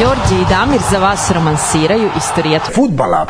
[0.00, 3.26] Đorđe i Damir za vas romansiraju istorijat Futbala.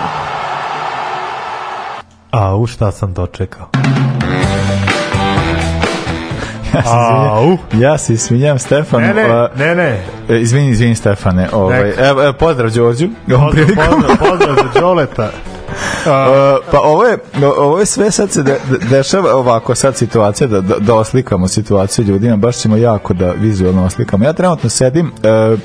[2.30, 3.66] A, u šta sam dočekao?
[6.74, 7.44] Ja se Au.
[7.44, 9.06] izvinjam, ja se izvinjam Stefanu.
[9.06, 10.02] Ne, ne, ne, ne.
[10.28, 11.48] e, Izvini, izvini Stefane.
[11.52, 13.08] Ovaj, evo, evo, pozdrav Đorđu.
[13.28, 15.30] Pozdrav, pozdrav, pozdrav za Đoleta.
[16.06, 17.18] A, pa ovo je,
[17.58, 21.48] ovo je sve sad se de, de- dešava ovako sad situacija da, da, da oslikamo
[21.48, 24.24] situaciju ljudima, baš ćemo jako da vizualno oslikamo.
[24.24, 25.56] Ja trenutno sedim e,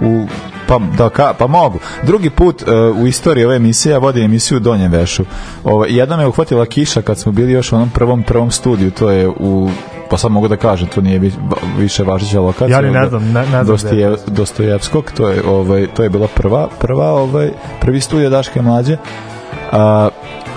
[0.00, 0.26] u
[0.68, 1.78] pa, da, ka, pa mogu.
[2.02, 5.24] Drugi put e, u istoriji ove emisije ja vodim emisiju u Donjem Vešu.
[5.64, 9.10] Ovo, jedna me uhvatila kiša kad smo bili još u onom prvom prvom studiju, to
[9.10, 9.70] je u
[10.10, 11.32] pa sad mogu da kažem, to nije vi-
[11.78, 12.76] više važeća lokacija.
[12.76, 14.16] Ja ni ne znam, ne- ne znam Dostojev-.
[14.26, 18.96] Dostojevskog, to je ovaj to je bila prva prva ovaj prvi studio Daške mlađe.
[19.74, 20.08] A,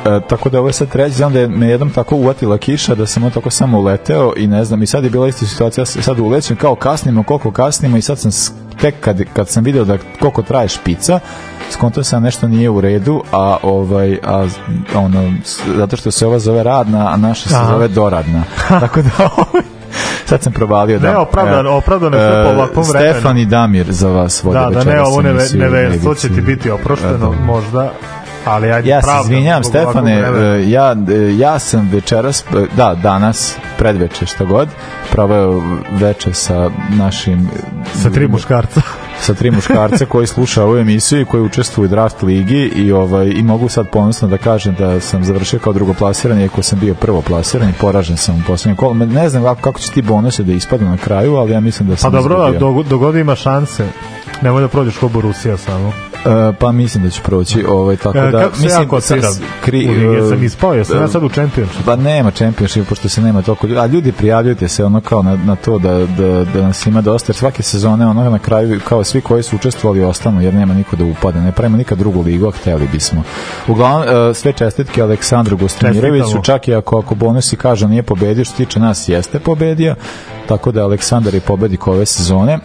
[0.05, 2.95] e, tako da ovo je sad treći, znam da je me jednom tako uvatila kiša
[2.95, 5.85] da sam on tako samo uleteo i ne znam, i sad je bila ista situacija,
[5.85, 8.31] sad ulećem kao kasnimo, koliko kasnimo i sad sam
[8.81, 11.19] tek kad, kad sam video da koliko traje špica,
[11.69, 14.47] skontao sam nešto nije u redu, a ovaj a,
[14.95, 15.33] ono,
[15.67, 17.71] zato što se ova zove radna, a naša se Aha.
[17.71, 18.43] zove doradna.
[18.81, 19.63] tako da ovaj,
[20.25, 23.13] sad sam provalio da Ne, opravdan- e, opravdano je po e, ovakvom vremenu.
[23.13, 26.35] Stefan i Damir za vas vode Da, da ne, večeras ovo neve, neverstvo će Ivici.
[26.35, 27.45] ti biti oprošteno, Da.
[27.45, 27.91] možda,
[28.49, 33.55] ali ajde, Ja se izvinjam Stefane, e, ja, e, ja sam večeras, e, da, danas,
[33.77, 34.67] predveče, šta god,
[35.11, 37.49] proveo veče sa našim...
[37.93, 38.81] Sa tri muškarca.
[39.25, 43.27] sa tri muškarca koji sluša ovu emisiju i koji učestvuju u draft ligi i ovaj
[43.27, 47.69] i mogu sad ponosno da kažem da sam završio kao drugoplasiran iako sam bio prvoplasiran
[47.69, 48.93] i poražen sam u poslednjem kolu.
[48.93, 51.95] Ne znam kako, kako će ti bonuse da ispadnu na kraju, ali ja mislim da
[51.95, 52.59] Pa sam dobro, izgubio.
[52.59, 53.87] dog, dogod ima šanse.
[54.41, 56.06] Nemoj da prođeš ko Borussia samo.
[56.19, 59.33] E, pa mislim da će proći ovaj tako E, da kako se mislim ja kotiram
[59.33, 61.85] s- kri, e, Sam ispao, jesam ja sad u Championship.
[61.85, 63.79] Pa nema championship, pošto se nema toliko ljudi.
[63.79, 67.33] A ljudi prijavljujte se ono kao na, na to da, da, da nas ima dosta,
[67.33, 71.03] svake sezone ono na kraju kao svi koji su učestvovali ostanu, jer nema niko da
[71.05, 71.39] upada.
[71.39, 73.23] Ne pravimo nikad drugu ligu, a hteli bismo.
[73.67, 78.51] Uglavnom, e, sve čestitke Aleksandru Gostimiroviću, čak i ako, ako bonusi kaže nije pobedio, što
[78.51, 79.95] se tiče nas jeste pobedio,
[80.47, 82.59] tako da Aleksandar je pobednik ove sezone.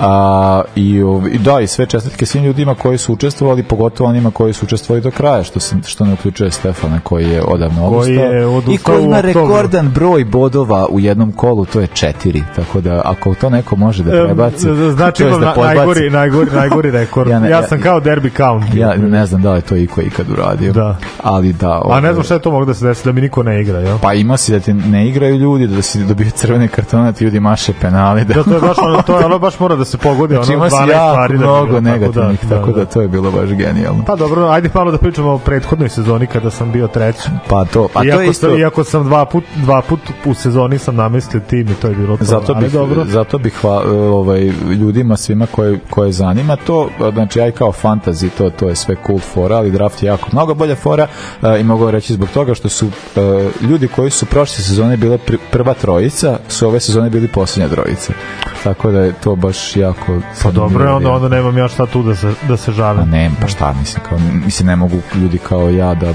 [0.00, 1.02] A, i,
[1.32, 5.02] i da, i sve čestitke svim ljudima koji su učestvovali, pogotovo onima koji su učestvovali
[5.02, 8.14] do kraja, što, se, što ne uključuje Stefana koji je odavno odustao.
[8.14, 12.42] je I koji ima rekordan broj bodova u jednom kolu, to je četiri.
[12.56, 14.68] Tako da, ako to neko može da prebaci...
[14.68, 17.30] E, Znači to imam na, podbaci, najgori, najgori, najgori rekord.
[17.30, 18.76] Ja ja, ne- ja- sam kao Derby County.
[18.76, 20.72] Ja ne znam da li je to iko ikad uradio.
[20.72, 20.96] Da.
[21.22, 21.70] Ali da...
[21.70, 23.60] A ovaj, ne znam šta je to moglo da se desi, da mi niko ne
[23.60, 23.98] igra, jel?
[23.98, 27.24] Pa ima si da ti ne igraju ljudi, da si dobio crvene kartone, da ti
[27.24, 28.24] ljudi maše penali.
[28.24, 30.44] Da, Da, to je baš ono, to je ono baš mora da se pogodi, ono
[30.44, 33.00] znači ima 12 si jako stvari da bi mnogo bilo, tako negativnih, tako da, to
[33.00, 34.04] je bilo baš genijalno.
[34.06, 37.28] Pa dobro, ajde malo da pričamo o prethodnoj sezoni kada sam bio treći.
[37.48, 38.48] Pa to, a to iako, je isto...
[38.48, 41.94] sam, iako sam dva put, dva put u sezoni sam namestio tim i to je
[41.94, 42.24] bilo to.
[42.24, 43.04] Zato bih, dobro.
[43.04, 44.40] zato bih hva, ovaj,
[44.80, 49.18] ljudima svima koje, koje zanima to, znači i kao fantasy, to, to je sve cool
[49.18, 51.06] fora, ali draft je jako mnogo bolja fora
[51.60, 52.90] i mogu reći zbog toga što su
[53.60, 55.18] ljudi koji su prošle sezone bile
[55.50, 58.12] prva trojica, su ove sezone bili posljednja trojica.
[58.64, 60.20] Tako da je to baš jako...
[60.42, 63.10] Pa dobro je, onda, onda nemam ja šta tu da se, da se Pa žalim.
[63.10, 66.14] ne, pa šta, mislim, kao, mislim, ne mogu ljudi kao ja da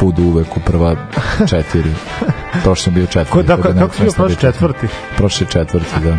[0.00, 0.96] budu uvek u prva
[1.48, 1.90] četiri.
[2.62, 3.30] Prošle sam bio četvrti.
[3.30, 4.86] Ko, da, tako kako si bio treba prošli četvrti?
[5.16, 6.16] Prošli četvrti, da.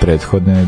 [0.00, 0.66] Prethodne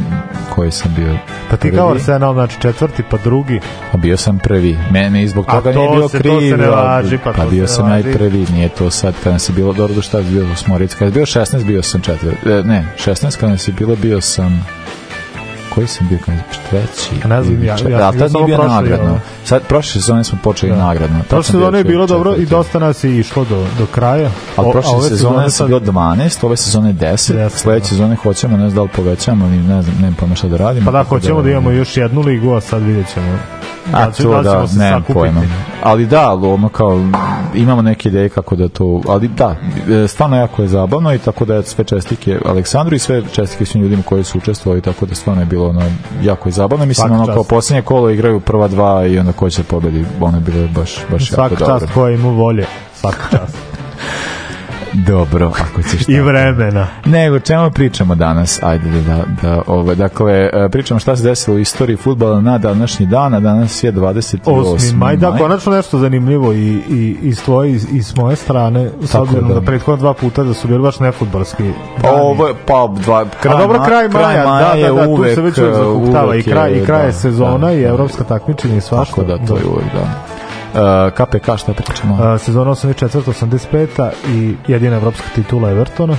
[0.55, 1.17] koji sam bio
[1.51, 3.61] Pa ti kao Arsenal, znači četvrti, pa drugi.
[3.93, 4.79] A bio sam prvi.
[4.91, 6.51] Mene i zbog toga to nije bio se- to kriv.
[6.51, 8.47] se ne pa pa bio sam ja i prvi.
[8.53, 10.95] Nije to sad kada nas je bilo dobro do šta je bilo Osmoric.
[10.95, 12.49] Kada je bio 16 bio sam četvrti.
[12.49, 14.67] E, ne, 16 kada nas je bilo bio sam
[15.75, 16.39] koji sam bio kada
[16.71, 20.25] treći A ne znam, ili ja- čet- ja sam ali bio nagradno sad prošle sezone
[20.25, 23.67] smo počeli nagradno Tad Prošle sezone je bilo dobro i dosta nas je išlo do,
[23.79, 24.31] do kraja.
[24.57, 27.89] Ali a prošle sezone sam sad- bio 12, ove sezone 10, Deset, sledeće da.
[27.89, 30.85] sezone hoćemo, ne znam da li povećamo, ni ne znam, nemam pojma šta da radimo.
[30.87, 33.39] Pa da, tako hoćemo da imamo još jednu ligu, a sad vidjet ćemo.
[33.93, 35.43] A Da, to da da, nemam pojma.
[35.83, 37.01] Ali da, ali ono kao,
[37.55, 39.57] imamo neke ideje kako da to, ali da,
[40.05, 43.83] e, stvarno jako je zabavno i tako da sve čestike Aleksandru i sve čestike svim
[43.83, 45.83] ljudima koji su učestvovali, tako da stvarno je bilo ono,
[46.23, 46.87] jako je zabavno.
[46.87, 50.37] Mislim, Svaka ono kao posljednje kolo igraju prva dva i onda ko će pobedi, ono
[50.37, 51.67] je bilo baš, baš jako Svaka dobro.
[51.81, 52.67] čast koja ima volje.
[52.95, 53.57] Svaka čast.
[54.93, 56.27] Dobro, ako ćeš I tako.
[56.27, 56.87] vremena.
[57.05, 58.63] Nego, čemu pričamo danas?
[58.63, 62.59] Ajde da, da, da ove, dakle, e, pričamo šta se desilo u istoriji futbala na
[62.59, 64.39] današnji dan, a danas je 28.
[64.45, 64.95] 8.
[64.95, 68.91] maj, da, konačno nešto zanimljivo i, i, i s tvoje i, i s moje strane,
[69.03, 69.55] s obzirom da.
[69.55, 71.63] da, prethodno dva puta da su bili baš nefutbalski
[72.03, 72.21] dani.
[72.21, 75.25] Ovo je, pa, dva, kraj, A dobro, ma- kraj maja, da, je da, da, tu
[75.35, 77.89] se već uvek zakuktava i uvek kraj, i kraj da, sezona da, i da.
[77.89, 79.15] evropska takmičenja i svašta.
[79.15, 80.38] Tako da, to je uvek, da.
[81.11, 82.15] KPK, šta pričamo?
[82.15, 83.87] Uh, sezona 84-85
[84.29, 86.13] i jedina evropska titula Evertona.
[86.13, 86.19] uh,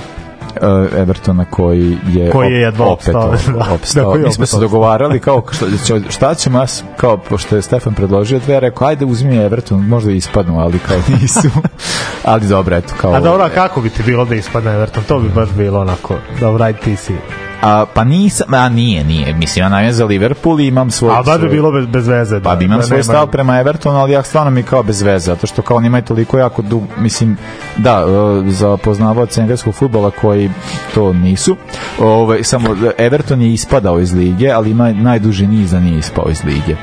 [0.94, 3.74] Evertona koji je Koji je jedva opet opstao, da.
[3.74, 4.12] opstao.
[4.12, 7.62] Da, Mi smo se dogovarali kao šta, će- šta ćemo ja s- kao pošto je
[7.62, 11.48] Stefan predložio dve rekao ajde uzmi Everton možda ispadnu ali kao nisu
[12.24, 15.02] ali dobro eto kao A dobro, kako bi ti bilo da ispadne Everton?
[15.04, 17.14] To bi baš bilo onako, dobro, ajde ti si.
[17.62, 21.22] A, pa nisam a nije nije mislim ja navijam za Liverpool i imam svoj A
[21.22, 22.40] baš bi bilo bez, bez veze.
[22.40, 25.24] Pa da, imam da svoj stav prema Evertonu, ali ja stvarno mi kao bez veze,
[25.24, 27.36] zato što kao imaju toliko jako dug, mislim,
[27.76, 28.04] da,
[28.46, 30.50] e, za poznavaoce engleskog futbola koji
[30.94, 31.56] to nisu,
[32.00, 32.68] ovaj, samo
[32.98, 36.76] Everton je ispadao iz lige, ali ima najduži niz da nije ispao iz lige.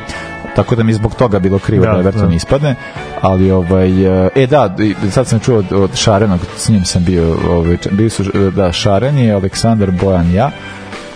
[0.58, 2.36] Tako da mi zbog toga bilo krivo da, Da, Everton da.
[2.36, 2.76] ispadne,
[3.22, 4.76] ali ovaj e, e da,
[5.12, 8.24] sad sam čuo od, od Šarenog, s njim sam bio, ovaj, bili su
[8.56, 10.52] da Šaren je Aleksandar Bojan ja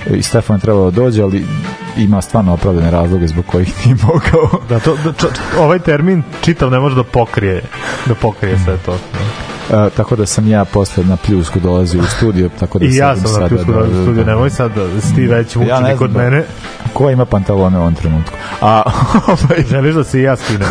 [0.10, 1.46] i Stefan je trebalo da dođe, ali
[1.98, 4.62] ima stvarno opravdane razloge zbog kojih nije mogao.
[4.70, 5.26] Da, to, da, č,
[5.60, 7.64] ovaj termin čitav ne može da pokrije,
[8.06, 8.92] da pokrije sve to.
[8.92, 9.51] Da.
[9.70, 13.16] E, tako da sam ja posle na pljusku dolazio u studio, tako da I ja
[13.16, 15.96] sam na pljusku da, da, studio, nemoj sad da si ti već mučenik Ja ne
[15.96, 16.44] znam od da- mene.
[16.94, 18.34] Ko ima pantalone u ovom trenutku?
[18.62, 18.82] A,
[19.28, 20.68] ovaj, Želiš da se i ja skinem?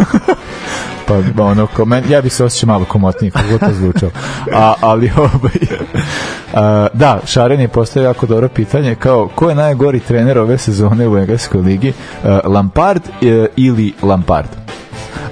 [1.37, 4.11] pa ono, ko, men, ja bih se osjećao malo komotnije, kako to zvučao.
[4.53, 5.79] A, ali, ovaj,
[6.55, 11.09] a, da, Šaren je postavio jako dobro pitanje, kao, ko je najgori trener ove sezone
[11.09, 11.93] u Engleskoj ligi?
[12.25, 14.49] A, Lampard e, ili Lampard?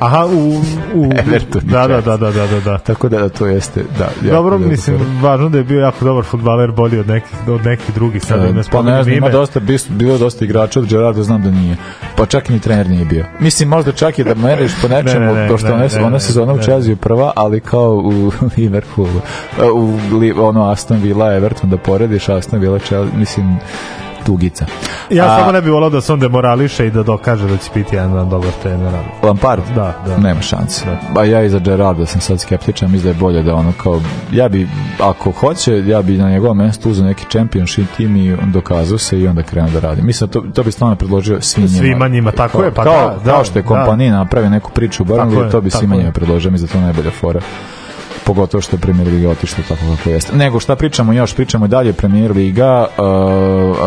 [0.00, 0.61] Aha, u...
[0.95, 2.79] u Everton da, da, da, da, da, da, da.
[2.79, 4.09] Tako da to jeste, da.
[4.21, 7.95] Dobro, dobro mislim, važno da je bio jako dobar futbaler, bolji od nekih, od nekih
[7.95, 11.23] drugih, sad da ne pa ne znam, ima dosta, bilo je dosta igrača od Gerarda,
[11.23, 11.77] znam da nije.
[12.17, 13.25] Pa čak ni trener nije bio.
[13.41, 16.53] Mislim, možda čak i da meriš po nečemu, Ne, ne, pošto ne, ne, ona sezona
[16.53, 16.59] u.
[16.59, 19.21] Chelsea prva, ali kao u Liverpoolu,
[19.61, 19.99] e, u
[20.49, 23.59] ono Aston Villa, Everton, da porediš Aston Villa, Chelsea, mislim,
[24.28, 24.66] tugica.
[25.10, 27.70] Ja A, samo ne bih volao da se on demorališe i da dokaže da će
[27.75, 28.92] biti jedan dobar trener.
[29.22, 29.62] Lampard?
[29.75, 30.16] Da, da.
[30.16, 30.84] Nema šanse.
[31.14, 34.00] Ba ja i za Gerarda sam sad skeptičan, mislim da je bolje da ono kao,
[34.32, 34.69] ja bi,
[35.00, 39.20] ako hoće, ja bi na njegovom mestu uzeo neki championship tim i on dokazao se
[39.20, 40.02] i onda krenuo da radi.
[40.02, 41.78] Mislim da to, to bi stvarno predložio svim njima.
[41.78, 43.69] Svima njima, tako kao, je, pa kao, da, da, kao što je da.
[43.69, 47.10] kompanija napravi neku priču u je, to bi svima njima predložio, mislim da to najbolja
[47.10, 47.40] fora
[48.28, 50.36] pogotovo što je Premier Liga otišla tako kako jeste.
[50.36, 53.04] Nego šta pričamo još, pričamo i dalje Premier Liga uh,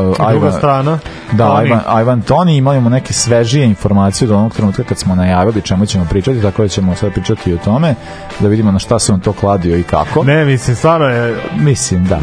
[0.10, 1.00] uh, Druga Ivan, strana.
[1.32, 5.62] Da, Oni- Ivan, Ivan Toni, imamo neke svežije informacije do onog trenutka kad smo najavili
[5.62, 7.96] čemu ćemo pričati, tako da ćemo sad pričati i o tome,
[8.40, 10.24] da vidimo na šta se on to kladio i kako.
[10.24, 12.20] Ne, mislim, stvarno je, Mislim, da.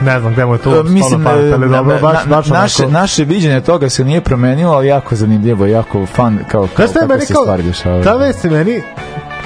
[0.00, 2.82] ne znam gde mu je to E, Mislim, stvarno pamet, dobro, baš, na- baš naše,
[2.82, 6.92] onako- naše viđenje toga se nije promenilo, ali jako zanimljivo, jako fan, kao, kao kako
[7.20, 8.04] se stvari dešavaju.
[8.04, 8.82] ta vest meni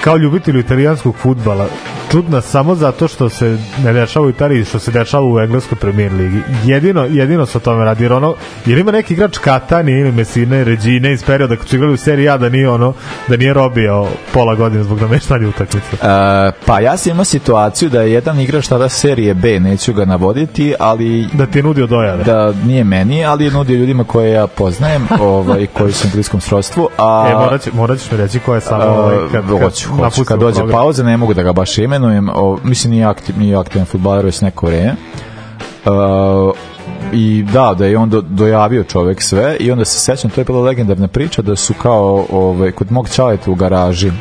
[0.04, 1.66] kao ljubitelju italijanskog futbala
[2.12, 6.12] čudna samo zato što se ne dešava u Italiji, što se dešava u engleskoj premier
[6.12, 6.38] ligi.
[6.64, 8.34] Jedino, jedino se o tome radi, jer ono,
[8.66, 12.28] jer ima neki igrač Katani ili Messina, Regine iz perioda kad su igrali u seriji
[12.28, 12.92] A da nije ono,
[13.28, 15.96] da nije robio pola godine zbog nameštanja utakmice.
[16.02, 20.04] E, pa ja sam imao situaciju da je jedan igrač tada serije B, neću ga
[20.04, 22.24] navoditi, ali Da ti je nudio dojave.
[22.24, 26.40] da nije meni, ali je nudio ljudima koje ja poznajem, ovaj, koji su u engleskom
[26.40, 29.62] srodstvu, a E, morat, će, morat ćeš mi reći ko je samo ovaj, kad, kad,
[29.62, 30.24] hoću, hoću.
[30.24, 30.78] Kad dođe program.
[30.78, 32.28] pauza, ne mogu da ga baš imenujem.
[32.34, 34.94] O, mislim, nije, aktiv, nije aktivan futbaler već neko vreme.
[35.84, 35.92] Uh,
[37.12, 40.44] i da, da je on do, dojavio čovek sve i onda se sećam, to je
[40.44, 44.12] bila legendarna priča da su kao ovaj, kod mog čaleta u garaži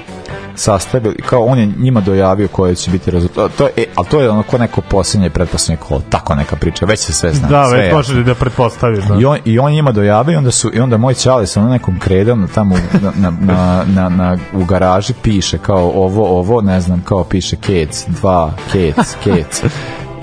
[0.55, 3.51] sastavili, kao on je njima dojavio koje će biti rezultat.
[3.57, 6.85] To je, e, ali to je ono ko neko posljednje pretposljednje kolo, tako neka priča,
[6.85, 7.47] već se sve zna.
[7.47, 9.05] Da, sve već možeš da pretpostaviš.
[9.05, 9.15] Da.
[9.19, 11.99] I on, I on njima dojavio i onda, su, i onda moj čale sa nekom
[11.99, 17.01] kredom tamo na, na, na, na, na, u garaži piše kao ovo, ovo, ne znam,
[17.05, 19.63] kao piše kec, dva, kec, kec.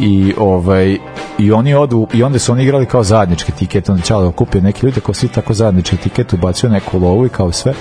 [0.01, 0.99] I ovaj
[1.39, 4.87] i oni odu i onda su oni igrali kao zajednički tiket onda Čale okupio neki
[4.87, 7.75] ljudi kao svi tako zajednički tiket ubacio neku lovu i kao sve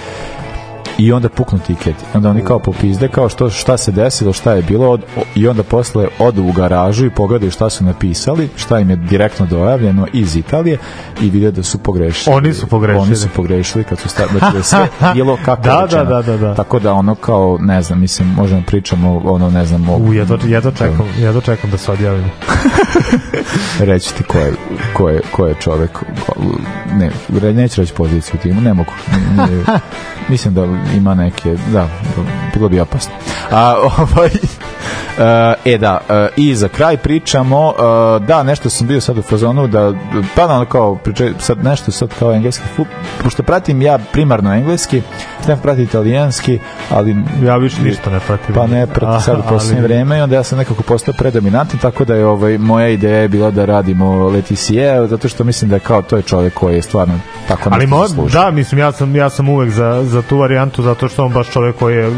[0.97, 1.95] i onda puknu tiket.
[2.13, 5.01] Onda oni kao popizde kao što, šta se desilo, šta je bilo od,
[5.35, 9.45] i onda posle odu u garažu i pogledaju šta su napisali, šta im je direktno
[9.45, 10.77] dojavljeno iz Italije
[11.21, 12.35] i vide da su pogrešili.
[12.35, 13.01] Oni su pogrešili.
[13.01, 16.03] Oni su pogrešili kad su stavili, znači da sve bilo kako Da, rečeno.
[16.05, 16.55] da, da, da, da.
[16.55, 20.37] Tako da ono kao, ne znam, mislim, možemo pričamo ono, ne znam, o, U, jedva,
[20.45, 22.31] jedva, čekam, jedva čekam da se odjavim.
[23.79, 24.53] reći ti ko je,
[24.93, 25.99] ko je, ko je čovek
[26.93, 27.11] ne,
[27.53, 28.91] neću reći poziciju timu, ne mogu
[29.31, 29.63] Nije-
[30.29, 30.61] mislim da
[30.95, 31.87] ima neke, da,
[32.53, 33.13] bilo bi opasno.
[33.51, 34.29] A, ovaj,
[35.65, 39.67] e da, e, i za kraj pričamo, e, da, nešto sam bio sad u fazonu,
[39.67, 39.93] da,
[40.35, 42.63] pa da, kao, priče, sad nešto sad kao engleski
[43.23, 45.01] pošto pratim ja primarno engleski,
[45.47, 47.15] ne pratim italijanski, ali...
[47.43, 48.55] Ja više ništa ne pratim.
[48.55, 49.87] Pa ne pratim sad u posljednje ali...
[49.87, 53.27] vreme i onda ja sam nekako postao predominantan, tako da je ovaj, moja ideja je
[53.27, 57.19] bila da radimo Leticije, zato što mislim da kao to je čovjek koji je stvarno
[57.47, 61.09] tako Ali mo, da, mislim, ja sam, ja sam uvek za, za tu varijantu, zato
[61.09, 62.11] što on baš čovjek koji je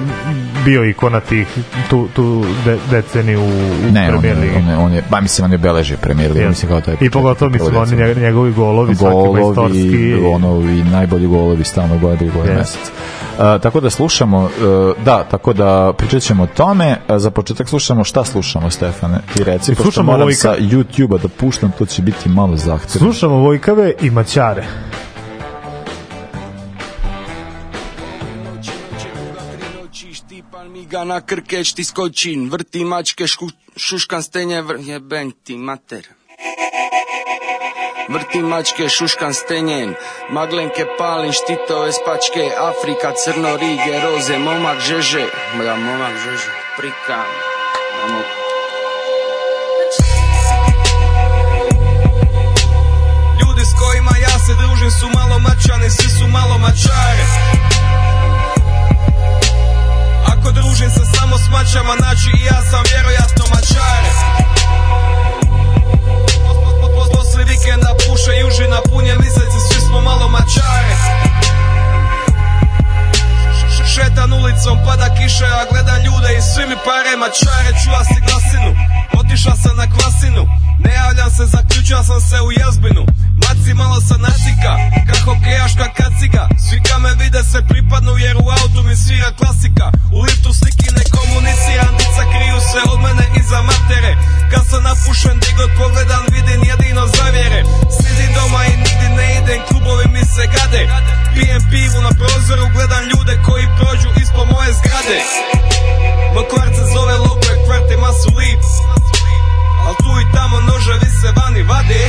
[0.66, 1.48] bio ikona tih
[1.90, 4.56] tu, tu de, deceniju u ne, Premier Ligi.
[4.58, 6.96] On je, on je, ba, mislim, on je beleži Premier Ligi, mislim kao taj...
[7.02, 10.16] I pogotovo, mislim, oni njegovi golovi, svaki majstorski.
[10.22, 12.58] Golovi, najbolji golovi, stalno gledaju gole yes.
[12.58, 12.92] mesec.
[13.40, 14.50] Uh, tako da slušamo, uh,
[15.06, 16.98] da, tako da pričat ćemo o tome.
[17.10, 19.20] Uh, za početak slušamo šta slušamo, Stefane?
[19.34, 20.38] Ti reci, pošto moram Vojka.
[20.38, 23.12] sa YouTube-a da puštam, to će biti malo zahtjevno.
[23.12, 24.64] Slušamo Vojkave i Maćare.
[30.90, 34.80] Ga na krkeć ti skočin, vrti mačke, šku, šuškan stenje, vr...
[34.80, 36.08] jeben ti mater.
[38.10, 39.94] Vrti mačke, šuškan stenjen,
[40.30, 45.26] maglenke palin, štitove spačke, Afrika, crno, rige, roze, momak žeže,
[45.58, 47.30] da momak žeže, prikam,
[48.04, 48.22] Amo.
[53.42, 57.69] Ljudi s kojima ja se družim su malo mačani, svi su malo mačare.
[60.40, 64.12] Ako družim se samo s mačama, znači i ja sam vjerojatno mačare.
[67.16, 70.94] Posle vikenda puše južina, punje miseci, svi smo malo mačare.
[73.94, 78.70] Šetan ulicom, pada kiše, a gledam ljude i svi mi pare mačare, čuva si glasinu,
[79.20, 80.44] otiša sam na kvasinu,
[80.84, 83.04] ne javljam se, zaključio sam se u jazbinu,
[83.70, 84.74] maci malo sa nacika,
[85.10, 89.86] kako kejaška kaciga, svi ka me vide se pripadnu jer u autu mi svira klasika,
[90.18, 94.14] u liftu sliki ne komuniciram, dica kriju se od mene iza matere,
[94.52, 97.62] kad sam napušen, di god pogledam, vidim jedino zavjere,
[97.98, 100.84] sidim doma i nigdi ne idem, klubovi mi se gade,
[101.34, 105.18] pijem pivu na prozoru, gledam ljude koji prođu ispod moje zgrade,
[106.34, 108.62] moj kvart se zove Logo, kvart je masu lip,
[109.88, 112.04] Al tu i tamo noževi se vani vade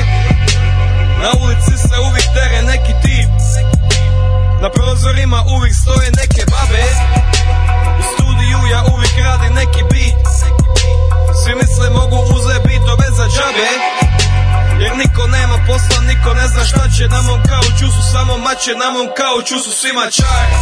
[1.22, 3.30] Na ulici se uvijek tere neki tip.
[4.62, 6.86] Na prozorima uvijek stoje neke babe.
[8.00, 10.26] U studiju ja uvijek radim neki beat.
[11.40, 13.70] Svi misle mogu uze bitove za džabe.
[14.80, 18.74] Jer niko nema posla, niko ne zna šta će Na mom kauču su samo mače,
[18.82, 20.56] na mom kauču su svima čari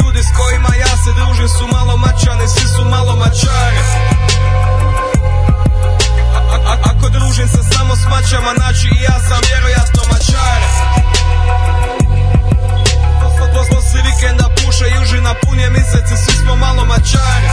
[0.00, 4.67] Ljudi s kojima ja se družim su malo mačani, svi su malo Ako
[7.18, 10.68] družim se samo s mačama, znači i ja sam vjerojatno mačare
[13.70, 17.48] Posle vikenda puše južina, punje miseci, svi smo malo mačare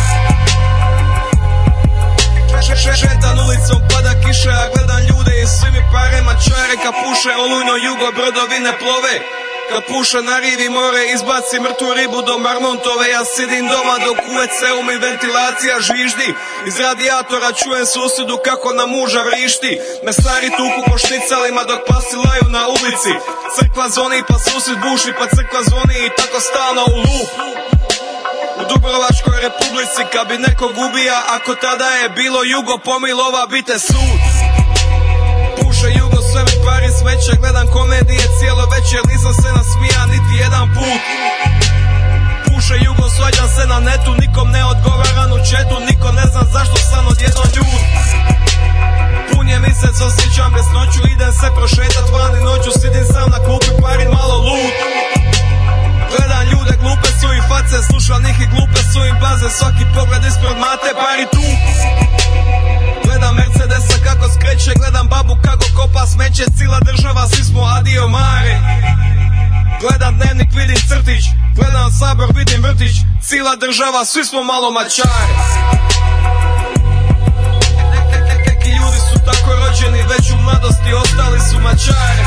[3.02, 7.74] Šetan ulicom, pada kiše, a gledam ljude i svi mi pare mačare Ka puše olujno
[7.86, 9.14] jugo, brodovine plove
[9.70, 14.32] Kad puša na rivi more, izbaci mrtvu ribu do Marmontove Ja sidim doma dok u
[14.38, 16.30] WC-u mi ventilacija žviždi
[16.68, 19.80] Iz radijatora čujem susjedu kako na muža vrišti.
[20.06, 23.14] Me stari tuku po šnicalima dok pasi laju na ulici.
[23.56, 27.30] Crkva zvoni pa susjed buši pa crkva zvoni i tako stalno u lup
[28.60, 34.25] u Dubrovačkoj republici kad bi neko gubija Ako tada je bilo jugo pomilova bite sud
[37.06, 41.04] smeće Gledam komedije cijelo večer Nisam se nasmija niti jedan put.
[42.48, 46.78] Puše jugo svađam se na netu Nikom ne odgovaram u četu Niko ne zna zašto
[46.90, 47.84] sam odjednom ljud
[49.30, 54.10] Pun je misec osjećam besnoću Idem se prošetat vani noću Sidim sam na klupi parin
[54.18, 54.76] malo lud
[56.12, 60.24] Gledam ljude glupe su i face Slušam njih i glupe su im baze Svaki pogled
[60.30, 61.46] ispred mate pari tu
[63.16, 68.56] Gledam Mercedesa kako skreće Gledam babu kako kopa smeće Cila država svi smo adio mare.
[69.82, 71.24] Gledam dnevnik vidim crtić
[71.56, 72.96] Gledam sabor vidim vrtić
[73.28, 75.36] Cila država svi smo malo mačare.
[78.48, 82.26] Neki ljudi su tako rođeni Već u mladosti ostali su mačare.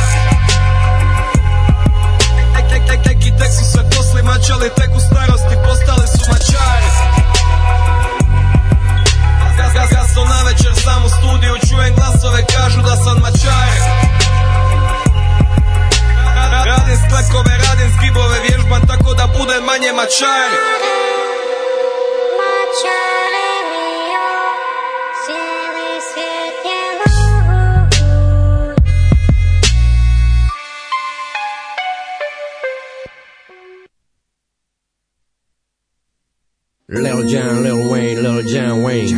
[3.06, 7.17] Neki tek su se posli mačali Tek u starosti postali su mačare
[9.92, 13.82] Kasno na večer sam u studiju Čujem glasove, kažu da sam mačajer
[16.68, 20.52] Radim sklekove, radim skibove Vježbam tako da bude manje mačajer
[36.88, 39.17] Lil Jon, Lil Wayne, Lil Jon Wayne.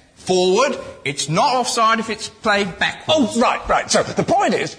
[0.25, 0.77] Forward.
[1.03, 3.35] It's not offside if it's played backwards.
[3.35, 3.91] Oh, right, right.
[3.91, 4.75] So the point is,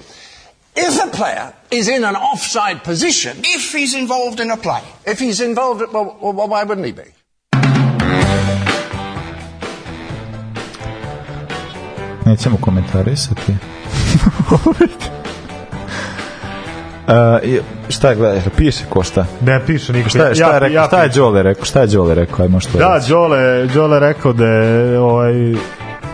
[0.77, 4.83] if a player is in an offside position, If he's involved in a play.
[5.05, 7.09] if he's involved, well, well, well why wouldn't he be?
[12.25, 13.53] Nećemo komentarisati.
[17.07, 17.15] Uh,
[17.89, 18.45] šta je gledaš?
[18.57, 19.27] Piše ko šta?
[19.41, 20.09] Ne piše niko.
[20.09, 21.65] Šta je, šta je, rekao, šta je Đole rekao?
[21.65, 22.43] Šta je Đole rekao?
[22.43, 25.35] Ajmo što Da, Đole, Đole rekao da je, ovaj,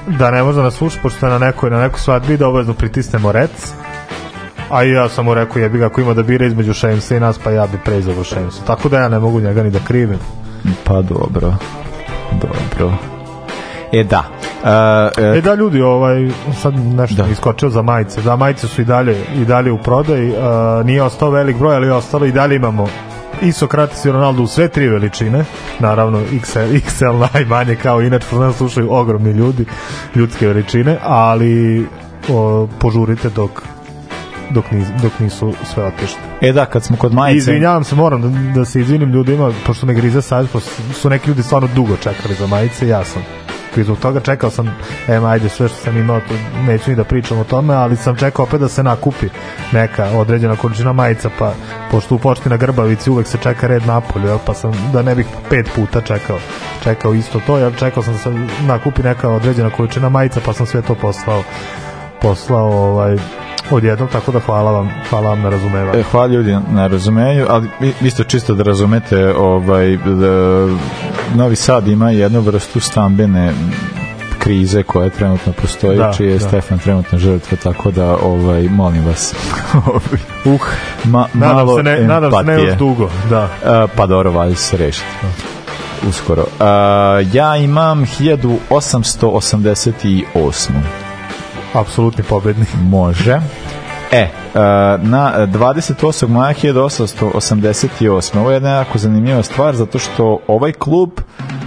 [0.07, 2.75] da ne može da nas sluša, pošto je na nekoj, na nekoj svadbi da obavezno
[2.75, 3.73] pritisnemo rec.
[4.71, 7.21] A i ja sam mu rekao, jebi ga, ako ima da bira između Šemsa i
[7.21, 8.62] nas, pa ja bi preizabro Šemsa.
[8.66, 10.18] Tako da ja ne mogu njega ni da krivim.
[10.85, 11.54] Pa dobro.
[12.33, 13.17] Dobro.
[13.92, 14.25] E da.
[14.62, 16.28] Uh, E da ljudi, ovaj
[16.62, 17.28] sad nešto Da.
[17.33, 18.23] iskočio za majice.
[18.23, 20.30] Da majice su i dalje i dalje u prodaji.
[20.30, 20.37] Uh,
[20.87, 22.87] nije ostao velik broj, ali ostalo i dalje imamo
[23.42, 25.45] i Sokrates i Ronaldo u sve tri veličine.
[25.78, 29.64] Naravno XL, XL najmanje kao inače što nas slušaju ogromni ljudi,
[30.14, 31.87] ljudske veličine, ali
[32.28, 33.50] o, požurite dok
[34.50, 36.18] dok, nis, dok nisu sve otišli.
[36.40, 37.38] e da, kad smo kod majice...
[37.38, 41.28] izvinjavam se, moram da, da se izvinim ljudima, pošto me grize sad, pošto su neki
[41.28, 43.23] ljudi stvarno dugo čekali za majice, ja sam
[43.76, 44.76] i zbog toga čekao sam,
[45.08, 46.20] em, ajde, sve što sam imao,
[46.66, 49.28] neću ni da pričam o tome, ali sam čekao opet da se nakupi
[49.72, 51.52] neka određena količina majica, pa
[51.90, 55.14] pošto u pošti na Grbavici uvek se čeka red napolju, jel, pa sam, da ne
[55.14, 56.38] bih pet puta čekao,
[56.82, 58.30] čekao isto to, jel, čekao sam da se
[58.66, 61.42] nakupi neka određena količina majica, pa sam sve to poslao,
[62.20, 63.16] poslao, ovaj,
[63.70, 66.00] odjednom, tako da hvala vam, hvala vam na razumevanju.
[66.00, 70.66] E, hvala ljudi na razumenju, ali ste čisto da razumete, ovaj, da,
[71.34, 73.52] Novi Sad ima jednu vrstu stambene
[74.38, 76.48] krize koja trenutno postoji, Da, čiji je da.
[76.48, 79.34] Stefan trenutno žrtva, tako da ovaj, molim vas.
[80.44, 80.60] uh,
[81.04, 82.68] ma, Nadam malo se ne, nadam se ne empatije.
[82.68, 83.48] još dugo, da.
[83.64, 85.04] E, pa dobro, valjda se rešiti.
[86.08, 86.42] Uskoro.
[86.42, 86.46] E,
[87.32, 90.68] ja imam 1888.
[91.74, 92.68] Apsolutni pobednik.
[92.82, 93.40] Može.
[94.12, 94.29] E, e,
[95.03, 96.29] na 28.
[96.29, 98.38] maja 1888.
[98.38, 101.11] Ovo je jedna jako zanimljiva stvar zato što ovaj klub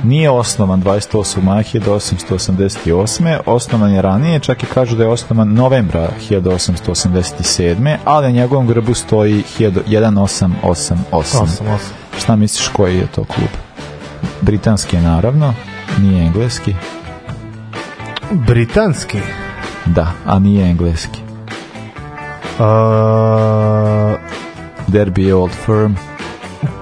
[0.03, 1.43] nije osnovan 28.
[1.43, 3.37] maja 1888.
[3.45, 7.97] Osnovan je ranije, čak i kažu da je osnovan novembra 1887.
[8.05, 10.55] ali na njegovom grbu stoji 1888.
[10.71, 11.77] 8, 8.
[12.17, 13.49] Šta misliš koji je to klub?
[14.41, 15.53] Britanski je naravno,
[15.99, 16.75] nije engleski.
[18.31, 19.19] Britanski.
[19.85, 21.30] Da, a nije engleski.
[22.61, 24.19] Uh,
[24.87, 26.10] Derby je Old Firm.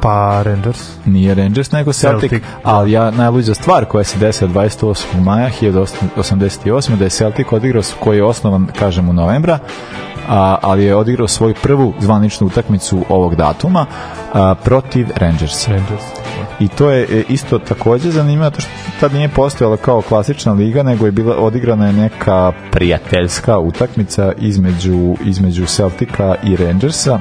[0.02, 0.92] Pa Rangers.
[1.06, 2.50] Nije Rangers, nego Celtic, Celtic.
[2.64, 5.22] ali ja najluđa stvar koja se desila 28.
[5.24, 6.96] maja 1888.
[6.96, 9.60] da je Celtic odigrao, koji je osnovan, kažem, u novembra,
[10.30, 13.86] a, ali je odigrao svoju prvu zvaničnu utakmicu ovog datuma
[14.34, 15.72] a, protiv Rangersa.
[15.72, 16.04] Rangers.
[16.60, 20.84] I to je e, isto takođe zanimljivo to što tad nije postojala kao klasična liga,
[20.84, 27.20] nego je bila odigrana je neka prijateljska utakmica između između Celtica i Rangersa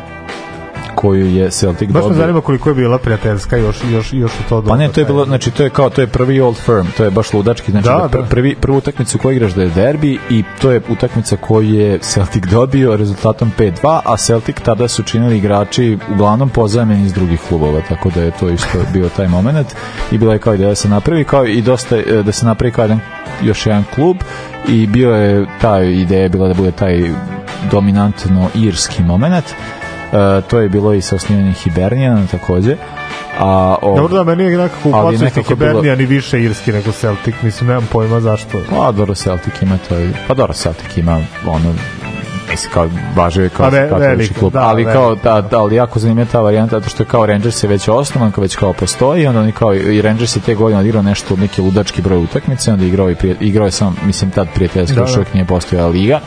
[1.00, 2.16] koju je Celtic Baš me dobio.
[2.16, 5.24] zanima koliko je bila prijateljska još, još, još u to Pa ne, to je bilo,
[5.24, 7.98] znači to je kao, to je prvi old firm, to je baš ludački, znači Da,
[7.98, 8.26] da, pr da.
[8.26, 12.44] prvi, prvu utakmicu koju igraš da je derbi i to je utakmica koju je Celtic
[12.44, 18.11] dobio rezultatom 5-2, a Celtic tada su činili igrači uglavnom pozajmeni iz drugih klubova, tako
[18.11, 19.66] da je to isto bio taj moment
[20.12, 22.72] i bila je kao ideja da se napravi, kao i dosta e, da se napravi
[22.72, 23.00] kao jedan,
[23.42, 24.16] još jedan klub
[24.68, 27.11] i bio je ta ideja je bila da bude taj
[27.70, 29.44] dominantno irski moment.
[30.08, 32.76] E, to je bilo i sa osnivanjem Hibernijana takođe.
[33.38, 36.42] A, o, Dobro da meni je nekako Ali upacuje nekako nekako bilo- Hibernija ni više
[36.42, 38.60] irski nego Celtic, mislim, nemam pojma zašto.
[38.70, 39.94] Pa dobro Celtic ima to
[40.28, 41.74] pa dobro Celtic ima ono
[42.50, 45.98] mislim kao važio je kao ve- katolički klub, da, ali kao da, da, ali jako
[45.98, 49.26] zanimljiva ta varijanta zato što je kao Rangers je već osnovan, kao već kao postoji,
[49.26, 52.84] onda oni kao i Rangers je te godine odigrao nešto neki ludački broj utakmice, onda
[52.84, 55.16] igrao i prije, igrao je sam mislim tad prijateljski, Da, još da.
[55.16, 56.20] uvijek nije postojala liga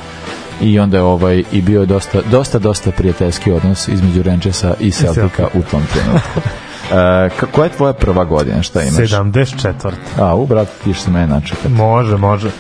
[0.62, 4.92] i onda je ovaj i bio je dosta dosta dosta prijateljski odnos između Rangersa i
[4.92, 6.42] Celtica u tom trenutku.
[6.92, 8.96] ka- koja je tvoja prva godina, šta imaš?
[8.96, 9.92] 74.
[10.20, 11.70] A, u, brate, ti što mene načekati.
[11.70, 12.48] Može, može.
[12.48, 12.54] Uh,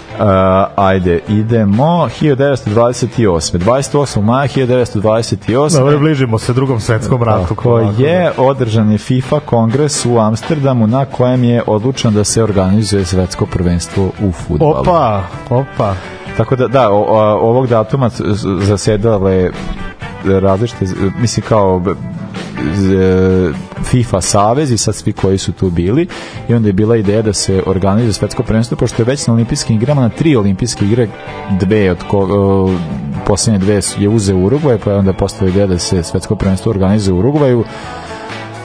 [0.76, 3.58] ajde, idemo 1928.
[3.58, 4.22] 28.
[4.22, 5.78] maja 1928.
[5.78, 7.56] Dobro, bližimo se drugom svetskom ratu.
[7.56, 13.06] Tako je, održan je FIFA kongres u Amsterdamu na kojem je odlučeno da se organizuje
[13.06, 14.76] svetsko prvenstvo u futbalu.
[14.78, 15.96] Opa, opa.
[16.41, 17.04] Tako da, da, o,
[17.41, 18.10] ovog datuma
[18.62, 19.49] zasedale
[20.25, 20.86] različite,
[21.19, 21.82] mislim kao
[22.73, 26.08] z- FIFA savez i sad svi koji su tu bili.
[26.49, 29.75] I onda je bila ideja da se organizuje svetsko prvenstvo pošto je već na olimpijskim
[29.75, 31.08] igrama na tri olimpijske igre
[31.51, 32.69] dve od ko, o,
[33.25, 37.13] posljednje dve je uzeo Urugvaj pa je onda postala ideja da se svetsko prvenstvo organizuje
[37.13, 37.63] u Urugvaju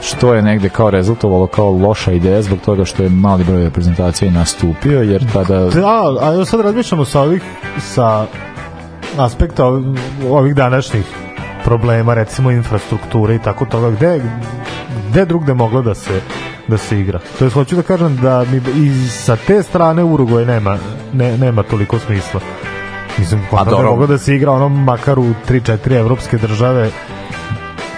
[0.01, 4.27] što je negde kao rezultovalo kao loša ideja zbog toga što je mali broj reprezentacija
[4.27, 7.43] i nastupio jer tada Da, a evo sad razmišljamo sa ovih
[7.79, 8.25] sa
[9.17, 9.95] aspekta ov-
[10.29, 11.05] ovih današnjih
[11.63, 14.21] problema, recimo infrastrukture i tako toga, gde,
[15.09, 16.21] gde drugde moglo da se
[16.67, 17.19] da se igra.
[17.39, 20.77] To je hoću da kažem da mi i sa te strane Urugvaj nema
[21.13, 22.39] ne, nema toliko smisla.
[23.17, 26.89] Mislim, pa da moglo da se igra ono makar u 3-4 evropske države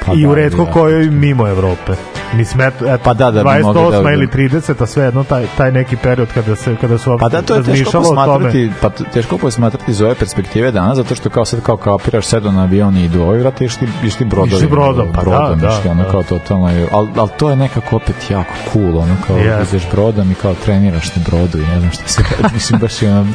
[0.09, 0.71] Pa i da, u redko da.
[0.71, 1.93] kojoj mimo Evrope.
[2.33, 5.23] Mislim, eto, eto Pa da, da bi 28 mogli da- ili 30, a sve jedno
[5.23, 8.89] taj, taj neki period kada se kada su Pa da, to je teško posmatrati, pa
[8.89, 12.97] teško posmatrati iz ove perspektive danas, zato što kao sad kao kapiraš sedo na avion
[12.97, 14.55] i idu ovi vrati, išli, išli brodovi.
[14.55, 16.11] Išli brodom, pa brodom, da, da, išli, ono da.
[16.11, 19.69] kao totalno, al, al to je nekako opet jako cool, ono kao Yes.
[19.69, 23.11] ideš brodom i kao treniraš na brodu i ne znam šta se mislim baš je
[23.11, 23.27] ono,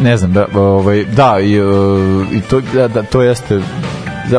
[0.00, 3.60] ne znam, da, ovaj, da, i, uh, i to, da, da, to jeste,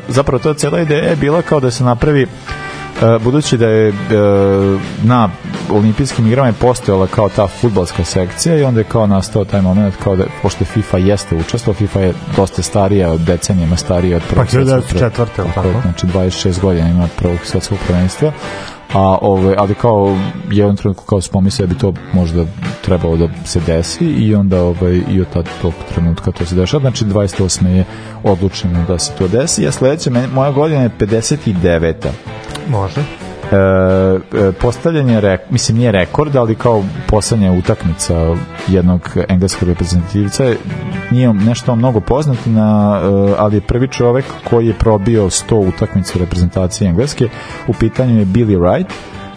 [0.08, 2.28] zapravo to cela ideja je bila kao da se napravi
[3.02, 3.94] E, budući da je e,
[5.04, 5.30] na
[5.72, 9.96] olimpijskim igrama je postojala kao ta futbalska sekcija i onda je kao nastao taj moment
[10.04, 14.46] kao da pošto FIFA jeste učestvovao, FIFA je dosta starija od decenijama starija od prvog
[14.46, 15.82] Pa svetskog 1904., pre- jel tako je, tako?
[15.82, 18.32] znači 26 godina ima prvog svetskog prvenstva
[18.94, 20.18] a ove, ali kao
[20.52, 22.46] je on trenutku kao spomislio da bi to možda
[22.86, 26.82] trebalo da se desi i onda ovaj, i od tad tog trenutka to se dešava
[26.82, 27.68] znači 28.
[27.68, 27.86] je
[28.24, 31.94] odlučeno da se to desi a sledeća moja godina je 59.
[32.70, 33.27] Može.
[33.48, 33.56] E,
[34.40, 38.36] e, postavljen je rek, mislim nije rekord, ali kao poslednja utakmica
[38.68, 40.58] jednog engleskog reprezentativca je-
[41.12, 46.14] nije nešto mnogo poznat na, e, ali je prvi čovek koji je probio 100 utakmica
[46.16, 47.30] u reprezentaciji engleske.
[47.68, 48.86] U pitanju je Billy Wright.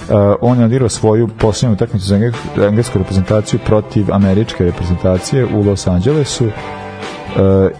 [0.09, 5.62] Uh, on je odigrao svoju posljednju utakmicu za engles- englesku reprezentaciju protiv američke reprezentacije u
[5.62, 6.46] Los Angelesu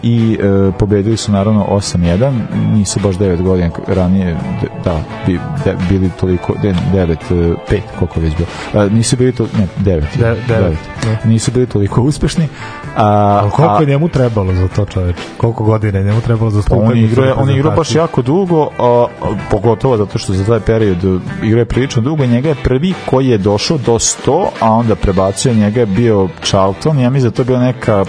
[0.03, 2.31] i uh, pobedili su naravno 8-1
[2.73, 4.37] nisu baš 9 godina ranije
[4.83, 7.55] da, bi, de, bili toliko de, 9, 5
[7.99, 8.85] koliko je već bilo.
[8.85, 10.77] Uh, nisu bili to, ne, 9 De- devet,
[11.25, 12.47] nisu bili toliko uspešni
[12.95, 13.05] a,
[13.41, 15.15] Ali koliko a- je njemu trebalo za to čoveč?
[15.37, 16.83] Koliko godina je njemu trebalo za Pa stupanje?
[16.83, 18.85] on je igrao, on je igrao baš jako dugo, a,
[19.21, 22.93] a, pogotovo zato što za taj period uh, igrao je prilično dugo njega je prvi
[23.05, 27.35] koji je došao do 100, a onda prebacio njega je bio Charlton, ja mislim da
[27.35, 28.05] to je bila neka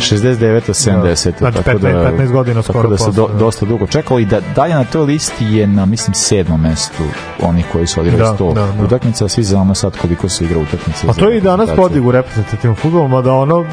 [0.00, 0.60] 69.
[0.68, 1.32] 70.
[1.38, 1.78] Znači, 15
[2.18, 3.34] 15 godina tako skoro da se do, da.
[3.34, 7.02] dosta dugo čekalo i da dalje na toj listi je na mislim sedmom mestu
[7.42, 8.84] onih koji su odigrali Da, 100 da, da.
[8.84, 11.06] utakmica, a svi znamo sad koliko se igra utakmica.
[11.08, 11.82] A za to je i danas reprezentaciju.
[11.88, 13.64] podig u reprezentativnom futbolu, mada ono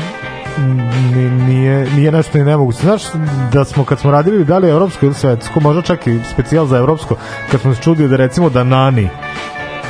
[1.39, 2.77] nije, nije nešto ni nemoguće.
[2.79, 3.01] Znaš
[3.53, 6.77] da smo kad smo radili da li evropsko ili svetsko, možda čak i specijal za
[6.77, 7.15] evropsko,
[7.51, 9.09] kad smo se čudili da recimo da Nani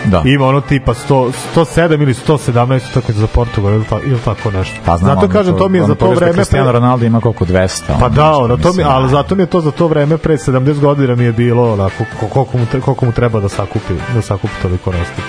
[0.06, 0.22] Da.
[0.26, 2.50] ima ono tipa 100, 107 ili 117
[2.92, 4.76] utakmica za Portugal ili, ta, ili tako nešto.
[4.86, 6.34] Pa znam, zato kažem, to mi je za to vreme...
[6.34, 7.82] Cristiano pre- Ronaldo ima koliko 200.
[8.00, 9.10] Pa da, nešto, ono, to mi, ali da.
[9.10, 12.28] zato mi je to za to vreme pre 70 godina mi je bilo onako ko-
[12.28, 15.22] koliko mu, koliko mu treba da sakupi, da sakupi toliko nastupa.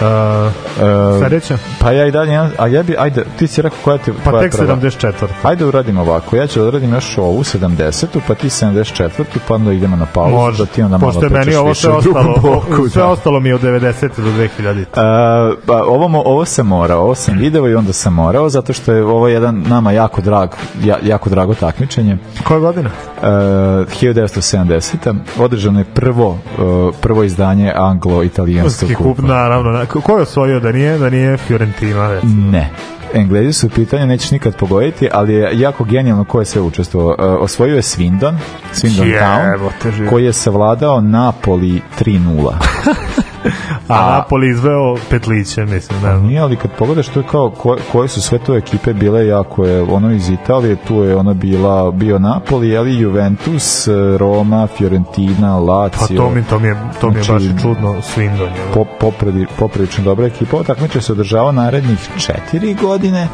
[0.00, 1.58] Uh, E, sledeća?
[1.80, 4.42] Pa ja i dalje, a ja bi, ajde, ti si rekao koja ti Pa koja
[4.42, 4.76] tek prva?
[4.76, 5.12] 74.
[5.42, 8.06] Ajde uradimo ovako, ja ću da uradim još ovu 70.
[8.28, 9.24] pa ti 74.
[9.48, 11.92] pa onda idemo na pauzu, Može, da ti onda malo pošto je meni ovo sve
[11.92, 13.08] ostalo, bloku, sve da.
[13.08, 14.08] ostalo mi je od 90.
[14.16, 14.30] do
[14.60, 14.80] 2000.
[14.80, 18.92] Uh, pa ovo, ovo sam morao, ovo sam video i onda sam morao, zato što
[18.92, 20.50] je ovo jedan nama jako drag,
[20.84, 22.18] ja, jako drago takmičenje.
[22.44, 22.90] Koja godina?
[23.16, 25.16] Uh, 1970.
[25.38, 29.22] Održano je prvo, uh, prvo izdanje anglo-italijanskog kup, kupa.
[29.22, 29.85] naravno.
[29.86, 32.50] Ko ko je osvojio da nije, da nije Fiorentina, recimo?
[32.50, 32.70] Ne.
[33.14, 37.34] Englezi su u pitanju, nećeš nikad pogoditi, ali je jako genijalno ko je sve učestvovao.
[37.34, 38.36] Uh, osvojio je Swindon,
[38.74, 42.52] Swindon Town, koji je savladao Napoli 3-0.
[43.88, 46.00] A, Napoli izveo petliće, mislim.
[46.02, 46.16] Da.
[46.18, 49.64] Nije, ali kad pogledaš to je kao ko, koje su sve to ekipe bile jako
[49.64, 55.98] je ono iz Italije, tu je ono bila bio Napoli, ali Juventus, Roma, Fiorentina, Lazio.
[56.00, 58.48] Pa to mi, to mi je, to mi je Znači, baš čudno, Swindon.
[58.74, 60.56] po, popredi, poprilično dobra ekipa.
[60.56, 63.28] Ovo takmiče se održava narednih četiri godine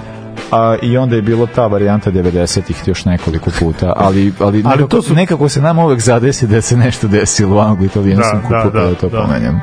[0.52, 5.02] a, i onda je bilo ta varijanta 90-ih još nekoliko puta, ali, ali, nekako, to
[5.02, 8.70] su- nekako se nam uvek zadesi da se nešto desilo u Angliji, italijanskom Da, kupu,
[8.70, 9.20] da, pa da, da, to da.
[9.20, 9.60] pomenjem.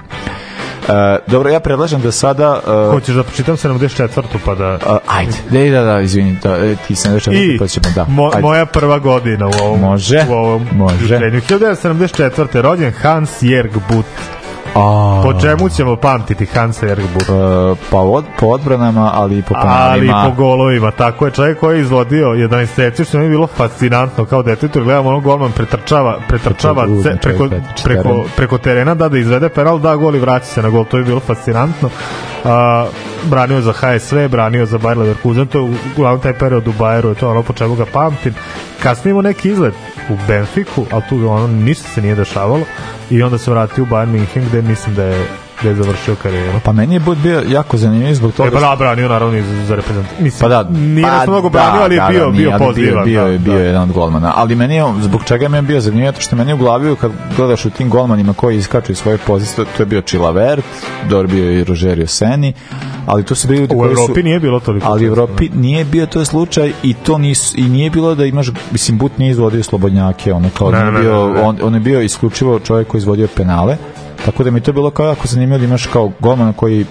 [0.90, 2.60] E, dobro, ja predlažem da sada...
[2.88, 4.22] e, Hoćeš da pročitam 74.
[4.46, 4.66] pa da...
[4.86, 5.32] a, ajde,
[5.72, 8.06] da, da, da, izvini, da, ti sam već I pa ćemo, da.
[8.06, 8.42] mo, ajde.
[8.42, 10.98] moja prva godina u ovom, Može, u ovom može.
[10.98, 11.42] druženju.
[11.42, 12.62] 1974.
[12.62, 14.08] rođen Hans Jörg Butt.
[14.76, 17.30] A, Po čemu ćemo pamtiti Hansa Jörg Butt?
[17.30, 20.24] e, pa od, po odbranama, ali i po ali i penalima.
[20.30, 20.92] po golovima.
[20.92, 24.80] Tako je čovjek koji je izvodio 11 seci, što mi je bilo fascinantno kao detetu,
[24.80, 27.48] jer gledamo ono golman pretrčava, pretrčava Čovjek, ce, preko,
[27.84, 30.86] preko, preko terena, da, da izvede penal, da gol i vraća se na gol.
[30.86, 31.90] To je bilo fascinantno.
[32.46, 32.88] A,
[33.30, 37.16] branio za HSV, branio za Bayer Leverkusen, to je uglavnom taj period u Bayeru, je
[37.16, 38.34] to ono po čemu ga pamtim.
[38.84, 39.74] Kasnije imao neki izlet
[40.10, 42.62] u Benfiku, ali tu ono ništa se nije dešavalo
[43.10, 45.28] i onda se vratio u Bayern München gde mislim da je,
[45.64, 46.60] da je završio karijeru.
[46.64, 49.76] Pa meni je Bud bio jako zanimljiv zbog E, toga pa da, branio naravno za,
[49.76, 50.24] reprezentaciju.
[50.24, 53.06] Mislim, Pa da, nije pa mnogo branio, ali je bio, nije, bio ali pozivan.
[53.06, 53.60] Bio, bio, da, je, bio da.
[53.60, 54.34] je jedan od golmana.
[54.36, 57.66] Ali meni je, zbog čega je bio zanimljiv, zato što meni u glavi kad gledaš
[57.66, 60.66] u tim golmanima koji iskaču iz svoje pozicije, to je bio Chilavert,
[61.10, 62.54] dobro bio je i Rogerio Seni,
[63.06, 64.24] ali to su bili ljudi U koji Evropi su...
[64.24, 64.88] nije bilo toliko.
[64.88, 68.52] ali u Evropi nije bio to slučaj i to nis, i nije bilo da imaš
[68.72, 71.42] mislim But nije izvodio slobodnjake ono kao Ne, nije ne, bio ne, ne.
[71.42, 73.78] on on je bio isključivo čovjek koji je izvodio penale
[74.26, 76.86] tako da mi to bilo kao jako zanimljivo da imaš kao golmana koji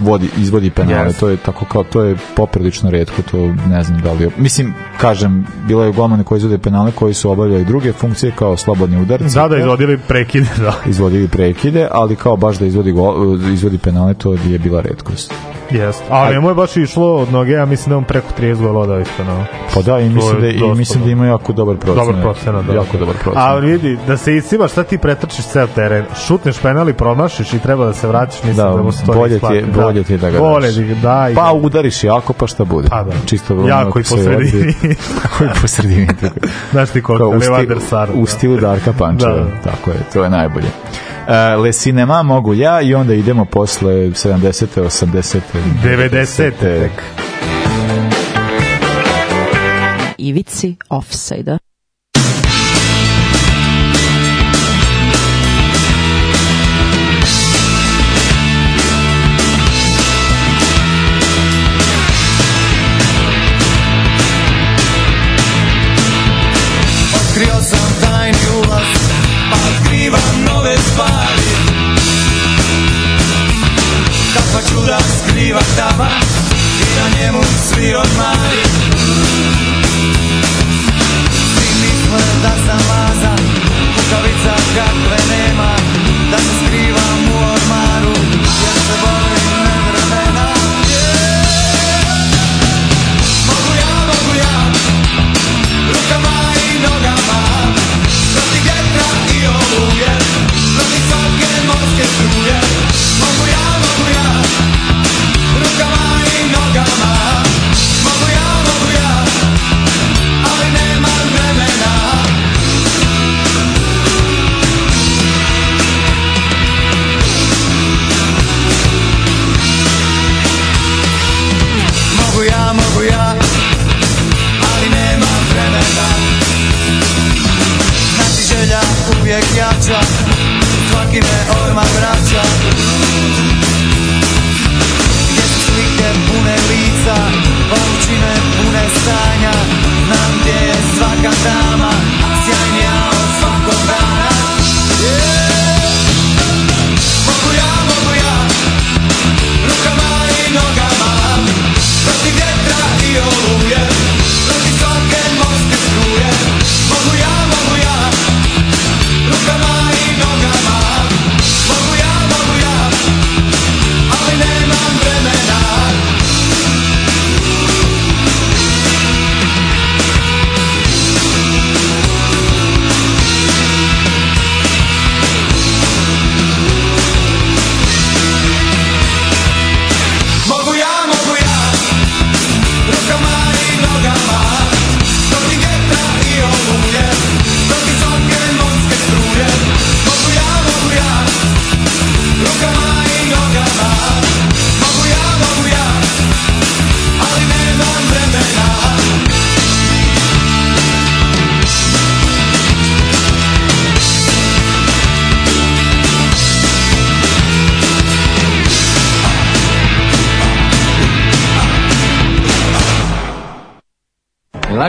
[0.00, 1.20] vodi izvodi penale Yes.
[1.20, 4.74] to je tako kao to je poprilično retko to ne znam da li je- mislim
[4.98, 9.34] kažem bilo je golmane koji izvode penale koji su obavljali druge funkcije kao slobodni udarci
[9.34, 10.72] Da, da, izvodili prekide, da.
[10.86, 13.14] izvodili prekide ali kao baš da izvodi gol,
[13.46, 15.34] izvodi penale to je bila retkost
[15.70, 16.02] Jest.
[16.10, 19.00] A njemu je baš išlo od noge, ja mislim da on preko 30 golova da
[19.00, 19.44] isto, no.
[19.74, 22.06] Pa da, i mislim da, i mislim da ima jako dobar procenat.
[22.06, 22.74] Dobar procenat, da.
[22.74, 23.48] Jako dobar procenat.
[23.48, 27.58] A vidi, da se isimaš, šta ti pretrčiš ceo teren, šutneš penal i promašiš i
[27.58, 30.12] treba da se vraćaš, mislim Da, da, mu se to bolje ti je- bolje ti
[30.12, 30.76] je da ga Bolje daš.
[30.96, 31.28] da.
[31.30, 31.52] i Pa da.
[31.52, 32.88] udariš jako, pa šta bude.
[32.88, 33.12] Pa da.
[33.26, 34.74] Čisto Jako ako i po sredini.
[35.22, 36.08] Tako i po sredini.
[36.72, 38.08] Znaš ti koliko, u, Levander Sar.
[38.14, 39.34] u stilu Darka Pančeva.
[39.34, 39.46] Da.
[39.64, 40.66] Tako je, to je najbolje.
[41.26, 44.80] Uh, Le Cinema mogu ja i onda idemo posle 70.
[44.80, 45.40] 80.
[45.84, 46.50] 90.
[46.60, 46.90] tek.
[50.18, 51.58] Ivici offside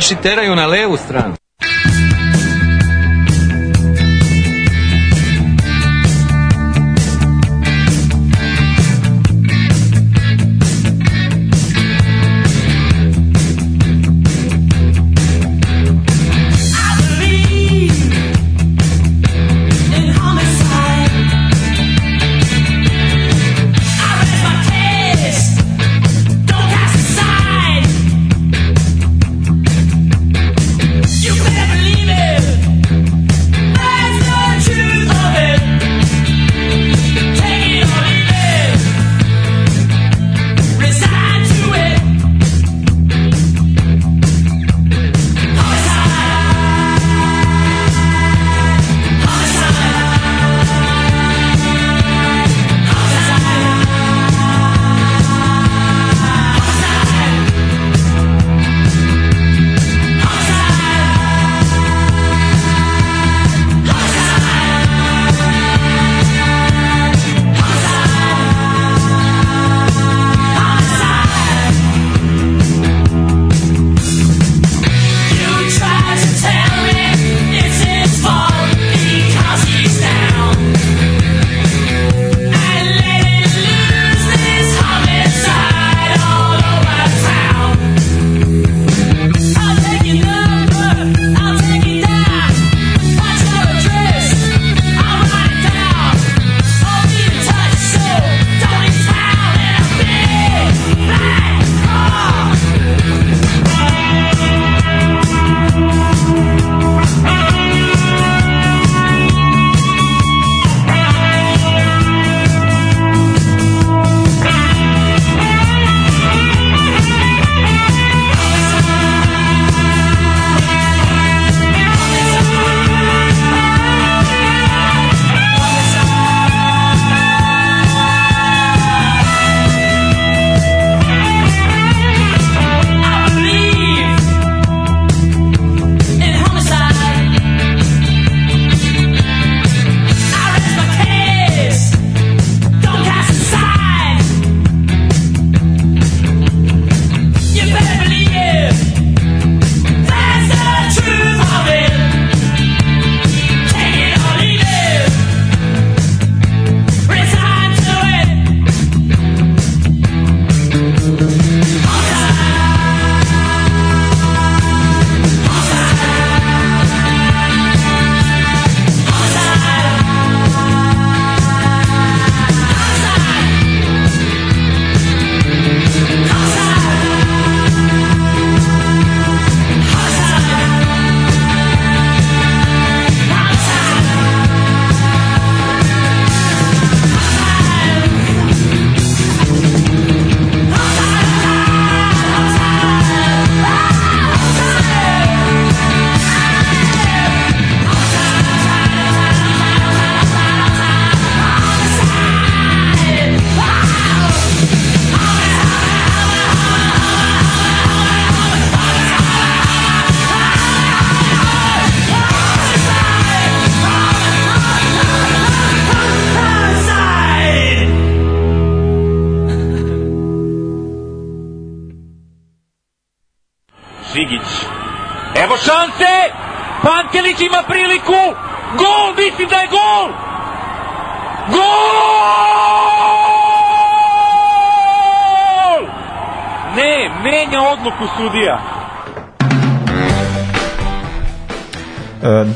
[0.08, 1.36] Naši teraju na levu stranu.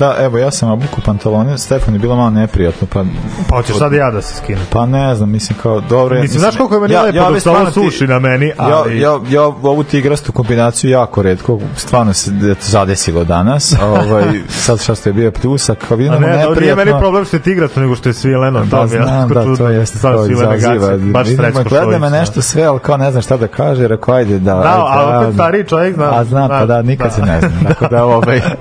[0.01, 3.03] Da, evo, ja sam obuku pantalone, Stefan je bilo malo neprijatno, pa...
[3.49, 4.61] Pa hoćeš sad ja da se skinem.
[4.69, 6.15] Pa ne znam, mislim kao, dobro...
[6.15, 8.99] ja- Mislim, znaš koliko je meni lepo dok ove se ovo suši na meni, ali-
[8.99, 14.81] Ja, ja, ja ovu tigrastu kombinaciju jako redko, stvarno se de- zadesilo danas, ovaj, sad
[14.81, 16.85] šta što je bio pljusak, kao A vidimo ne, to nije neprijatno...
[16.85, 18.59] meni problem što je tigrasto, nego što je svileno.
[18.65, 20.97] Da, to mi je znam, da, to jeste, to izaziva.
[20.97, 24.15] Baš Vidimo, Srećko gleda me nešto sve, ali kao ne znam šta da kaže, rekao,
[24.15, 24.53] ajde da...
[24.53, 26.19] Da, ali opet stariji čovjek zna.
[26.19, 27.13] A znam, pa zna, da, nikad da.
[27.13, 27.69] se ne zna.
[27.69, 28.41] Tako da, ovaj,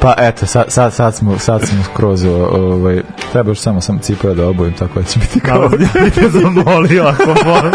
[0.00, 4.34] Pa eto, sad, sad, sad, smo, sad smo skroz, ovaj, treba još samo sam cipove
[4.34, 5.62] da obujem, tako da će biti kao...
[5.62, 7.72] Ja bih te zamolio ako molim.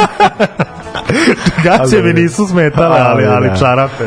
[1.64, 3.56] Gaće mi Ali- nisu smetale, ali, ali da.
[3.56, 4.04] čarape.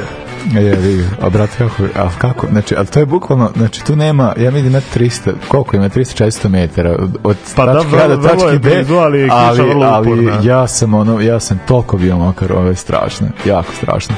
[0.53, 4.35] Je, vidi, a brate, kako, a kako, znači, ali to je bukvalno, znači, tu nema,
[4.37, 8.29] ja vidim ima 300, koliko ima, 300-400 metara od, Pa da, tačke A vrlo- do
[8.29, 12.75] tačke B, ali ali, ali ja sam ono, ja sam toliko bio mokar, ovo je
[12.75, 14.15] strašno, jako strašno.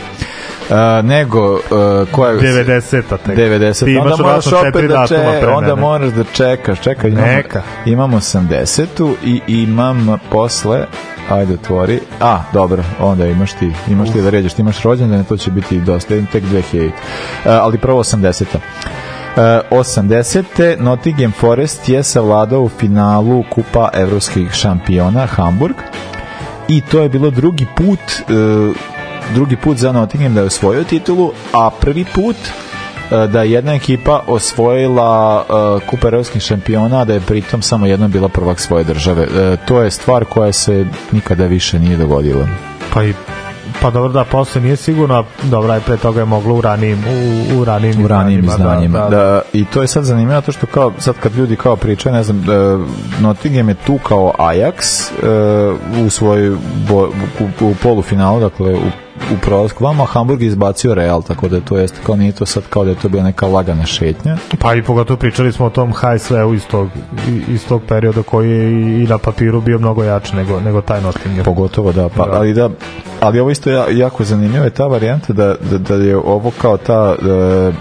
[0.71, 1.61] Uh, nego uh,
[2.13, 3.39] koja je 90-a tek.
[3.39, 5.81] 90 Ti imaš onda moraš opet četiri da datuma če, pre onda mene.
[5.81, 6.81] moraš da čekaš.
[6.81, 7.63] Čekaj imam, Neka.
[7.87, 10.85] imam 80-tu i imam posle
[11.31, 12.01] ajde otvori.
[12.21, 15.81] A dobro onda imaš ti imaš ti da ređeš ti imaš rođendan to će biti
[15.81, 16.15] dosta.
[16.33, 16.93] Tek 2000 uh,
[17.45, 18.59] ali prvo 80-ta
[19.71, 20.77] Uh, 80.
[20.81, 25.75] Nottingham Forest je savladao u finalu Kupa evropskih šampiona Hamburg.
[26.69, 28.77] I to je bilo drugi put uh,
[29.35, 33.75] drugi put za Nottingham da je osvojio titulu, a prvi put uh, da je jedna
[33.75, 39.23] ekipa osvojila uh, Kupa evropskih šampiona, da je pritom samo jedna bila prvak svoje države.
[39.23, 42.49] Uh, to je stvar koja se nikada više nije dogodila.
[42.95, 43.15] Pa i
[43.81, 46.99] Pa dobro da posle nije sigurno, a dobro aj pre toga je moglo u ranijim
[46.99, 48.99] u, u ranijim u ranijim izdanjima.
[48.99, 51.77] Da, Da, da, I to je sad zanimljivo to što kao sad kad ljudi kao
[51.77, 52.79] pričaju, ne znam, da
[53.21, 55.11] Nottingham je tu kao Ajax
[55.93, 56.57] uh, u svojoj
[56.89, 57.09] bo,
[57.41, 58.91] u, u polufinalu, dakle u
[59.35, 62.85] u prolasku vama, Hamburg izbacio Real, tako da to jeste kao nije to sad kao
[62.85, 64.37] da je to bila neka lagana šetnja.
[64.59, 66.89] Pa i pogotovo pričali smo o tom HSV-u iz tog,
[67.49, 68.71] iz tog perioda koji je
[69.03, 71.45] i, na papiru bio mnogo jači nego, nego taj Nottingham.
[71.45, 72.33] Pogotovo da, pa, Da.
[72.33, 72.71] ali da
[73.21, 76.77] ali ovo isto ja, jako zanimljivo je ta varijanta da, da, da je ovo kao
[76.77, 77.73] ta e,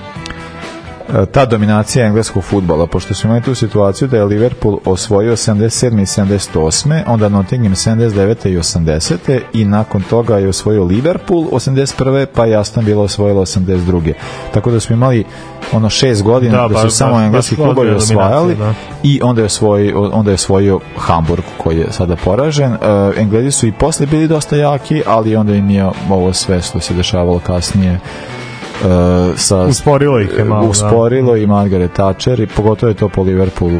[1.31, 6.01] ta dominacija engleskog futbala, pošto smo imali tu situaciju da je Liverpool osvojio 77.
[6.01, 6.05] i
[6.53, 7.01] 78.
[7.07, 8.47] onda Nottingham 79.
[8.47, 9.15] i 80.
[9.53, 12.25] i nakon toga je osvojio Liverpool 81.
[12.25, 14.13] pa je Aston Villa osvojila 82.
[14.53, 15.25] Tako da smo imali
[15.71, 19.19] ono šest godina Da, da, su baš- samo baš- engleski baš klubovi osvajali dominacija, i
[19.23, 22.71] onda je osvojio, onda je osvojio Hamburg koji je sada poražen.
[22.73, 22.79] Uh,
[23.17, 26.93] Englezi su i posle bili dosta jaki, ali onda im je ovo sve što se
[26.93, 27.99] dešavalo kasnije
[28.83, 30.69] uh, sa Usporilo ih je malo, da.
[30.69, 33.79] usporilo i Margaret Thatcher i pogotovo je to po Liverpoolu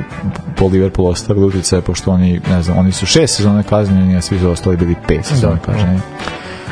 [0.56, 4.40] po Liverpoolu ostavili utice pošto oni ne znam oni su šest sezona kažnjeni a svi
[4.40, 6.00] su ostali bili pet sezona kažnjeni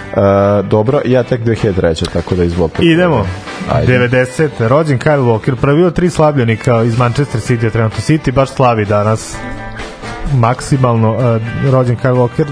[0.07, 2.09] Uh, dobro, ja tek 2003.
[2.13, 2.83] tako da izvolite.
[2.83, 3.25] Idemo.
[3.71, 4.09] Ajde.
[4.09, 4.49] 90.
[4.59, 9.35] Rođen Kyle Walker, prvi od tri slabljenika iz Manchester City, trenutno City baš slavi danas
[10.33, 12.45] maksimalno uh, rođen Kyle Walker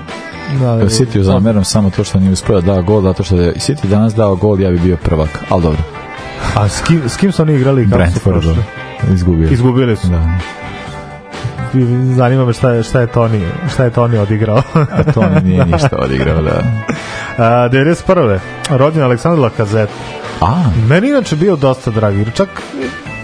[0.60, 3.54] da, City zameram samo to što nije uspio da da gol, zato što da je
[3.54, 5.80] City danas dao gol, ja bi bio prvak, ali dobro.
[6.56, 8.64] A s kim, s kim su oni igrali Brentford prošli?
[9.14, 9.50] izgubio.
[9.50, 10.08] Izgubili su.
[10.08, 10.38] Da.
[12.16, 13.42] Zanima me šta je, šta je Toni,
[13.74, 14.62] šta je Toni odigrao.
[14.74, 16.62] A to on nije ništa odigrao, da.
[17.38, 18.40] A, 91.
[18.70, 19.90] Rođen Aleksandar Lakazet.
[20.42, 22.50] A, Meni inače bio dosta drag, jer čak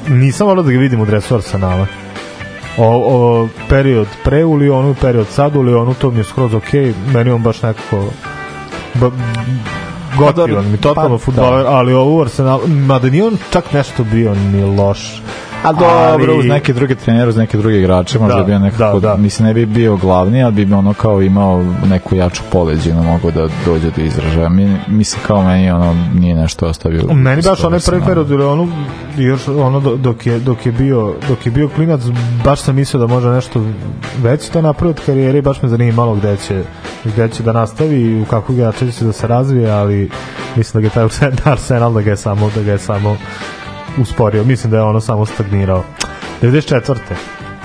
[0.08, 1.88] nisam volio da ga vidim u dresu Arsenala.
[2.78, 6.74] O, o, period pre u Lyonu, period sad u Lyonu, to mi je skroz ok,
[7.14, 8.06] meni on baš nekako
[8.94, 9.12] ba,
[10.18, 14.36] gotivan mi, totalno pa, futbaler, ali ovo u Arsenalu, mada nije on čak nešto bio
[14.36, 15.22] ni loš.
[15.64, 19.00] A dobro, uz neke druge trenere, uz neke druge igrače, možda Da, bi bio nekako,
[19.00, 19.18] da, da.
[19.18, 23.48] mislim, ne bi bio glavni, ali bi ono kao imao neku jaču poleđinu, mogu da
[23.66, 24.50] dođe do izražaja.
[24.50, 27.14] Mi, mislim, kao meni, ono, nije nešto ostavio.
[27.14, 28.08] Meni baš onaj sam, prvi ono.
[28.08, 28.72] period u Lyonu,
[29.18, 32.02] još ono do- dok je, dok je bio dok je bio klinac,
[32.44, 33.66] baš sam mislio da može nešto
[34.18, 36.64] već to napravi od karijere baš me zanimalo gde će,
[37.06, 40.10] gde će da nastavi i u kakvog igrača će da se razvije, ali
[40.56, 43.18] mislim da ga je taj Arsenal da ga je samo, da ga je samo
[43.98, 44.44] usporio.
[44.44, 45.84] Mislim da je ono samo stagnirao.
[46.42, 46.96] 94.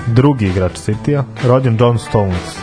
[0.07, 2.57] Drugi igrač City-a, rođen John Stones.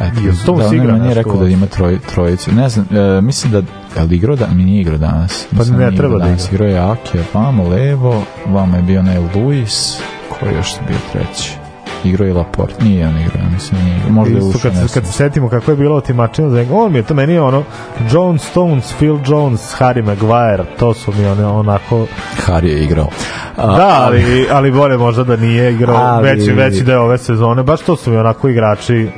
[0.00, 2.52] Eto, to da, igra nešto rekao da ima troj, trojicu.
[2.52, 3.58] Ne znam, e, mislim da
[4.00, 5.46] je li igrao da mi nije igrao danas.
[5.50, 6.44] Pa Mislim ne nije treba da igra.
[6.52, 9.96] Igrao je Ake, vamo levo, vamo je bio onaj Luis,
[10.28, 11.67] ko je još bio treći?
[12.04, 14.12] Igrao je Laporte, nije on igrao, mislim nije igrao.
[14.12, 16.98] Možda je ušao, kad, se- kad se setimo kako je bilo otimačino za on mi
[16.98, 17.62] je to meni je ono
[18.12, 22.06] John Stones, Phil Jones, Harry Maguire to su mi one onako
[22.46, 23.08] Harry je igrao.
[23.56, 27.62] A, da, ali, ali bolje možda da nije igrao Ali- veći, veći deo ove sezone
[27.62, 29.08] baš to su mi onako igrači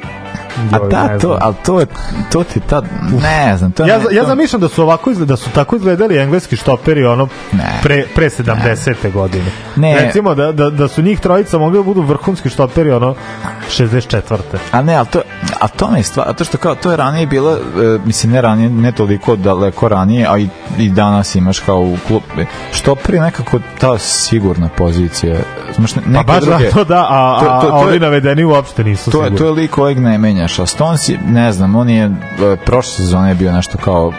[0.72, 1.86] A da, ne to, ali to je,
[2.32, 2.84] to ti tad,
[3.22, 5.50] ne znam, to ja, ne, za- ja to- zamišljam da su ovako izgleda, da su
[5.50, 7.80] tako izgledali engleski štoperi ono Ne.
[7.82, 8.70] pre, pre 70.
[9.06, 9.44] godine.
[9.76, 9.94] Ne.
[9.96, 13.14] Recimo da, da, da su njih trojica mogli da budu vrhunski štoperi ono
[13.70, 14.38] 64.
[14.72, 15.20] A ne, ali to,
[15.60, 17.58] a to mi je stvar, to što kao, to je ranije bilo, e,
[18.04, 20.48] mislim, ne ranije, ne toliko daleko ranije, a i,
[20.78, 22.22] i danas imaš kao u klub,
[22.72, 25.36] što prije nekako ta sigurna pozicija,
[25.74, 28.00] znaš, ne, Pa baš druge, zato da, a, To- a, to- a to ovi je-
[28.00, 29.38] navedeni uopšte nisu to sigurni.
[29.38, 30.18] to je lik kojeg ne
[30.58, 32.10] a Stones je, ne znam, on je, e,
[32.66, 34.12] prošle sezone je bio nešto kao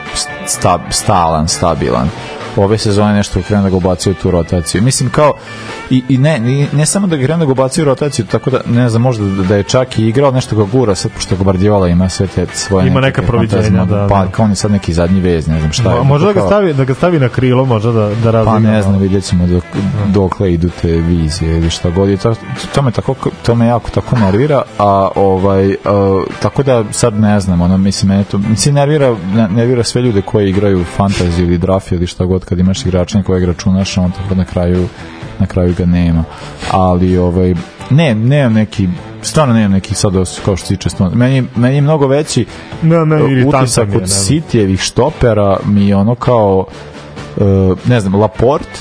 [0.45, 2.09] sta, stalan, stabilan.
[2.55, 4.81] Ove sezone nešto krenu da ga ubacuju u tu rotaciju.
[4.81, 5.33] Mislim kao
[5.89, 8.49] i, i ne, ne, ne samo da ga krenu da ga ubacuju u rotaciju, tako
[8.49, 11.35] da ne znam, možda da, da je čak i igrao nešto ga gura sad pošto
[11.35, 14.31] ga Guardiola ima sve te svoje Ima neka proviđenja, fantazije, da, pa da.
[14.31, 15.99] kao on je sad neki zadnji vez, ne znam šta je.
[15.99, 18.31] Mo- Možda da ga Kao- stavi, da ga stavi na krilo, možda da, da Pa
[18.31, 18.59] razigra.
[18.61, 19.63] ne znam, vidjet ćemo dok,
[20.07, 22.09] dokle idu te vizije ili šta god.
[22.09, 22.35] I to,
[22.75, 27.39] to, me tako, to me jako tako nervira, a ovaj, a, tako da sad ne
[27.39, 31.57] znam, ono, mislim, mene to, mislim, nervira, ne- nervira sve ljude koji igraju fantasy ili
[31.57, 34.87] draft ili šta god, kad imaš igrača na kojeg računaš, on tako na kraju
[35.41, 36.23] na kraju ga nema.
[36.71, 37.55] Ali, ovaj,
[37.89, 38.89] ne, nemam neki,
[39.21, 40.13] stvarno nemam neki sad
[40.45, 41.15] kao što se tiče stvarno.
[41.15, 42.45] Meni, meni je mnogo veći
[42.81, 44.07] Ne, ne, iritantan utisak od ne.
[44.07, 46.65] Sitijevih štopera mi je ono kao
[47.37, 47.43] e,
[47.85, 48.79] ne znam, Laporte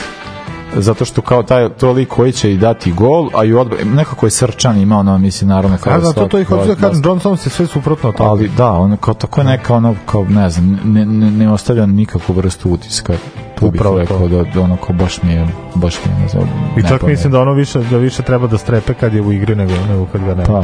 [0.76, 4.26] zato što kao taj to lik koji će i dati gol, a i odbra, nekako
[4.26, 7.36] je srčan ima ono, mislim, naravno kao znam, to, to i hoću da kažem, Johnson
[7.36, 8.30] se sve suprotno toga.
[8.30, 12.34] ali da, ono kao tako neka ono kao ne znam, ne, ne, ne ostavlja nikakvu
[12.34, 13.12] vrstu utiska
[13.61, 14.28] bih Upravo rekao to.
[14.28, 17.32] da, da ono kao baš mi je baš mi je ne znam I čak mislim
[17.32, 20.20] da ono više, da više treba da strepe kad je u igri nego, nego kad
[20.20, 20.44] ga nema.
[20.46, 20.62] pa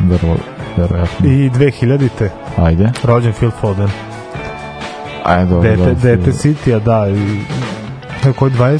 [0.00, 0.36] vrlo
[0.76, 3.88] verovatno I 2000-te, ajde rođen Phil Foden.
[5.24, 5.94] ajde dobro, Dete, dobro.
[6.02, 7.08] dete City-a, da.
[7.08, 7.40] I,
[8.32, 8.78] koji 20,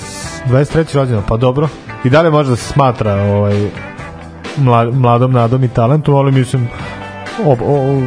[0.48, 0.96] 23.
[0.96, 1.68] rođena, pa dobro.
[2.04, 3.68] I dalje može da se smatra ovaj,
[4.56, 6.68] mla, mladom nadom i talentom, ali mislim
[7.44, 8.02] o, o,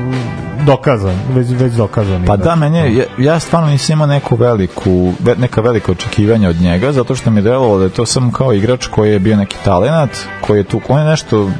[0.66, 2.26] dokazan, već, već dokazan.
[2.26, 6.50] Pa da, meni je, ja, ja stvarno nisam imao neku veliku, ve- neka velika očekivanja
[6.50, 9.38] od njega, zato što mi delovalo da je to samo kao igrač koji je bio
[9.38, 10.10] neki talenat,
[10.42, 11.52] koji je tu, on je nešto,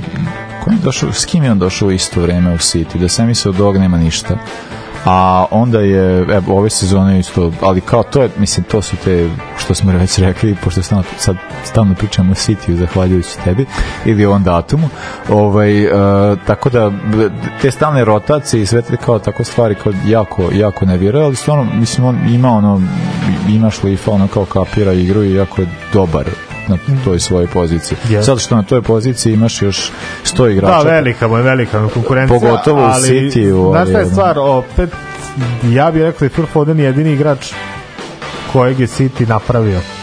[0.64, 3.28] koji je došao, s kim je on došao u isto vreme u City, da sam
[3.28, 4.36] mislio od ovog nema ništa.
[5.06, 9.30] A onda je, evo, ove sezone isto, ali kao to je, mislim, to su te,
[9.58, 13.66] što smo već rekli, pošto stalno, sad stalno pričamo o City, zahvaljujući tebi,
[14.06, 14.90] ili o ovom datumu,
[15.30, 15.90] ovaj, e,
[16.48, 16.92] tako da,
[17.62, 21.36] te stalne rotacije i sve te kao tako stvari kao jako, jako ne vjeruje, ali
[21.36, 22.82] stvarno, mislim, on ima ono,
[23.50, 26.26] ima šlifa, ono kao kapira igru i jako je dobar
[26.70, 27.98] na toj svojoj poziciji.
[28.10, 28.22] Yes.
[28.22, 29.92] Sad što na toj poziciji imaš još
[30.26, 30.84] 100 igrača.
[30.84, 32.40] Da, velika mu je, velika mu konkurencija.
[32.40, 34.90] Pogotovo u ali, Cityu, Znaš šta je stvar, opet,
[35.72, 37.54] ja bih rekao da je Phil Foden jedini igrač
[38.54, 39.99] kojeg je City napravio.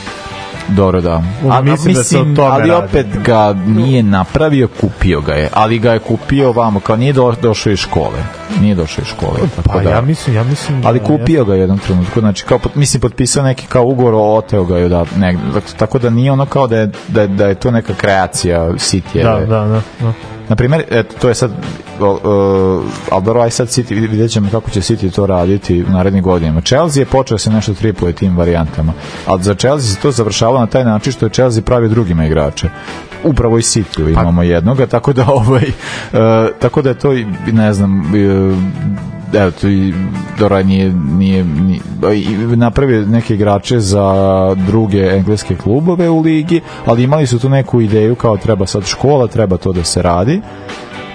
[0.69, 1.23] Dobro, da.
[1.51, 2.85] A, mislim da se o tome ali radi.
[2.85, 5.49] opet ga nije napravio, kupio ga je.
[5.53, 8.19] Ali ga je kupio vamo, kao nije do, došao iz škole.
[8.61, 9.39] Nije došao iz škole.
[9.57, 10.83] Tako Pa da, ja mislim, ja mislim...
[10.85, 14.65] ali da kupio ga je jednom trenutku, znači kao, mislim, potpisao neki kao ugovor, oteo
[14.65, 15.37] ga je da, ne,
[15.77, 19.23] tako da nije ono kao da je, da, je- da je to neka kreacija City.
[19.23, 19.81] Da, da, da.
[20.01, 20.13] da.
[20.49, 21.51] Na primjer, eto, to je sad,
[22.01, 26.61] uh, aj sad City, vid- vidjet ćemo kako će City to raditi u narednim godinama.
[26.61, 28.93] Chelsea je počeo se nešto tripuje tim varijantama,
[29.27, 32.69] ali za Chelsea se to završavalo na taj način što je Chelsea pravio drugima igrače.
[33.25, 36.19] Upravo i City imamo jednoga, tako da ovaj, uh,
[36.59, 37.13] tako da je to,
[37.53, 38.59] ne znam, uh,
[39.35, 39.95] evo to i
[40.39, 41.81] Dora nije, nije, nije
[42.57, 44.15] napravio neke igrače za
[44.55, 49.27] druge engleske klubove u ligi, ali imali su tu neku ideju kao treba sad škola,
[49.27, 50.41] treba to da se radi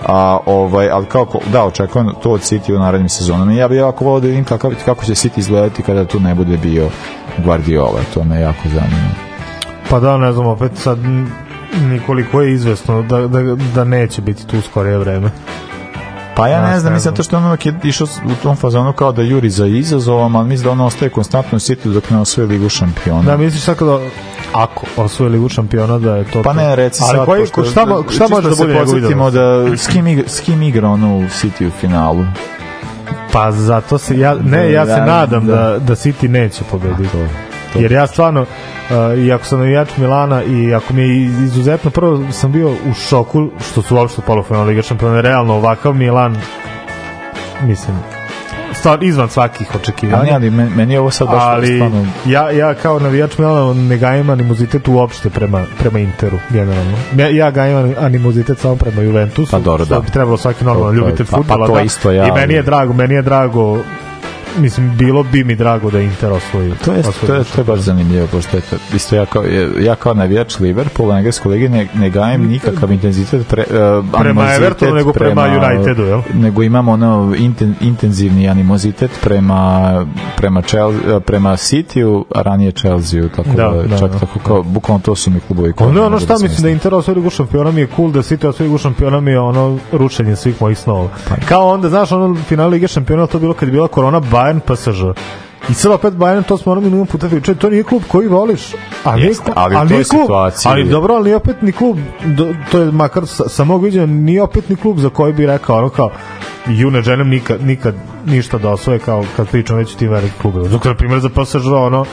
[0.06, 3.54] a ovaj ali kako da očekujem to od City u narednim sezonama.
[3.54, 6.58] Ja bih jako volio da vidim kako, kako će City izgledati kada tu ne bude
[6.58, 6.90] bio
[7.46, 9.10] Guardiola to me jako zanima.
[9.90, 10.98] Pa da, ne znam, opet sad
[11.82, 13.42] nikoliko je izvesno da, da,
[13.76, 15.32] da neće biti tu skorije vreme.
[16.36, 19.12] Pa ja ne znam, mislim to što on uvek je išao u tom fazonu kao
[19.12, 22.48] da juri za izazovom, ali mislim da on ostaje konstantno u City dok ne osvoji
[22.48, 23.22] ligu šampiona.
[23.22, 24.00] Da, misliš tako da
[24.54, 27.86] ako osvoje ligu šampiona da je to Pa ne, reci Ali sad, koji, pošto- šta,
[27.86, 31.18] mo- šta čisto može da bude njegov da s kim, igra, s kim igra ono
[31.18, 32.26] u City u finalu?
[33.32, 35.56] Pa zato se ja ne ja se Da, nadam da.
[35.56, 37.18] da da City neće pobediti.
[37.74, 37.80] To.
[37.80, 38.48] Jer ja stvarno uh,
[39.18, 43.50] i ako sam navijač Milana i ako mi je izuzetno prvo sam bio u šoku
[43.62, 46.38] što su uopšte polufinal Liga šampiona realno ovakav Milan
[47.62, 47.98] mislim
[48.74, 50.34] stvar izvan svakih očekivanja.
[50.34, 52.06] ali meni, meni je ovo sad baš ali stvarno...
[52.26, 56.98] ja, ja kao navijač Milana ne gajim animozitet uopšte prema, prema Interu generalno.
[57.18, 60.00] Ja, ja gajim animozitet samo prema Juventusu Pa dobro, da.
[60.00, 61.82] bi trebalo svaki normalan je- ljubitelj pa- pa fudbala to da.
[61.82, 63.80] isto ja, i meni je ali- drago meni je drago
[64.60, 67.66] mislim bilo bi mi drago da Inter osvoji To je, osvoji to je, to je
[67.66, 69.44] baš zanimljivo, pošto je to, isto ja kao,
[69.80, 74.96] ja kao navijač Liverpoola, engleskoj ligi, ne, ne gajem nikakav intenzitet pre, uh, animozitet Evertonu,
[74.96, 75.44] nego prema
[75.76, 76.22] Unitedu, jel?
[76.34, 80.06] Nego imam ono inten, intenzivni animozitet prema,
[80.38, 84.20] prema, Chelsea, prema City-u, a ranije Chelsea-u, tako da, Da, da, čak da.
[84.20, 85.74] tako kao, bukvalno to su mi klubovi.
[85.78, 86.70] Ono, ono mogu šta da mislim da.
[86.70, 89.78] Inter osvoji ligu šampiona mi je cool, da City osvoji ligu šampiona mi je ono
[89.92, 91.10] rušenje svih mojih snova.
[91.30, 94.60] Pa Kao onda, znaš, ono final Lige šampiona to bilo kad je bila korona Bayern
[94.60, 95.20] PSG.
[95.70, 98.62] I sad opet Bayern, to smo ono milion puta pričali, to nije klub koji voliš,
[99.04, 101.62] a nije, klub- ali u a toj nije klub, situaciji- ali dobro, ali nije opet
[101.62, 105.10] ni klub, do, to je makar sa, sa mog viđenja, nije opet ni klub za
[105.10, 106.12] koji bi rekao, ono kao,
[106.68, 107.96] ju ne želim nikad, nikad
[108.26, 110.68] ništa da osvoje kao kad pričam već o tim velikim klubima.
[110.68, 112.06] Dok, na primjer, za PSG, ono,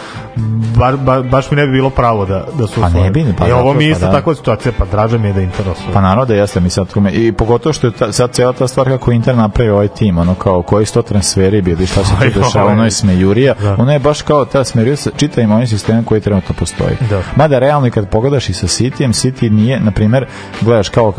[0.76, 3.04] bar, ba, baš mi ne bi bilo pravo da, da su Pa osvoje.
[3.04, 4.12] ne bi, pa I ovo mi je pa isto da.
[4.12, 5.92] takva situacija, pa draže mi je da Inter osvoje.
[5.94, 7.12] Pa naravno da jeste, mislim, tome.
[7.12, 10.34] i pogotovo što je ta, sad cijela ta stvar kako Inter napravio ovaj tim, ono
[10.34, 13.76] kao koji su to transferi bili, šta se tu dešava, ono je smejurija, Da.
[13.78, 16.96] ono je baš kao ta smejurija sa čitavim ovim sistemom koji trenutno postoji.
[17.10, 17.22] Da.
[17.36, 20.26] Mada realno i kad pogledaš i sa Cityjem, City nije, na primer,
[20.60, 21.14] gledaš kao uh,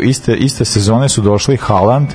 [0.00, 2.08] iste, iste sezone su došli Haaland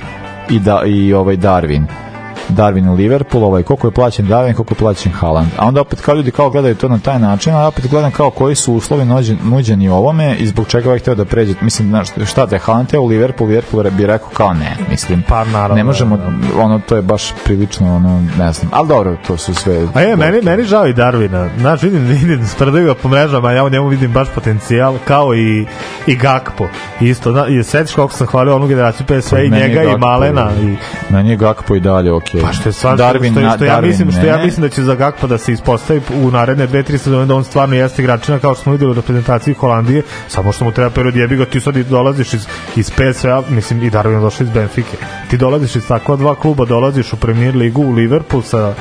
[0.50, 2.07] i, da, i ovaj Darwin.
[2.48, 5.48] Darwin u Liverpool, ovaj, koliko je plaćen Darwin, koliko je plaćen Haaland.
[5.56, 8.30] A onda opet kao ljudi kao gledaju to na taj način, a opet gledam kao
[8.30, 11.54] koji su uslovi nuđen, nuđeni ovome i zbog čega ovaj hteo da pređe.
[11.60, 15.22] Mislim, znaš, šta te Haaland teo u Liverpool, Liverpool bi rekao kao ne, mislim.
[15.28, 18.70] Pa, naravno, Ne možemo, da, ono, to je baš prilično, ono, ne znam.
[18.72, 19.86] Ali dobro, to su sve...
[19.94, 21.48] A je, meni, meni žao i Darvina.
[21.58, 25.66] Znaš, vidim, vidim, spredaju ga po mrežama, ja u njemu vidim baš potencijal, kao i,
[26.06, 26.68] i Gakpo.
[27.00, 30.50] Isto, zna, i setiš koliko sam hvalio onu generaciju PSV i njega i Malena.
[30.62, 30.76] I,
[31.10, 32.37] Meni je Gakpo i dalje okej.
[32.42, 34.44] Pa što je stvarno, Darwin, što, na- što, ja Darwin mislim, što ja ne.
[34.44, 37.44] mislim da će za Gakpo da se ispostavi u naredne dve, tri sezone da on
[37.44, 41.16] stvarno jeste igračina kao što smo videli u reprezentaciji Holandije, samo što mu treba period
[41.16, 44.50] jebi ga, ti sad i dolaziš iz, iz PSV-a, mislim i Darwin je došao iz
[44.50, 44.96] Benfike.
[45.30, 48.74] Ti dolaziš iz takva dva kluba, dolaziš u Premier ligu, u Liverpool sa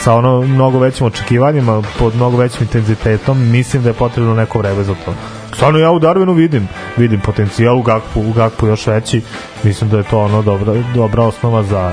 [0.00, 4.84] sa ono mnogo većim očekivanjima, pod mnogo većim intenzitetom, mislim da je potrebno neko vreme
[4.84, 5.14] za to.
[5.54, 9.22] Stvarno ja u Darwinu vidim, vidim potencijal u Gakpu, u Gakpu još veći.
[9.62, 11.92] Mislim da je to ono dobra, dobra osnova za,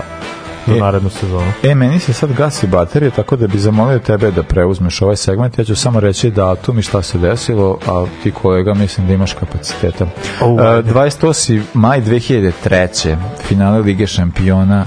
[0.68, 1.52] za E, narednu sezonu.
[1.64, 5.58] E, meni se sad gasi baterija, tako da bi zamolio tebe da preuzmeš ovaj segment.
[5.58, 9.34] Ja ću samo reći datum i šta se desilo, a ti kolega mislim da imaš
[9.34, 10.06] kapaciteta.
[10.42, 10.94] O, Uh, ajde.
[10.94, 11.62] 28.
[11.74, 13.16] maj 2003.
[13.48, 14.86] finale Lige šampiona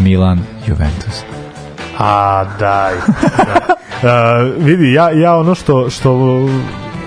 [0.00, 1.22] Milan Juventus.
[1.98, 2.94] A, daj.
[4.02, 4.46] da.
[4.46, 6.40] uh, vidi, ja, ja ono što, što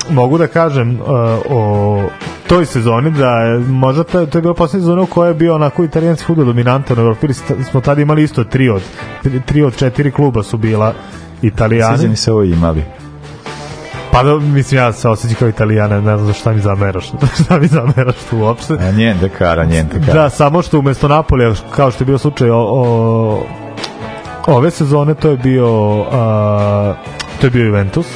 [0.10, 1.08] mogu da kažem uh,
[1.50, 2.04] o
[2.50, 5.56] toj sezoni da je možda to, to je bila poslednja sezona u kojoj je bio
[5.56, 7.34] onako italijanski fudbal dominantan u Evropi.
[7.72, 8.82] Smo tada imali isto tri od
[9.46, 10.94] tri od četiri kluba su bila
[11.42, 11.98] italijani.
[11.98, 12.84] Sviđa mi se ovo imali.
[14.12, 17.12] Pa da, mislim, ja se osjećam kao italijana, ne znam za šta mi zameraš.
[17.44, 18.74] šta mi zameraš tu uopšte.
[18.74, 20.14] A njen dekara, njen dekara.
[20.14, 23.44] Da, samo što umesto Napolija, kao što je bio slučaj o, o,
[24.48, 26.94] ove sezone, to je bio a,
[27.42, 28.08] to je bio Juventus.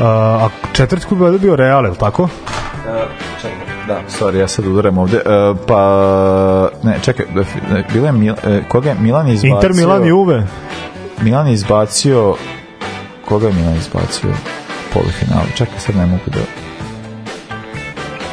[0.00, 2.28] A, a četvrti klub je bio Real, je li tako?
[2.84, 3.27] Da,
[4.08, 5.16] sorry, ja sad udaram ovde.
[5.16, 7.44] Uh, pa, ne, čekaj, da,
[7.92, 9.54] bilo je Mil, uh, koga je Milan izbacio?
[9.54, 10.46] Inter, Milan i Juve.
[11.22, 12.34] Milan je izbacio
[13.28, 14.30] koga je Milan izbacio
[14.92, 16.40] polufinale čekaj sad ne mogu da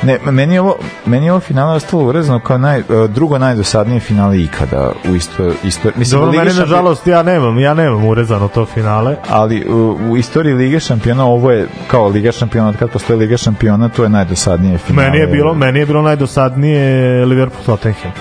[0.06, 0.76] Ne, meni je ovo,
[1.06, 5.52] meni je ovo finale ostalo urezano kao naj, e, drugo najdosadnije finale ikada u isto,
[5.64, 9.16] isto mislim, Dobro, meni nažalost ja nemam, ja nemam urezano to finale.
[9.30, 13.90] ali u, u istoriji Lige šampiona ovo je kao Liga šampiona, kad postoje Liga šampiona,
[13.90, 15.10] to je najdosadnije finale.
[15.10, 18.12] Meni je bilo, meni je bilo najdosadnije Liverpool Tottenham.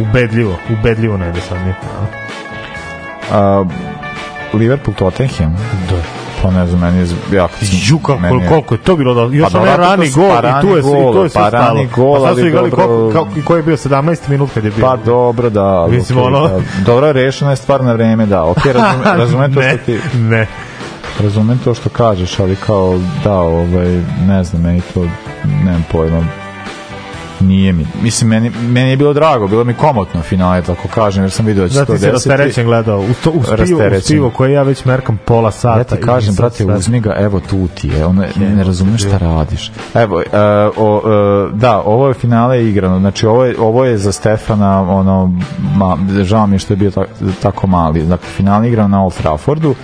[0.00, 2.06] Ubedljivo, ubedljivo najdosadnije finale.
[3.32, 3.64] A,
[4.52, 5.56] Liverpool Tottenham.
[5.90, 6.19] Da.
[6.42, 7.54] Pa ne znam, meni je jako...
[7.82, 10.28] Ju, kako, meni je- koliko je to bilo da još Pa onaj dobro, rani gol
[10.30, 11.66] pa i tu je rani i tu gol, je sve pa stalo.
[11.66, 14.64] rani gol, a sad su igrali dobro- koliko, kako, koji je bio 17 minut kad
[14.64, 14.80] je bio.
[14.82, 15.86] Pa dobro, da.
[15.90, 16.60] Mislim, okej, ono- da.
[16.86, 18.44] Dobro, rešeno je stvar na vreme, da.
[18.44, 19.98] Ok, razumem, razumem to što ti...
[20.14, 20.46] ne.
[21.20, 23.86] Razumem to što kažeš, ali kao, da, ovaj,
[24.20, 25.04] ne znam, meni to,
[25.64, 26.24] nemam pojma,
[27.40, 27.86] nije mi.
[28.02, 31.62] Mislim, meni, meni je bilo drago, bilo mi komotno finale, tako kažem, jer sam vidio
[31.62, 32.28] da će Da to ti si desiti.
[32.28, 33.00] rasterećen gledao.
[33.00, 33.42] U, to, u,
[34.00, 35.78] spivo, u koje ja već merkam pola sata.
[35.78, 39.72] Ja ti kažem, brate, uzmi ga, evo tu ti je, ono, ne razumeš šta radiš.
[39.94, 40.22] Evo, uh,
[40.76, 45.38] o, uh, da, ovo je finale igrano, znači ovo je, ovo je za Stefana, ono,
[45.76, 47.04] ma, žao mi je što je bio ta,
[47.42, 49.74] tako mali, dakle, finale igrano na Old Traffordu,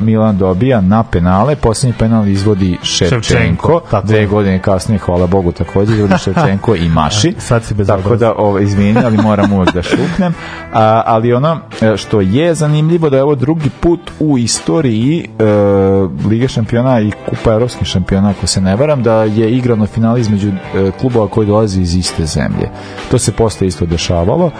[0.00, 4.26] Milan dobija na penale, posljednji penal izvodi Ševčenko, Ševčenko, tako dve je.
[4.26, 7.34] godine kasnije, hvala Bogu, takođe izvodi Ševčenko i Maši.
[7.38, 10.34] Sad si bez Tako da, ovo, izvini, ali moram uvek da šupnem.
[10.72, 15.44] A, ali ono e, što je zanimljivo da je ovo drugi put u istoriji e,
[16.28, 20.48] Lige šampiona i Kupa evropskih šampiona, ako se ne varam, da je igrano finale između
[20.48, 22.70] e, klubova koji dolaze iz iste zemlje.
[23.10, 24.50] To se posle isto dešavalo.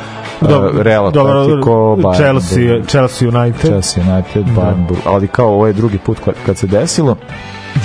[0.43, 3.61] E, Dobro, Real Atletico, Bayern, Chelsea, Chelsea United.
[3.61, 7.17] Chelsea United, Bayern, Bur- ali kao ovo je drugi put kad, se desilo.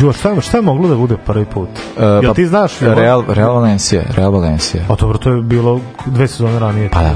[0.01, 1.70] Jo, šta, šta je moglo da bude prvi put?
[1.99, 2.80] E, Jel ti znaš?
[2.80, 4.84] Real, Real Valencija, Real Valencija.
[4.89, 6.89] A dobro, to je bilo dve sezone ranije.
[6.89, 7.13] Pa da.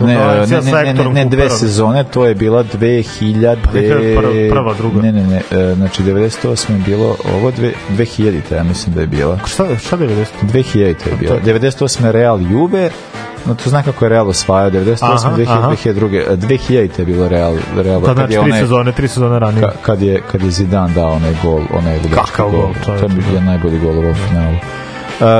[0.00, 3.56] Ne, ne, ne, ne, ne, dve sezone, to je bila 2000...
[3.64, 5.02] Pa prva- prva, druga.
[5.02, 9.06] Ne, ne, ne, e, znači 98 je bilo, ovo dve, 2000 ja mislim da je
[9.06, 9.38] bila.
[9.46, 10.24] Šta, šta 90?
[10.42, 11.36] 2000 je bila.
[11.44, 12.90] 98 je Real Juve,
[13.46, 15.68] no to zna kako je Real osvajao, 98, Aha, 2000, aha.
[15.70, 19.60] 2002, 2000 je bilo Real, Real Pa znači tri sezone, tri sezone ranije.
[19.62, 21.98] ka, kad je kad je Zidane dao onaj gol, onaj
[22.36, 22.50] gol.
[22.50, 24.56] gol, to je bio najbolji gol u ovom finalu.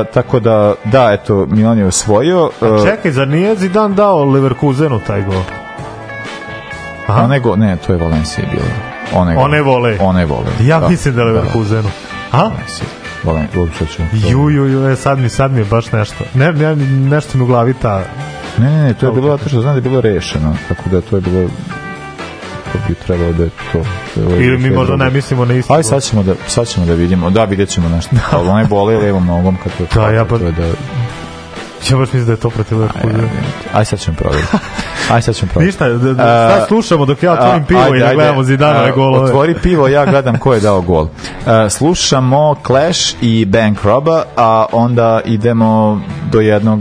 [0.04, 2.50] tako da, da, eto, Milan je osvojio.
[2.60, 5.42] Uh, Čekaj, zar nije Zidane dao Leverkusenu taj gol?
[7.06, 7.22] Aha.
[7.22, 8.64] One go, ne, to je Valencija bilo.
[9.14, 9.96] One, go- One vole.
[10.00, 10.46] One vole.
[10.60, 11.88] Ja mislim da je Leverkusenu.
[12.32, 12.38] A?
[12.38, 12.86] Valencija.
[13.26, 14.02] Valen, uopšte ću.
[14.12, 16.24] Ju, ju, ju, e, sad mi, sad mi je baš nešto.
[16.34, 16.76] Ne, ne,
[17.10, 18.04] nešto mi u glavi ta...
[18.58, 21.00] Ne, ne, ne, to je bilo zato što znam da je bilo rešeno, tako da
[21.00, 21.48] to je bilo
[22.72, 23.82] to bi trebalo da je to.
[24.14, 25.74] to Ili mi možda ne mislimo na isto.
[25.74, 27.30] Aj sad ćemo da sad ćemo da vidimo.
[27.30, 28.16] Da, vidjet ćemo nešto.
[28.30, 30.00] Ali onaj bole levom nogom kad to.
[30.00, 30.66] Da, ja pa- to da
[31.90, 33.28] Ja baš mislim da je to protiv Leverkusena.
[33.74, 34.56] Aj sad ćemo provjeriti.
[35.10, 35.76] Aj sad ćemo provjeriti.
[35.88, 39.24] Ništa, da, da, sad slušamo dok ja otvorim pivo ajde, i da gledamo Zidanove golove.
[39.24, 41.08] Otvori pivo, ja gledam ko je dao gol.
[41.70, 46.00] Slušamo Clash i Bank Roba, a onda idemo
[46.32, 46.80] do jednog,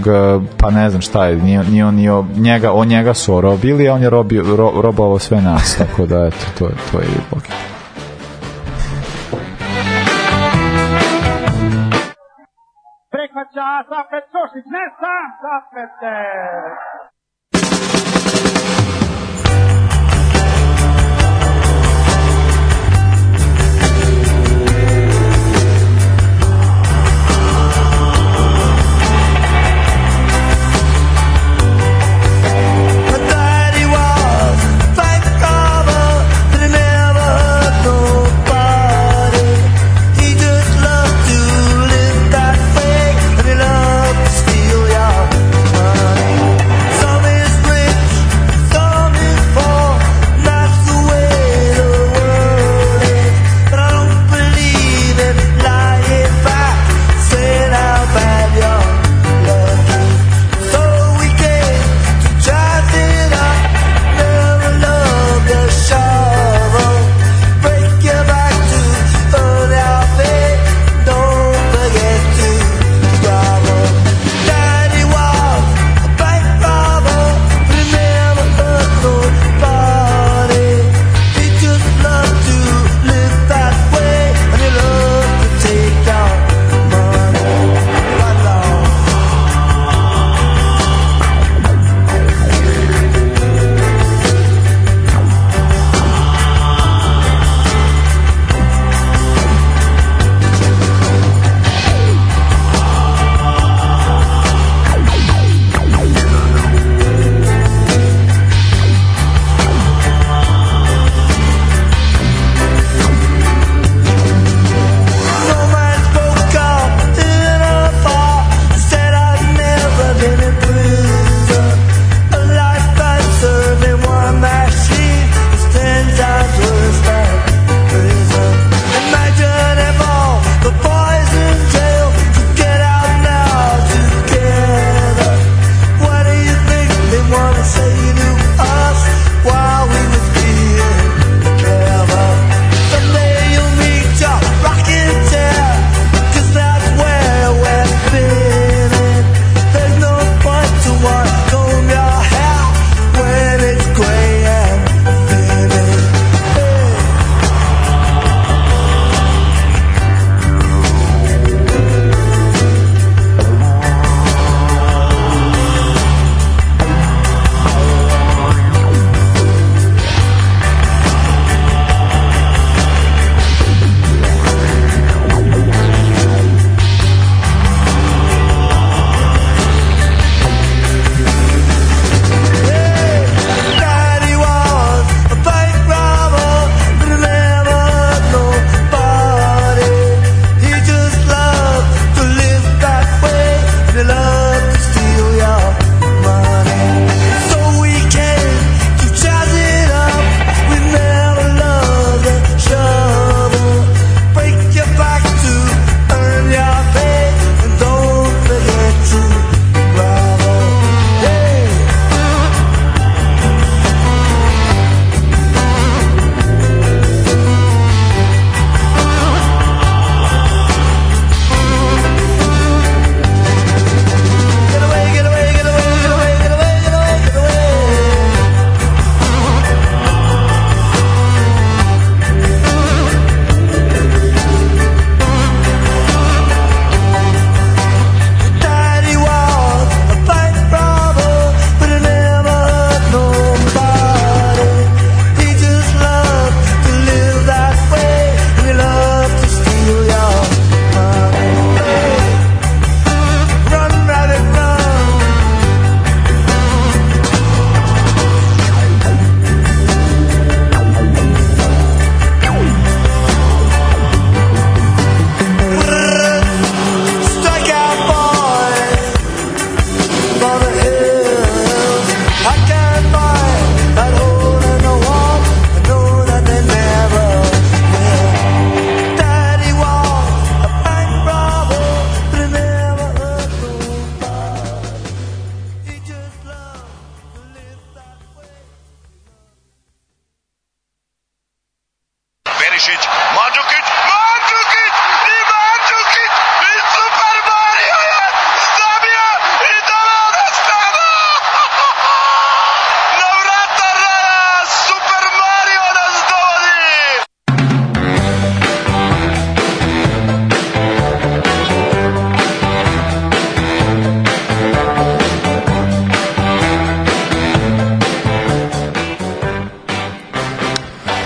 [0.58, 3.90] pa ne znam šta je, nije, nije on, nije, on- njega, on njega su robili,
[3.90, 7.06] a on je robio, ro, robovao sve nas, tako da eto, to, je- to je
[13.76, 14.64] not a at sausage.
[14.72, 15.02] That's
[15.44, 16.80] up at there.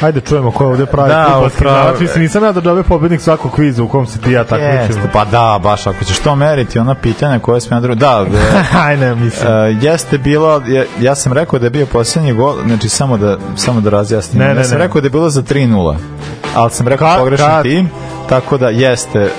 [0.02, 2.00] Ajde čujemo ko je ovde pravi Da, fudbalski pravi- igrač.
[2.02, 4.82] Mislim, nisam ja da dobio pobednik svakog kviza u kom se ti ja takmičimo.
[4.82, 7.96] Jeste, pa da, baš ako ćeš to meriti, ona pitanja koje smo ja drugo...
[7.96, 9.54] Da, e, Ajde, mislim.
[9.54, 13.38] e, jeste bilo, ja, ja sam rekao da je bio posljednji gol, znači samo da,
[13.56, 14.40] samo da razjasnim.
[14.40, 14.84] Ne, ja ne, sam ne.
[14.86, 15.96] rekao da je bilo za 3-0,
[16.56, 17.90] ali sam rekao pogrešan tim,
[18.30, 19.30] tako da jeste, e,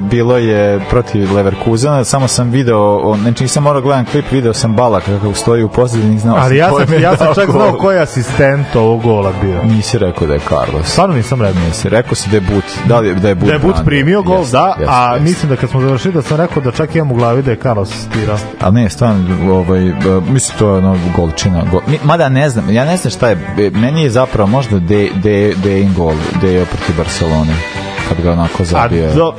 [0.00, 5.18] bilo je protiv Leverkusena, samo sam video, znači nisam morao gledam klip, video sam Balaka
[5.18, 8.00] kako stoji u pozadini, znao Ali ja sam, je ja sam čak znao ko je
[8.00, 9.62] asistent ovog gola bio.
[9.62, 10.86] Nisi rekao da je Carlos.
[10.86, 11.62] Stvarno nisam rekao.
[11.62, 13.68] Nisi, rekao si da je But, da, li je, da je But, Da je But
[13.68, 13.84] branio.
[13.84, 15.24] primio gol, Jeste, da, jeste, a jeste.
[15.24, 17.56] mislim da kad smo završili da sam rekao da čak imam u glavi da je
[17.56, 18.36] Carlos asistirao.
[18.60, 19.92] Ali ne, stvarno, ovaj, e,
[20.28, 21.62] mislim to je ono golčina.
[21.70, 21.80] Gol.
[22.04, 25.54] Mada ne znam, ja ne znam šta je, e, meni je zapravo možda de, de,
[25.64, 27.52] Dein gol, Deo protiv Barcelone,
[28.08, 29.12] kad ga onako A, zabije.
[29.14, 29.32] do,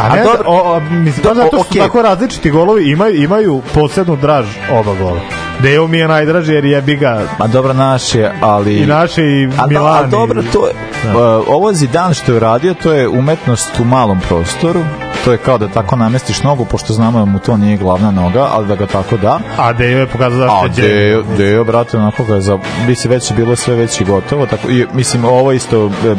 [0.00, 1.72] a, A ne, dobro- o, o, mislim, Do- baš zato što okej.
[1.72, 5.20] su tako različiti golovi, imaju, imaju posebnu draž oba gola.
[5.58, 8.76] Deo mi je najdraži jer jebi ga Ma dobro, naš je, ali...
[8.76, 10.04] i naše i A, Milan.
[10.04, 10.72] a dobro, to je,
[11.06, 11.16] uh,
[11.48, 14.80] ovo Zidane što je uradio, to je umetnost u malom prostoru,
[15.24, 18.46] to je kao da tako namestiš nogu, pošto znamo da mu to nije glavna noga,
[18.52, 19.40] ali da ga tako da.
[19.58, 21.10] A Deo je pokazao zašto A je đenije.
[21.10, 24.46] Deo, Deo, brate, onako ga je za, bi se već bilo sve već i gotovo,
[24.46, 26.14] tako, i, mislim, ovo isto, e,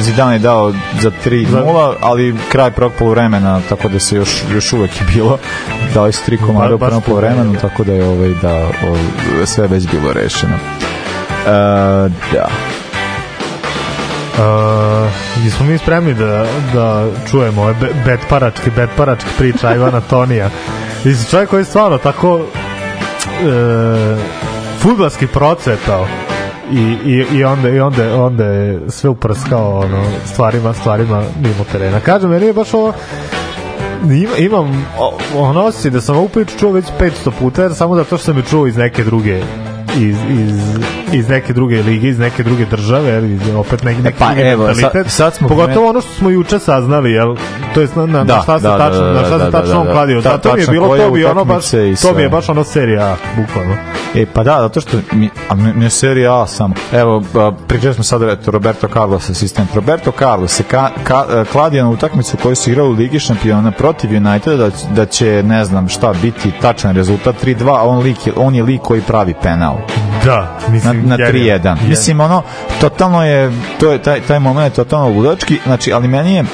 [0.00, 5.00] Zidane je dao za 3-0, ali kraj prvog polovremena, tako da se još, još uvek
[5.00, 5.38] je bilo,
[5.94, 9.02] dali su tri komada u prvom polovremenu, tako da je ovaj, da, ovaj,
[9.46, 10.54] sve već bilo rešeno.
[10.54, 11.50] E,
[12.32, 12.48] da.
[14.32, 20.50] Uh, jesmo mi spremni da, da čujemo ove be- betparačke, betparačke priča Ivana Tonija.
[21.04, 22.44] Mislim, čovjek koji je stvarno tako uh,
[24.78, 26.06] futbalski procvetao
[26.72, 32.00] i, i, i onda, i onda, onda je sve uprskao ono, stvarima, stvarima mimo terena.
[32.00, 32.92] Kažem, meni je baš ovo
[34.10, 34.86] ima, imam
[35.36, 38.36] ono osjećaj da sam ovu priču čuo već 500 puta jer samo zato što sam
[38.36, 39.42] je čuo iz neke druge
[39.96, 40.60] iz, iz,
[41.12, 44.40] iz neke druge lige, iz neke druge države, jer iz, opet neki, neki pa drugi
[44.42, 44.92] evo, mentalitet.
[44.92, 47.36] sad- sad smo Pogotovo ono što smo juče saznali, jel,
[47.74, 49.44] to jest na, na, Da, na šta se da, tačno, da, da, na šta da,
[49.44, 49.92] se da, tačno da, on da.
[49.92, 50.22] kladio.
[50.22, 51.64] Ta- Zato mi je bilo, to bi ono baš,
[52.02, 53.76] to mi je baš ono serija bukvalno.
[54.14, 56.74] E, pa da, zato što mi, a ne, serija A samo.
[56.92, 57.22] Evo,
[57.66, 59.74] pričali smo sad eto, Roberto Carlos asistent.
[59.74, 64.10] Roberto Carlos se ka, ka, kladio na utakmicu koju su igrali u Ligi šampiona protiv
[64.16, 68.54] Uniteda da, da će, ne znam šta, biti tačan rezultat 3-2, a on, lik, on
[68.54, 69.76] je lik koji pravi penal
[70.24, 71.64] Da, na, mislim, na genijalno.
[71.64, 71.88] 3-1.
[71.88, 72.42] Mislim, ono,
[72.80, 76.44] totalno je, to je, taj, taj moment je totalno ludački, znači, ali meni je,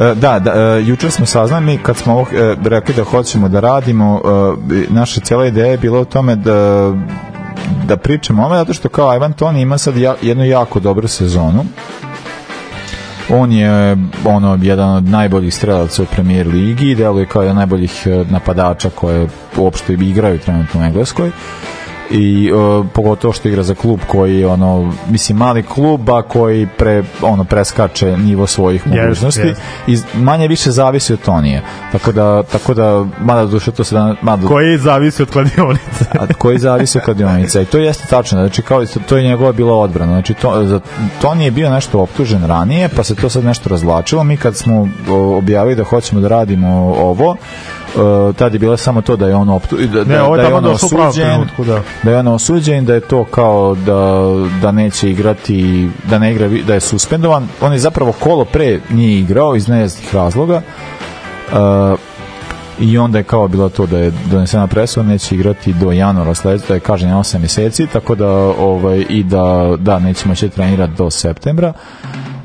[0.00, 4.20] Da, da, e, jučer smo saznali kad smo ovo e, rekli da hoćemo da radimo,
[4.72, 6.92] e, naša cijela ideja je bila u tome da
[7.86, 11.64] da pričamo o zato što kao Ivan Toni ima sad jednu jako dobru sezonu.
[13.30, 18.06] On je ono jedan od najboljih strelaca u premier ligi, deluje kao jedan od najboljih
[18.06, 21.30] e, napadača koje uopšte igraju trenutno u Engleskoj
[22.10, 26.66] i uh, pogotovo što igra za klub koji je ono mislim mali klub a koji
[26.78, 29.60] pre ono preskače nivo svojih mogućnosti jest.
[29.86, 34.14] i manje više zavisi od Tonije tako da tako da mada duše to se da
[34.22, 36.04] mada Koji zavisi od kladionice.
[36.20, 38.38] a koji zavisi od kladionica i to jeste tačno.
[38.38, 40.12] Znači kao to je njegova bila odbrana.
[40.12, 40.80] Znači to, za,
[41.20, 44.24] Toni je bio nešto optužen ranije pa se to sad nešto razvlačilo.
[44.24, 44.88] Mi kad smo
[45.36, 47.36] objavili da hoćemo da radimo ovo
[47.96, 50.42] Uh, tad je bilo samo to da je on optu, da, Ne, da, ovo je
[50.42, 51.82] da je on pravom osuđen trenutku, da.
[52.02, 54.30] da je on osuđen da je to kao da,
[54.62, 57.48] da neće igrati da ne igra da je suspendovan.
[57.60, 60.62] On je zapravo kolo pre nije igrao iz nejasnih razloga.
[61.52, 61.98] Uh,
[62.80, 66.64] i onda je kao bilo to da je donesena presuda neće igrati do januara sledeće
[66.68, 68.28] da je kažnjen 8 mjeseci tako da
[68.58, 71.72] ovaj i da da neće moći trenirati do septembra.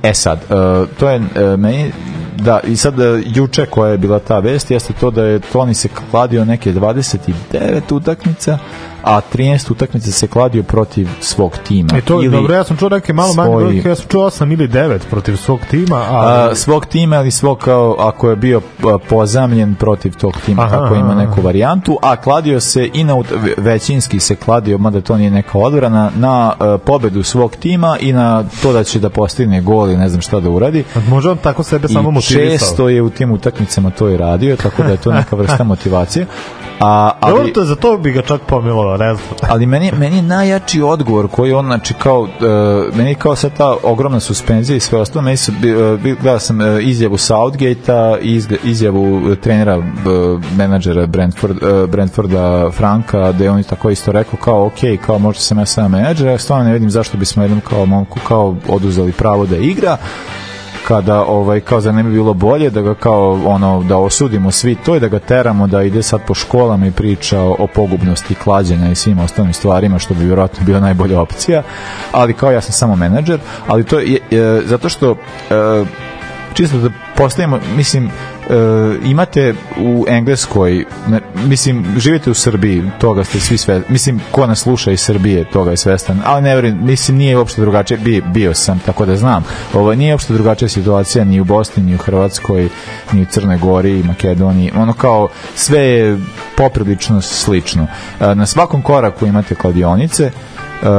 [0.04, 1.92] E sad uh, to je uh, meni
[2.36, 5.74] da i sad uh, juče koja je bila ta vest jeste to da je Toni
[5.74, 8.58] se kladio neke 29 utakmica
[9.06, 12.90] a 13 utakmica se kladio protiv svog tima E to, Ili dobro, ja sam čuo
[12.90, 16.48] neke malo manje svoj- brojke, ja sam čuo 8 ili 9 protiv svog tima, a,
[16.52, 18.62] A, svog tima ili svog kao ako je bio
[19.10, 23.16] pozamljen protiv tog tima Aha, kako ima neku varijantu a kladio se i na
[23.58, 28.44] većinski se kladio mada to nije neka odbrana na a, pobedu svog tima i na
[28.62, 30.84] to da će da postigne gol i ne znam šta da uradi.
[31.08, 32.50] Može on tako sebe samo i motivisao.
[32.50, 36.26] često je u tim utakmicama to i radio tako da je to neka vrsta motivacije.
[36.80, 39.28] A, Dobro, ali, to, za to bi ga čak pomilovao, ne znam.
[39.50, 42.30] ali meni, meni je najjači odgovor koji on, znači kao, uh,
[42.96, 46.60] meni kao sad ta ogromna suspenzija i sve ostalo, meni su, uh, bi- gledao sam
[46.60, 49.84] uh, izjavu Southgate-a, i izg- izjavu trenera, uh,
[50.58, 55.42] menadžera Brentford, uh, Brentforda Franka, da je on tako isto rekao kao, ok, kao možda
[55.42, 59.12] sam ja sam menadžer, ja stvarno ne vidim zašto bismo jednom kao momku kao oduzeli
[59.12, 59.98] pravo da igra,
[60.88, 64.76] kada ovaj kao za ne bi bilo bolje da ga kao ono da osudimo svi
[64.76, 68.92] to i da ga teramo da ide sad po školama i priča o, pogubnosti klađenja
[68.92, 71.64] i svim ostalim stvarima što bi vjerojatno bila najbolja opcija.
[72.12, 75.16] Ali kao ja sam samo menadžer ali to je, je zato što e,
[76.56, 78.10] čisto da postavimo, mislim, e,
[79.04, 84.60] imate u Engleskoj, ne, mislim, živite u Srbiji, toga ste svi sve, mislim, ko nas
[84.60, 88.54] sluša iz Srbije, toga je svestan, ali ne verujem, mislim, nije uopšte drugačije, bio, bio
[88.54, 89.44] sam, tako da znam,
[89.74, 92.70] ovo nije uopšte drugačija situacija ni u Bosni, ni u Hrvatskoj,
[93.12, 96.20] ni u Crnoj Gori, Makedoniji, ono kao, sve je
[96.58, 97.88] poprilično slično.
[98.20, 100.32] E, na svakom koraku imate kladionice,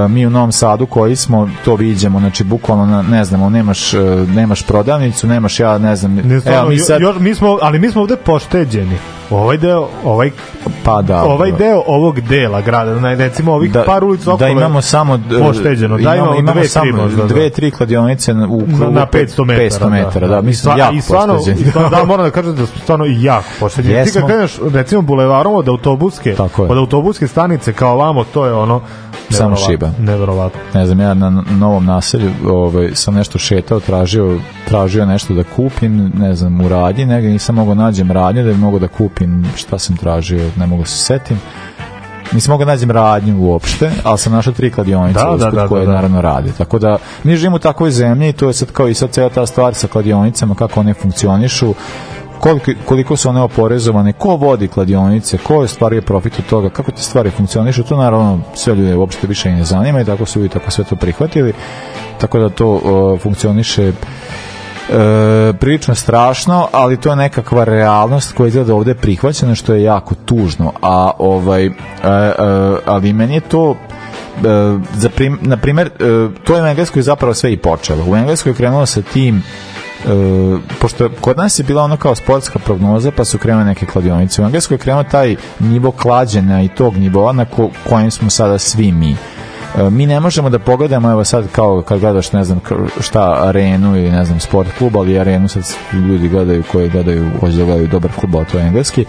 [0.08, 4.28] mi u Novom Sadu koji smo to viđemo znači bukvalno na, ne znamo nemaš uh,
[4.28, 7.78] nemaš prodavnicu nemaš ja ne znam Ne, stvarno, evo mi sad još, mi smo, ali
[7.78, 8.98] mi smo ovde pošteđeni.
[9.30, 10.30] Ovaj deo, ovaj,
[10.84, 14.48] pa da ovaj deo ovog dela grada, na, recimo ovih da, par ulica okolo da
[14.48, 15.98] imamo samo uh, pošteđeno.
[15.98, 17.22] Da imamo, imamo dve, tri samo možda.
[17.22, 17.28] da.
[17.28, 19.88] dve tri kladionice u krugu na, na 500 metara.
[19.88, 22.66] 500 metara da, I mislim sva- jako i stvarno, stvarno, da, moram da kažem da
[22.66, 24.04] smo stvarno jako pošteđeni.
[24.04, 28.80] Ti kad kreneš, recimo, bulevarom od autobuske, od autobuske stanice kao vamo, to je ono,
[29.30, 29.90] Samo šiba.
[29.98, 30.60] Neverovatno.
[30.74, 36.12] ne znam, ja na novom naselju ovaj, sam nešto šetao, tražio, tražio nešto da kupim,
[36.18, 39.78] ne znam, u radnji, negdje nisam mogao nađem radnju da bi mogao da kupim šta
[39.78, 41.40] sam tražio, ne mogu se setim.
[42.32, 45.80] Nisam mogao da nađem radnju uopšte, ali sam našao tri kladionice Da, da, da, koje
[45.80, 45.94] da, da.
[45.94, 46.52] naravno rade.
[46.58, 49.28] Tako da mi živimo u takvoj zemlji i to je sad kao i sad cela
[49.28, 51.74] ta stvar sa kladionicama, kako one funkcionišu,
[52.40, 56.90] koliko, koliko su one oporezovane, ko vodi kladionice, ko je stvari profit od toga, kako
[56.90, 60.44] te stvari funkcionišu, to naravno sve ljude uopšte više i ne zanima i tako su
[60.44, 61.52] i tako sve to prihvatili,
[62.20, 63.92] tako da to uh, funkcioniše
[64.90, 70.14] e, prilično strašno, ali to je nekakva realnost koja izgleda ovde prihvaćena što je jako
[70.14, 71.72] tužno, a ovaj e, e,
[72.86, 73.76] ali meni je to e,
[74.94, 75.90] za prim, na primer, e,
[76.44, 78.04] to je u Engleskoj zapravo sve i počelo.
[78.08, 79.42] U Engleskoj je krenulo sa tim
[80.06, 84.42] e, pošto kod nas je bila ono kao sportska prognoza pa su krenule neke kladionice.
[84.42, 88.58] U Engleskoj je krenuo taj nivo klađenja i tog nivoa na ko, kojem smo sada
[88.58, 89.16] svi mi.
[89.76, 92.60] E, mi ne možemo da pogledamo evo sad kao kad gledaš ne znam
[93.00, 95.62] šta arenu ili ne znam sport klub ali arenu sad
[95.92, 98.10] ljudi gledaju koji gledaju hoće da gledaju dobar
[98.40, 99.06] a to je engleski e,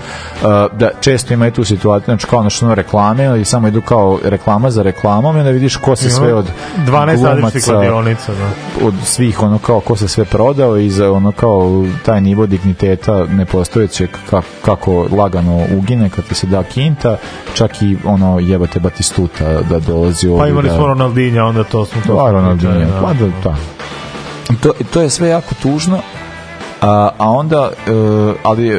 [0.74, 4.84] da često imaju tu situaciju znači kao ono reklame ili samo idu kao reklama za
[4.84, 6.46] reklamom i onda vidiš ko se sve od
[6.78, 8.88] 12 različitih glumaca, kladionica, da.
[8.88, 13.26] od svih ono kao ko se sve prodao i za ono kao taj nivo digniteta
[13.26, 17.18] nepostojećeg ka, kako lagano ugine kad ti se da kinta
[17.54, 21.86] čak i ono jebate Batistuta da dolazi ovdje Pa imali da, smo Ronaldinja, onda to
[21.86, 22.18] smo to.
[22.18, 23.02] Pa, Ronaldinho, Da.
[23.02, 23.56] pa da, da.
[24.50, 26.00] I To, to je sve jako tužno,
[26.82, 27.92] a, a onda, e,
[28.44, 28.78] ali e,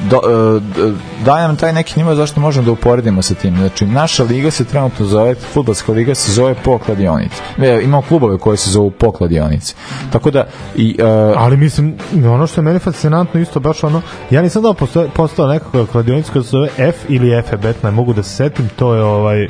[0.00, 0.92] do, e, d-
[1.24, 3.56] daje nam taj neki nivo zašto možemo da uporedimo sa tim.
[3.56, 7.36] Znači, naša liga se trenutno zove, futbolska liga se zove po kladionici.
[7.58, 9.74] E, imamo klubove koje se zovu po kladionici.
[10.12, 10.44] Tako da,
[10.76, 11.04] i, e,
[11.36, 11.94] Ali mislim,
[12.24, 16.32] ono što je meni fascinantno isto baš ono, ja nisam da postoje, postao nekakva kladionica
[16.32, 19.48] koja se zove F ili FBet, ne mogu da se setim, to je ovaj,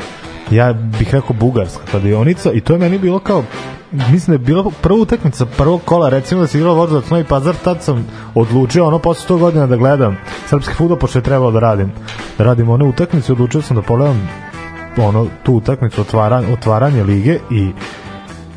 [0.51, 3.45] ja bih rekao bugarska kladionica i to je meni bilo kao
[3.93, 7.55] mislim da je bila prva utakmica prvog kola recimo da se igralo Voždovac Novi Pazar
[7.65, 10.17] tad sam odlučio ono posle 100 godina da gledam
[10.49, 11.93] srpski fudbal pošto je trebalo da radim
[12.39, 14.29] da radim one utakmice odlučio sam da pogledam
[14.97, 17.71] ono tu utakmicu otvaranje, otvaranje lige i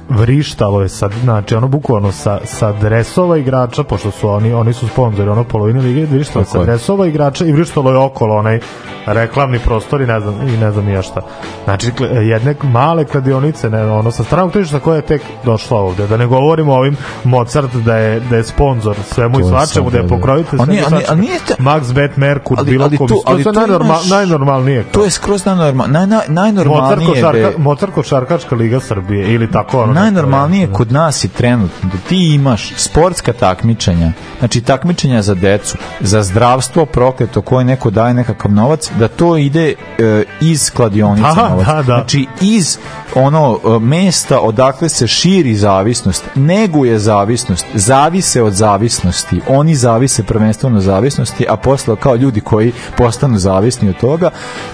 [0.09, 4.87] vrištalo je sad, znači ono bukvalno sa, sa dresova igrača, pošto su oni, oni su
[4.87, 6.65] sponzori ono polovine lige, vrištalo Tako sa je.
[6.65, 8.59] dresova igrača i vrištalo je okolo onaj
[9.07, 11.21] reklamni prostor i ne znam, i ne znam ja šta.
[11.63, 11.91] Znači,
[12.21, 16.07] jedne male kladionice, ne, ono, sa stranog tržišta koja je tek došla ovde.
[16.07, 19.89] Da ne govorimo o ovim Mozart da je, da je sponsor svemu i To svačemu,
[19.89, 20.15] da je da, da.
[20.15, 21.23] pokrovitelj A svemu i svačemu.
[21.59, 23.07] Max Bet, Merkur, Ali- bilo ali ko.
[23.07, 24.83] tu- To ali je tu najnormal, imaš- najnormalnije.
[24.83, 29.51] to je skroz najnormal, naj, naj, Mozart najnormalnije košarka, be- Mozart košarkaška liga Srbije ili
[29.51, 29.93] tako ono.
[29.99, 36.23] Najnormalnije kod nas je trenutno da ti imaš sportska takmičenja, znači takmičenja za decu, za
[36.23, 41.65] zdravstvo prokleto koje neko daje nekakav novac, da to ide e, iz kladionica Da, novac.
[41.67, 41.83] da, da.
[41.83, 42.77] Znači iz
[43.15, 50.79] ono e, mesta odakle se širi zavisnost, neguje zavisnost, zavise od zavisnosti, oni zavise prvenstveno
[50.79, 54.29] zavisnosti, a posle kao ljudi koji postanu zavisni od toga,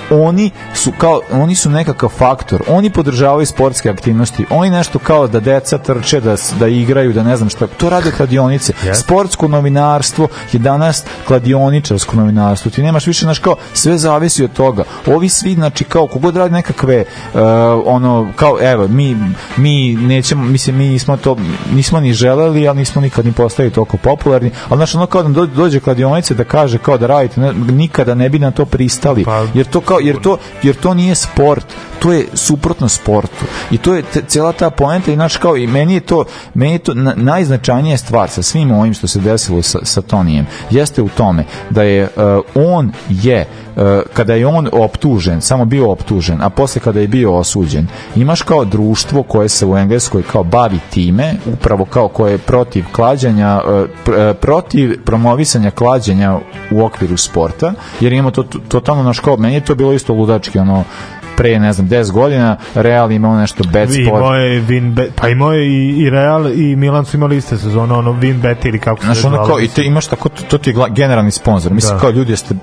[0.09, 5.39] oni su kao oni su nekakav faktor, oni podržavaju sportske aktivnosti, oni nešto kao da
[5.39, 8.73] deca trče, da, da igraju, da ne znam šta, to rade kladionice.
[8.93, 12.71] Sportsko novinarstvo je danas kladioničarsko novinarstvo.
[12.71, 14.83] Ti nemaš više, znaš, kao sve zavisi od toga.
[15.05, 17.01] Ovi svi, znači, kao kogod radi nekakve
[17.33, 17.39] uh,
[17.85, 19.17] ono, kao, evo, mi,
[19.57, 21.37] mi nećemo, mislim, mi nismo to,
[21.73, 25.29] nismo ni želeli, ali nismo nikad ni postali toliko popularni, ali znaš, ono kao da
[25.29, 29.23] do- dođe kladionice da kaže kao da radite, ne, nikada ne bi na to pristali,
[29.23, 31.65] Pa- jer to kao, jer to, jer to nije sport,
[32.05, 33.45] to je suprotno sportu.
[33.71, 36.71] I to je te, cijela ta poenta i znaš kao i meni je to, meni
[36.71, 41.01] je to na, najznačajnija stvar sa svim ovim što se desilo sa, sa Tonijem jeste
[41.01, 42.11] u tome da je uh,
[42.55, 43.81] on je uh,
[44.13, 48.65] kada je on optužen, samo bio optužen, a posle kada je bio osuđen, imaš kao
[48.65, 53.71] društvo koje se u Engleskoj kao bavi time, upravo kao koje je protiv klađanja, uh,
[54.05, 56.39] pr- uh, protiv promovisanja klađenja
[56.71, 60.59] u okviru sporta, jer imamo to- totalno naš kao, meni je to bilo isto ludački,
[60.59, 60.83] ono,
[61.37, 64.07] pre, ne znam, 10 godina, Real imao nešto bad sport.
[64.07, 67.93] Imao je Winbet, pa imao je i, i Real i Milan su imali iste sezone,
[67.93, 70.69] ono Winbet ili kako se Znaš, ono kao, i te imaš tako, to, to ti
[70.69, 71.73] je generalni sponsor.
[71.73, 71.99] Mislim, Da.
[71.99, 72.55] kao ljudi jeste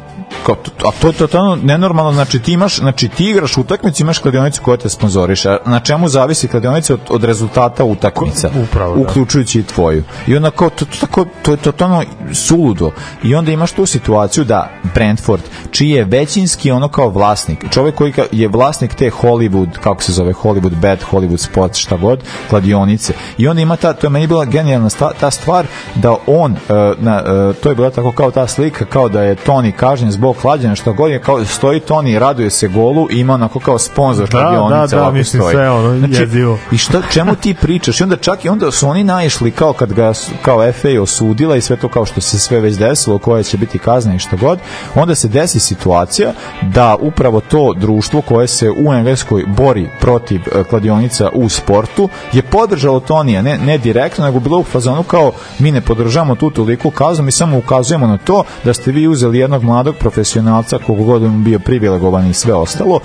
[0.47, 4.19] kao, to- a to je totalno nenormalno, znači ti imaš, znači ti igraš utakmicu, imaš
[4.19, 5.49] kladionicu koja te sponzoriše.
[5.51, 8.51] A Na čemu zavisi kladionica od, od rezultata utakmica?
[8.63, 9.01] Upravo, da.
[9.01, 10.05] Uključujući i tvoju.
[10.27, 12.91] I onda kao, to, to, tako, to je totalno suludo.
[13.23, 18.13] I onda imaš tu situaciju da Brentford, čiji je većinski ono kao vlasnik, čovjek koji
[18.33, 22.21] je vlasnik te Hollywood, kako se zove, Hollywood Bet, Hollywood Sports, šta god,
[22.51, 23.13] kladionice.
[23.39, 26.57] I onda ima ta, to je meni bila genijalna sta, ta stvar da on, e,
[26.99, 30.32] na, e, to je bila tako kao ta slika, kao da je Toni kažnjen zbog
[30.33, 34.29] klađenja, šta god je, kao stoji Toni, raduje se golu i ima onako kao sponsor
[34.29, 34.97] Da, kladionice.
[34.97, 35.55] da, da, mislim, stoji.
[35.55, 36.59] sve ono, jezivo.
[36.73, 38.01] I šta, čemu ti pričaš?
[38.01, 40.13] I onda čak i onda su oni naišli kao kad ga
[40.43, 43.79] kao FA osudila i sve to kao što se sve već desilo, koja će biti
[43.79, 44.59] kazna i šta god,
[44.95, 50.65] onda se desi situacija da upravo to društvo koje se u Engleskoj bori protiv e,
[50.65, 55.71] kladionica u sportu je podržalo Tonija, ne, ne direktno, nego bilo u fazonu kao mi
[55.73, 59.63] ne podržavamo tu toliku kaznu, mi samo ukazujemo na to da ste vi uzeli jednog
[59.63, 63.01] mladog profesionalca kogu god on bio privilegovan i sve ostalo,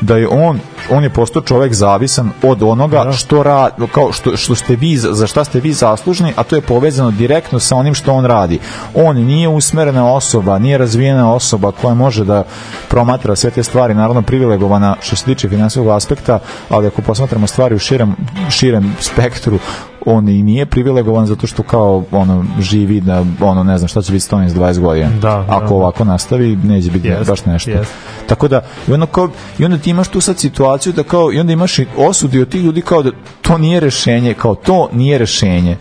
[0.00, 0.60] da je on
[0.90, 5.26] on je postao čovek zavisan od onoga što ra, kao što, što ste vi za
[5.26, 8.58] šta ste vi zaslužni, a to je povezano direktno sa onim što on radi.
[8.94, 12.44] On nije usmerena osoba, nije razvijena osoba koja može da
[12.88, 17.74] promatra sve te stvari, naravno privilegovana što se tiče finansijskog aspekta, ali ako posmatramo stvari
[17.74, 18.16] u širem,
[18.50, 19.58] širem spektru,
[20.06, 24.12] on i nije privilegovan zato što kao ono živi da ono ne znam šta će
[24.12, 25.10] biti s Tony s 20 godina.
[25.20, 25.74] Da, ako da.
[25.74, 27.70] ovako nastavi neće biti Jest, baš nešto.
[27.70, 27.92] jest.
[28.26, 29.28] Tako da, i onda, kao,
[29.58, 32.48] i onda ti imaš tu sad situaciju da kao, i onda imaš i osudi od
[32.48, 33.10] tih ljudi kao da
[33.42, 35.76] to nije rešenje, kao to nije rešenje.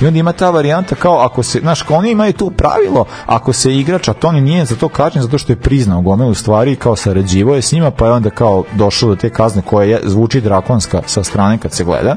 [0.00, 3.52] I onda ima ta varijanta kao ako se, znaš, kao oni imaju tu pravilo, ako
[3.52, 6.96] se igrač, a Toni nije za to kažnjen zato što je priznao gomilu stvari kao
[6.96, 10.40] sarađivo je s njima, pa je onda kao došao do te kazne koja je, zvuči
[10.40, 12.16] drakonska sa strane kad se gleda,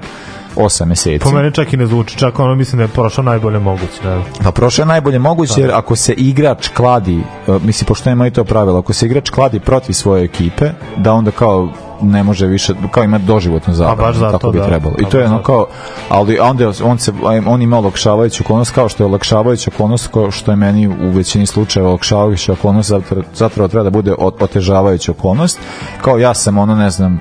[0.56, 1.24] osam meseci.
[1.24, 4.04] Po mene čak i ne zvuči, čak ono mislim da je prošao najbolje moguće.
[4.04, 4.22] Da.
[4.44, 8.32] Pa prošlo je najbolje moguće jer ako se igrač kladi, uh, mislim pošto ima i
[8.32, 11.70] to pravilo, ako se igrač kladi protiv svoje ekipe, da onda kao
[12.02, 14.66] ne može više, kao ima doživotnu zabranu, zato, kako bi da.
[14.66, 14.96] trebalo.
[15.00, 15.66] I Pa to je ono kao,
[16.10, 17.14] ali onda on, se,
[17.46, 21.46] on ima olakšavajuću okolnost kao što je olakšavajuća okolnost kao što je meni u većini
[21.46, 25.60] slučajeva olakšavajuća okolnost zapravo, zapravo treba da bude ot- otežavajuća okolnost.
[26.02, 27.20] Kao ja sam ono ne znam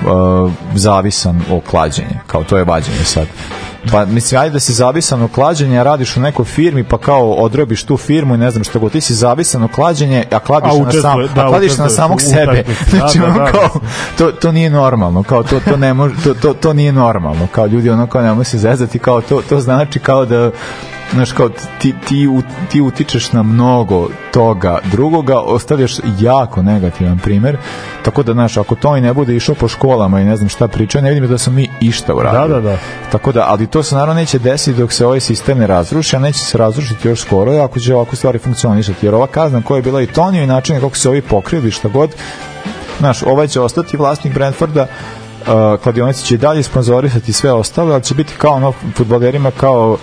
[0.00, 3.26] uh, zavisan o klađenje, kao to je vađenje sad.
[3.92, 7.32] Pa mislim, ajde da si zavisan o klađenje, a radiš u nekoj firmi, pa kao
[7.32, 10.72] odrobiš tu firmu i ne znam što god, ti si zavisan o klađenje, a kladiš
[10.72, 12.64] A na, sam, da, a kladiš na samog sebe.
[12.92, 13.68] Da, Znači, da, ono da, kao,
[14.18, 17.66] to, to nije normalno, kao to, to ne može, to, to, to nije normalno, kao
[17.66, 20.50] ljudi ono kao nemoj se zezati, kao to, to znači kao da
[21.12, 21.48] znaš kao
[21.78, 22.28] ti, ti,
[22.70, 27.56] ti utičeš na mnogo toga drugoga, ostavljaš jako negativan primer,
[28.02, 30.68] tako da znaš, ako to i ne bude išao po školama i ne znam šta
[30.68, 32.48] priča, ne vidim da smo mi išta uradili.
[32.48, 32.78] Da, da, da.
[33.12, 36.18] Tako da, ali to se naravno neće desiti dok se ovaj sistem ne razruši, a
[36.18, 39.06] neće se razrušiti još skoro, ako će ovako stvari funkcionisati.
[39.06, 41.88] Jer ova kazna koja je bila i Tonio i način kako se ovi pokrili, šta
[41.88, 42.10] god,
[42.98, 48.02] znaš, ovaj će ostati vlasnik Brentforda, uh, kladionici će i dalje sponzorisati sve ostalo, ali
[48.02, 49.96] će biti kao ono futbolerima kao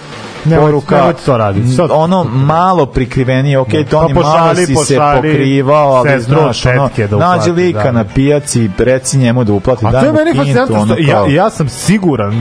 [0.51, 1.67] poruka nemojte to raditi.
[1.67, 6.09] Sad- ono malo prikrivenije ok, to Pa oni malo pošalji- si se pošalji pokrivao ali
[6.09, 7.91] sestru znaš, ono, tetke da nađi uplati, lika da.
[7.91, 11.69] na pijaci reci njemu da uplati A to je meni fascinantno ono ja, ja sam
[11.69, 12.33] siguran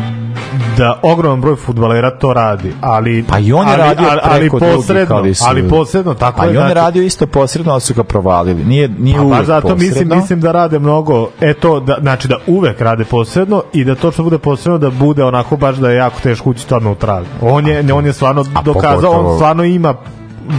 [0.77, 4.41] da ogroman broj fudbalera to radi, ali Pa i on je ali, radio ali, ali
[4.41, 6.47] preko drugih, posredno, ali su- ali posredno tako Pa je.
[6.47, 8.65] i on je znači- radio isto posredno, ali su ga provalili.
[8.65, 10.17] Nije, nije Pa uvek baš zato mislim, posredno.
[10.17, 14.23] mislim da rade mnogo, eto, da, znači da uvek rade posredno i da to što
[14.23, 17.25] bude posredno da bude onako baš da je jako teško ući stvarno u trag.
[17.43, 19.95] On je, on je stvarno a dokazao, pogotovo- on stvarno ima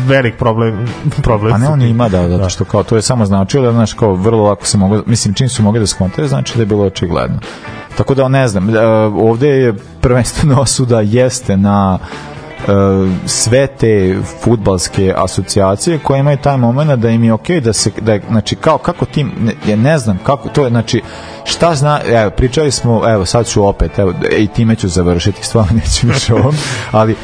[0.07, 0.87] velik problem
[1.23, 3.93] problem Pa ne, on ima da, zato što kao, to je samo značilo da, znaš,
[3.93, 6.83] kao vrlo lako se mogu, mislim, čim su mogli da skontaju, znači da je bilo
[6.83, 7.39] očigledno.
[7.97, 8.79] Tako da, ne znam, e,
[9.15, 11.99] ovde je prvenstveno osuda jeste na
[13.25, 18.19] sve te futbalske asocijacije koje imaju taj moment da im je okej da se da
[18.29, 19.31] znači kao kako tim
[19.67, 21.01] ne, ne znam kako to je znači
[21.43, 25.71] šta zna evo pričali smo evo sad ću opet evo i time ću završiti stvarno
[25.75, 26.55] neću više ovom
[26.91, 27.15] ali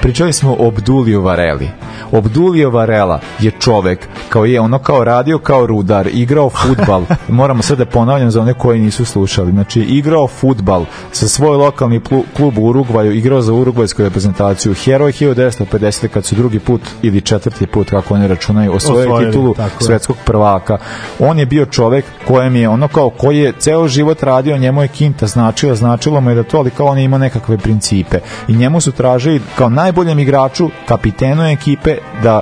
[0.00, 1.68] pričali smo o Obduliju Vareli.
[2.12, 7.02] Obdulio Varela je čovek kao je ono kao radio kao rudar, igrao futbal.
[7.28, 9.52] Moramo sad da ponavljam za one koji nisu slušali.
[9.52, 12.00] Znači, igrao futbal sa svoj lokalni
[12.36, 14.74] klub u Urugvaju, igrao za urugvajsku reprezentaciju.
[14.74, 16.08] Heroj 1950.
[16.08, 19.70] kad su drugi put ili četvrti put, kako oni računaju, osvojili Osvojili, titulu je.
[19.80, 20.78] svetskog prvaka.
[21.18, 24.88] On je bio čovek kojem je ono kao koji je ceo život radio, njemu je
[24.88, 28.18] kinta značila, značilo mu je da to, ali kao on je imao nekakve principe.
[28.48, 32.40] I njemu su tražili kao najboljem igraču, kapitenu ekipe, da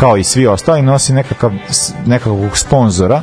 [0.00, 1.52] kao i svi ostali nosi nekakav,
[2.06, 3.22] nekakvog sponzora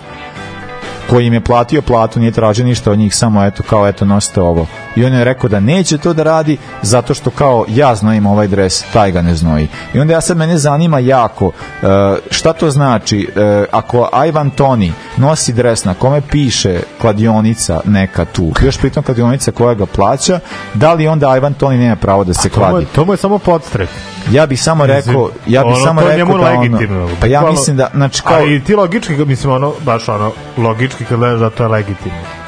[1.09, 4.41] koji im je platio platu, nije tražio ništa od njih, samo eto, kao eto, nosite
[4.41, 4.67] ovo.
[4.95, 8.47] I on je rekao da neće to da radi zato što kao ja znojim ovaj
[8.47, 9.67] dres, taj ga ne znoji.
[9.93, 11.51] I onda ja sad mene zanima jako
[11.83, 11.87] e,
[12.29, 18.51] šta to znači e, ako Ivan Toni nosi dres na kome piše kladionica neka tu,
[18.61, 20.39] još pritom kladionica koja ga plaća,
[20.73, 22.85] da li onda Ivan Toni nema pravo da se To kladi?
[22.95, 23.89] to mu je samo podstrek.
[24.31, 27.09] Ja bih samo rekao, ja bih Ono, samo rekao da ono, legitimno.
[27.21, 31.05] pa ja mislim da, znači kao, A i ti logički, mislim, ono, baš ono, logički
[31.05, 32.44] kad gledaš da to je legitimno.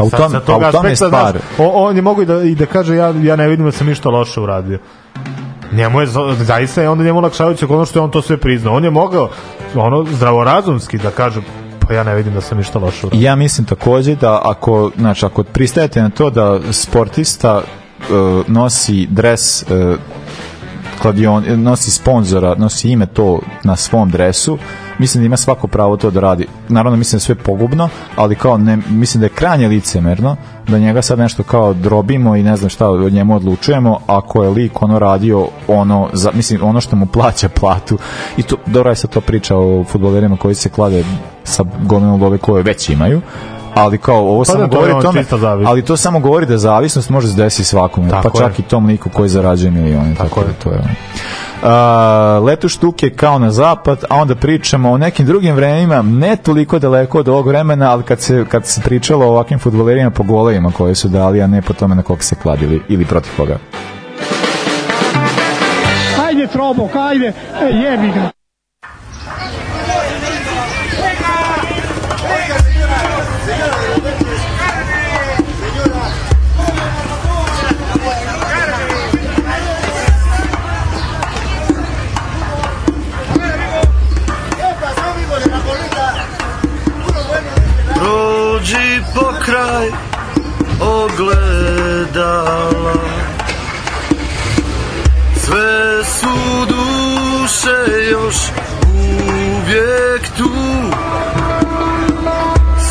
[0.00, 1.10] Pa u Sa- tom, sa pa u tome je stvar.
[1.32, 3.72] znaš, o- on je mogu i da, i da kaže ja, ja ne vidim da
[3.72, 4.78] sam ništa loše uradio.
[5.72, 8.74] Njemu je, za- zaista je onda njemu lakšavajuće ono što je on to sve priznao.
[8.74, 9.28] On je mogao
[9.74, 11.40] ono zdravorazumski da kaže
[11.80, 13.20] pa ja ne vidim da sam ništa loše uradio.
[13.20, 18.02] Ja mislim takođe da ako, znači, ako pristajete na to da sportista e,
[18.46, 19.66] nosi dres e,
[21.02, 24.58] kladion, nosi sponzora, nosi ime to na svom dresu,
[24.98, 26.46] mislim da ima svako pravo to da radi.
[26.68, 30.36] Naravno, mislim da sve pogubno, ali kao ne, mislim da je krajnje licemerno
[30.68, 34.50] da njega sad nešto kao drobimo i ne znam šta od njemu odlučujemo ako je
[34.50, 37.98] lik ono radio ono, za, mislim, ono što mu plaća platu
[38.36, 41.04] i to, dobro je sad to priča o futbolerima koji se klade
[41.44, 43.20] sa gomilom love koje već imaju
[43.74, 45.24] ali kao ovo samo da, to govori o ono tome,
[45.66, 48.62] ali to samo govori da zavisnost može se desiti svakome, pa čak je.
[48.62, 50.14] i tom liku koji zarađuje milione.
[50.14, 50.54] Tako, Tako da je.
[50.54, 50.94] to je ono.
[51.62, 56.78] Uh, leto štuke kao na zapad, a onda pričamo o nekim drugim vremenima, ne toliko
[56.78, 60.72] daleko od ovog vremena, ali kad se, kad se pričalo o ovakvim futbolerima po golejima
[60.72, 63.58] koje su dali, a ne po tome na koga se kladili ili protiv koga.
[66.26, 67.32] Ajde, Trobok, ajde,
[67.62, 68.39] e, jebi ga.
[89.50, 89.90] Pokraj
[90.80, 91.74] ogledala.
[95.44, 98.36] Sve su duše još
[98.86, 100.50] uvijek tu.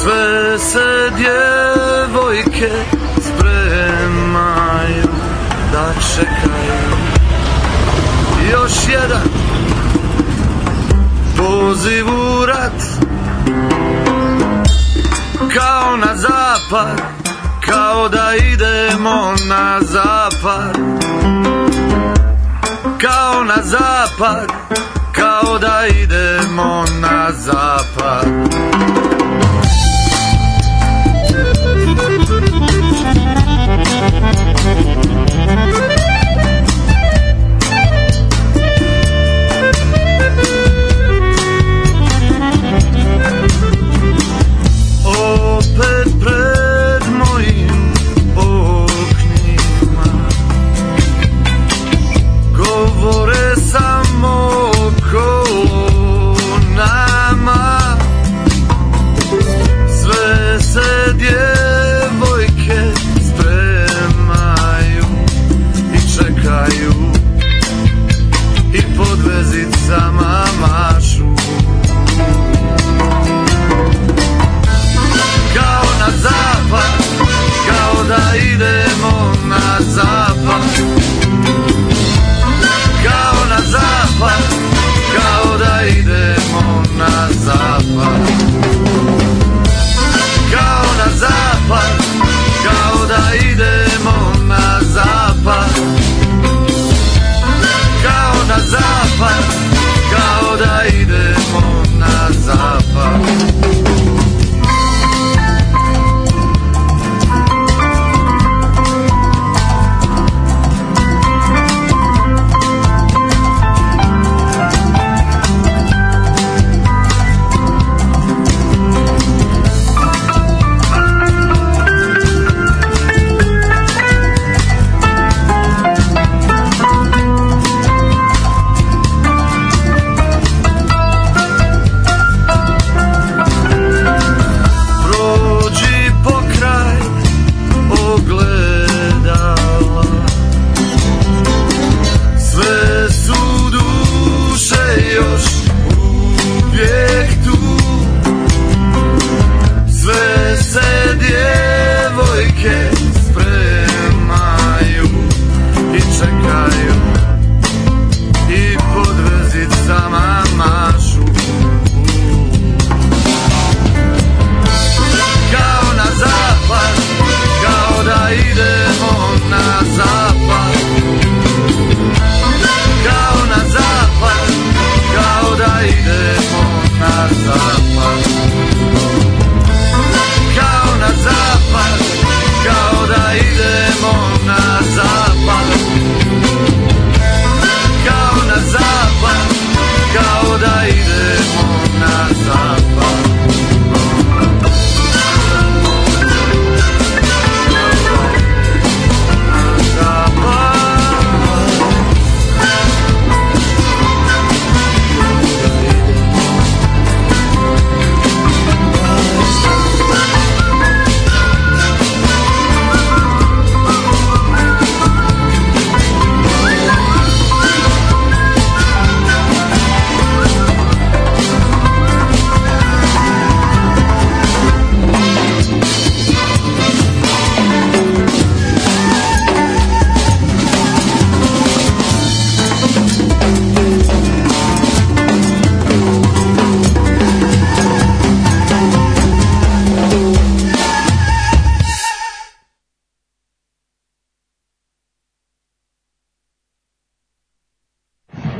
[0.02, 2.72] Sve se djevojke
[3.22, 5.10] spremaju
[5.72, 6.98] da čekaju.
[8.52, 9.28] Još jedan
[11.38, 13.10] poziv u rat
[15.48, 17.02] kao na zapad
[17.66, 20.78] Kao da idemo na zapad.
[23.02, 24.52] Kao na zapad
[25.16, 28.28] Kao da idemo na zapad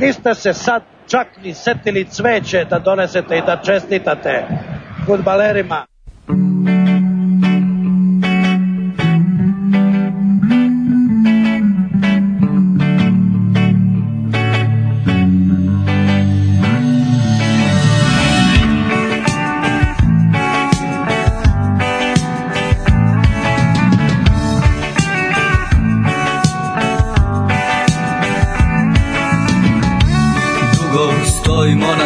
[0.00, 4.44] niste se sad čak ni setili cveće da donesete i da čestitate
[5.06, 5.89] futbalerima.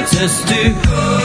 [0.05, 1.23] wants us.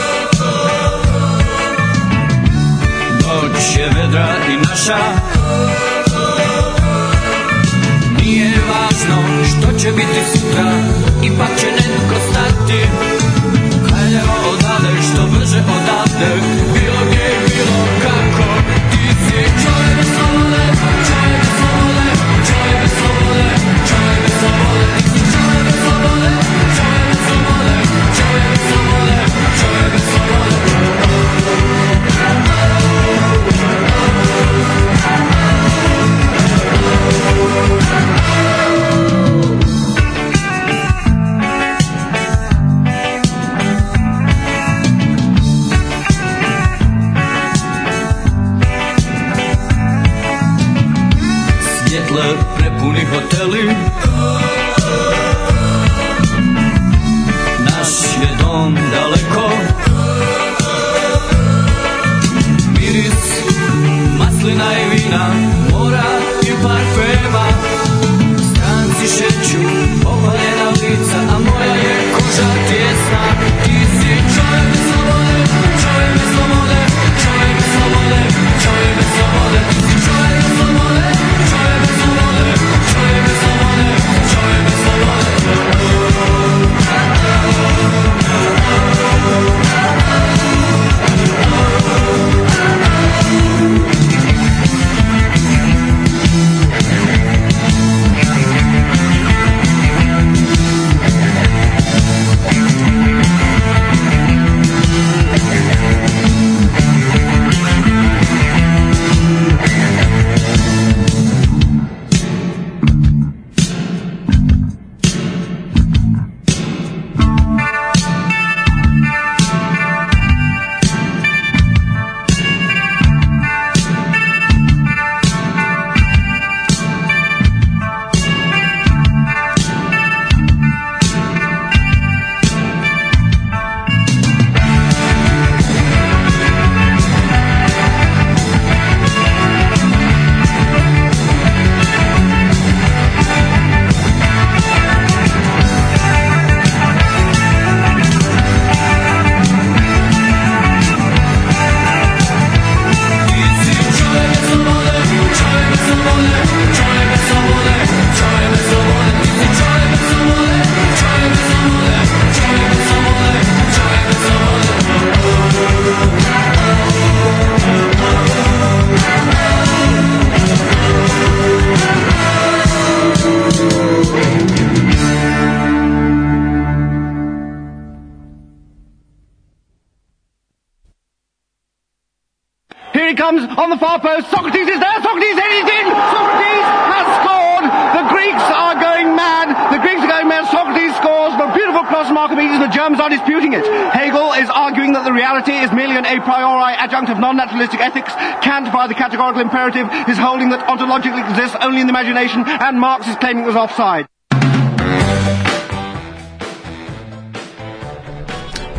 [183.70, 184.28] the far post.
[184.30, 184.98] Socrates is there.
[185.00, 185.86] Socrates headed in.
[185.88, 187.64] Socrates has scored.
[187.94, 189.54] The Greeks are going mad.
[189.70, 190.50] The Greeks are going mad.
[190.50, 191.34] Socrates scores.
[191.38, 192.58] But beautiful cross Archimedes.
[192.58, 193.64] The Germans are disputing it.
[193.94, 198.12] Hegel is arguing that the reality is merely an a priori adjunct of non-naturalistic ethics.
[198.42, 202.44] Kant, by the categorical imperative, is holding that ontologically exists only in the imagination.
[202.46, 204.06] And Marx is claiming it was offside.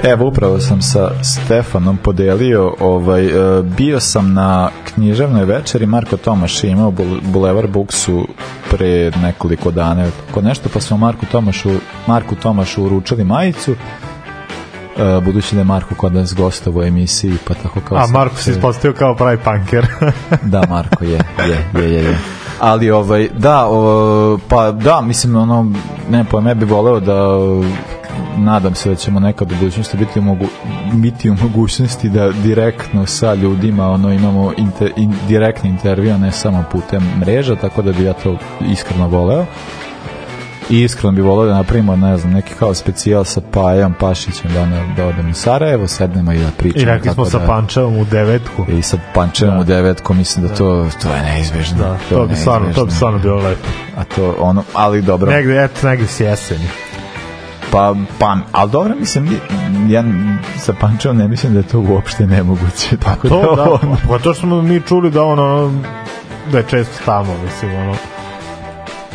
[0.03, 6.63] Evo, upravo sam sa Stefanom podelio, ovaj, e, bio sam na književnoj večeri, Marko Tomaš
[6.63, 8.27] je imao Bulevar Buksu
[8.69, 11.69] pre nekoliko dana, ko nešto, pa smo Marku Tomašu,
[12.07, 17.53] Marku Tomašu uručili majicu, e, budući da je Marko kod nas gostao u emisiji, pa
[17.53, 17.97] tako kao...
[17.97, 19.87] A Marko se ispostavio kao pravi punker.
[20.51, 22.17] da, Marko je, je, je, je, je.
[22.59, 25.71] Ali ovaj da, o, pa da, mislim ono
[26.09, 27.37] ne pojma, ja bih voleo da
[28.37, 30.45] nadam se da ćemo nekad u budućnosti biti u, mogu,
[30.93, 36.31] biti u mogućnosti da direktno sa ljudima ono imamo inter, in, direktni intervju, a ne
[36.31, 38.37] samo putem mreža, tako da bi ja to
[38.71, 39.45] iskreno voleo.
[40.69, 44.61] I iskreno bi voleo da napravimo, ne znam, neki kao specijal sa Pajom Pašićem da,
[44.61, 46.81] ono, da odem u Sarajevo, sednemo i da pričamo.
[46.83, 48.65] I rekli smo tako sa da- Pančevom u devetku.
[48.77, 51.77] i sad pančevom u devetku, mislim da to, to je neizbežno.
[51.77, 53.67] Da, je to bi stvarno, to bi stvarno bilo lepo.
[53.97, 55.31] A to ono, ali dobro.
[55.31, 56.67] Negde, eto, negde s jeseni.
[57.71, 59.39] Pa, pa, ali dobro, mislim,
[59.89, 60.03] ja
[60.57, 62.97] sa Pančevom ne mislim da je to uopšte nemoguće.
[62.97, 65.71] Tako To, da, ono, pa to što smo mi čuli da ono,
[66.51, 67.95] da je često tamo, mislim, ono,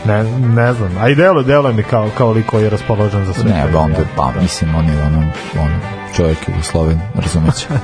[0.04, 3.44] ne, ne znam, a i delo, delo mi kao, kao liko je raspoložen za sve.
[3.44, 4.06] ne, to, onda, ja.
[4.16, 5.18] pa, mislim, on je ono,
[5.60, 5.76] ono,
[6.16, 7.66] čovjek Jugosloven, razumeće.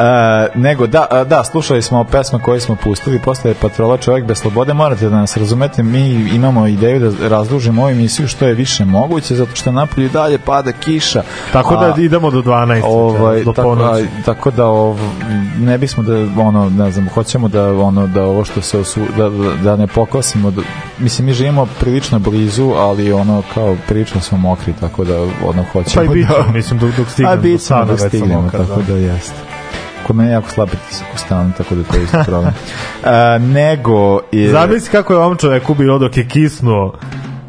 [0.00, 4.74] E, nego da, da, slušali smo pesme koje smo pustili posle Patrola Čovjek bez slobode,
[4.74, 9.34] morate da nas razumete, mi imamo ideju da razdužimo ovu emisiju što je više moguće,
[9.34, 11.22] zato što napolju dalje pada kiša.
[11.52, 12.82] Tako A- da idemo do 12.
[12.84, 14.98] ovaj do tako, a, tako da ov,
[15.58, 19.28] ne bismo da ono ne znam hoćemo da ono da ovo što se osu, da,
[19.28, 20.62] da, da ne pokosimo da,
[20.98, 26.06] mislim mi živimo prilično blizu ali ono kao prilično smo mokri tako da ono hoćemo
[26.06, 28.00] Pa i bit da mislim, dok, dok a stignem do bit ćemo stana, da već
[28.00, 28.92] sam stignemo tako da.
[28.92, 29.49] da jeste
[30.10, 32.52] kod mene je jako slab pritisak u stanu, tako da to je isto problem.
[33.04, 34.20] A, nego...
[34.32, 36.94] Je, Zamisli kako je ovom čoveku bilo dok je kisnuo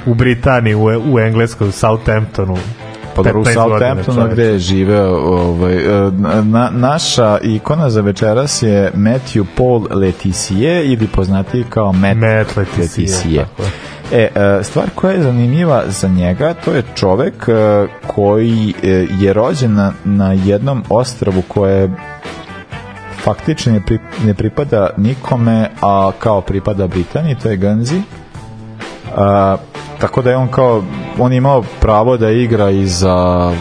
[0.06, 0.84] u Britaniji, u,
[1.14, 2.58] u Engleskoj, u Southamptonu.
[3.16, 6.12] Pa dobro, u 15 godina, Southamptonu gde je živeo ovaj, e,
[6.44, 13.10] na, naša ikona za večeras je Matthew Paul Letizier ili poznatiji kao Matt, Matt Letizier,
[13.10, 13.46] Letizier.
[13.60, 14.26] je.
[14.26, 18.74] E, e, stvar koja je zanimljiva za njega, to je čovek e, koji
[19.20, 21.90] je rođen na, na jednom ostrvu koje
[23.24, 28.02] faktično ne, pri, ne pripada nikome, a kao pripada Britaniji, to je Guernsey.
[29.16, 29.58] A,
[30.00, 30.84] tako da je on kao
[31.20, 33.52] on je imao pravo da igra i za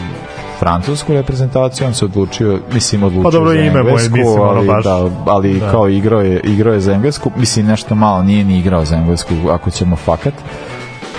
[0.59, 4.67] francusku reprezentaciju, on se odlučio, mislim odlučio Pa dobro, za ime englesku, mislim, ono ali,
[4.67, 5.71] baš- da, ali da.
[5.71, 9.33] kao igrao je, igrao je za englesku, mislim nešto malo, nije ni igrao za englesku,
[9.51, 10.33] ako ćemo fakat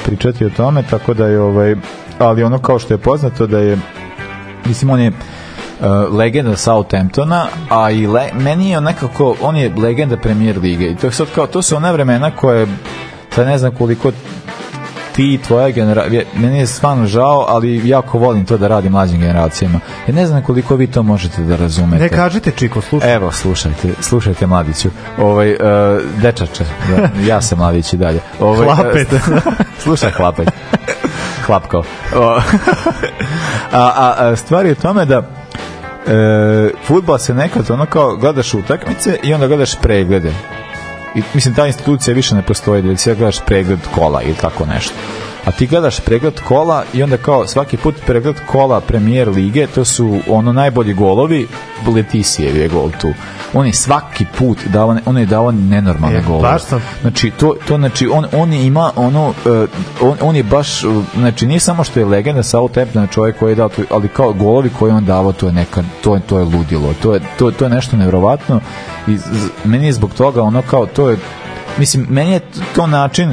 [0.04, 1.76] pričati o tome, tako da je ovaj,
[2.18, 3.78] ali ono kao što je poznato da je
[4.66, 5.12] mislim on je
[5.82, 10.96] uh, legenda Southamptona, a i le, meni je nekako, on je legenda premier lige i
[10.96, 12.66] to je sad kao, to su ona vremena koje
[13.30, 14.12] sad ne znam koliko
[15.12, 19.20] ti i tvoja generacija, meni je stvarno žao, ali jako volim to da radim mlađim
[19.20, 19.80] generacijama.
[20.08, 22.02] Ja ne znam koliko vi to možete da razumete.
[22.02, 23.14] Ne kažite, Čiko, slušaj.
[23.14, 24.88] Evo, slušajte, slušajte mladiću.
[25.18, 25.58] Ovaj, uh,
[26.22, 28.20] dečače, da, ja sam mladić i dalje.
[28.40, 29.12] Ovaj, Hlapet.
[29.12, 29.20] e,
[29.84, 30.50] slušaj, hlapet.
[31.46, 31.82] Hlapko.
[33.72, 35.22] A, a, a stvar je u tome da
[36.06, 40.32] e, futbol se nekad ono kao gledaš utakmice i onda gledaš preglede.
[41.14, 44.94] I, mislim, ta institucija više ne postoji, da ti gledaš pregled kola ili tako nešto.
[45.44, 49.84] A ti gledaš pregled kola i onda kao svaki put pregled kola premijer lige, to
[49.84, 51.48] su ono najbolji golovi,
[51.86, 53.08] Letisijev je gol tu.
[53.54, 56.42] On je svaki put dao, on je dao nenormalne E, golove.
[56.42, 59.68] baš sam- Znači, to, to znači, on, on je ima ono, uh,
[60.02, 63.56] on, on je baš, uh, znači, nije samo što je legenda Southamptona čovjek koji je
[63.56, 66.94] dao, to, ali kao golovi koje on davao, to je neka, to to je ludilo,
[67.02, 68.60] to je, to, to je nešto nevjerovatno
[69.06, 69.22] i z,
[69.64, 71.16] meni je zbog toga ono kao, to je,
[71.78, 72.40] mislim, meni je
[72.74, 73.32] to način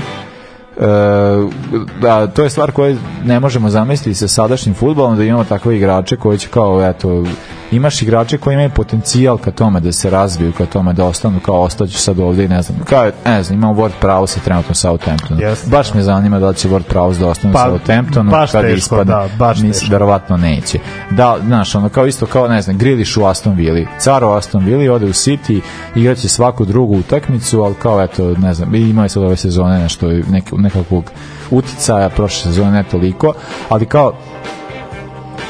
[2.01, 6.15] da, to je stvar koju ne možemo zamisliti sa sadašnjim futbolom da imamo takve igrače
[6.15, 7.23] koji će kao eto
[7.71, 11.61] imaš igrače koji imaju potencijal ka tome da se razviju ka tome da ostanu kao
[11.61, 15.41] ostaću sad ovde i ne znam kao ne znam imamo Ward Prowse trenutno u Southamptonu
[15.41, 15.69] Jeste.
[15.69, 18.61] baš me zanima da li će Ward Prowse da ostane Pa, u Southamptonu baš kad
[18.61, 19.91] teško, ispadne da, baš mislim, teško.
[19.91, 20.79] verovatno neće
[21.09, 24.65] da, znaš, ono kao isto kao ne znam, Griliš u Aston Villa car u Aston
[24.65, 25.61] Villa ode u City
[25.95, 29.79] igraće svaku drugu utakmicu ali kao eto, ne znam, i imao je sad ove sezone
[29.79, 31.11] nešto, nek, nekakvog
[31.51, 33.33] uticaja prošle sezone ne toliko,
[33.69, 34.13] ali kao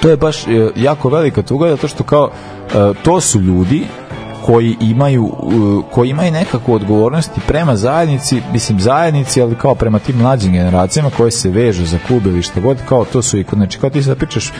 [0.01, 3.87] to je baš e, jako velika tuga zato što kao e, to su ljudi
[4.49, 9.99] koji imaju uh, koji imaju nekakvu odgovornost i prema zajednici, mislim zajednici, ali kao prema
[9.99, 13.45] tim mlađim generacijama koje se vežu za klub ili šta god, kao to su i
[13.53, 14.51] znači kao ti sad pričaš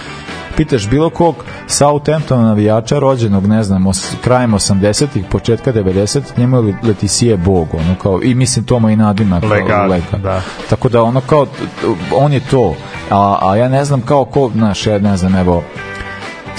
[0.59, 1.35] pitaš bilo kog
[1.67, 7.95] Southamptona navijača rođenog, ne znam, os, krajem 80-ih, početka 90-ih, njemu je Leticije bog, ono
[8.01, 9.41] kao, i mislim to mu i nadimak.
[9.41, 10.17] kao Legal, Lega.
[10.23, 10.41] da.
[10.69, 11.47] Tako da ono kao,
[12.15, 12.75] on je to,
[13.09, 15.63] a, a ja ne znam kao ko, znaš, ja ne znam, evo,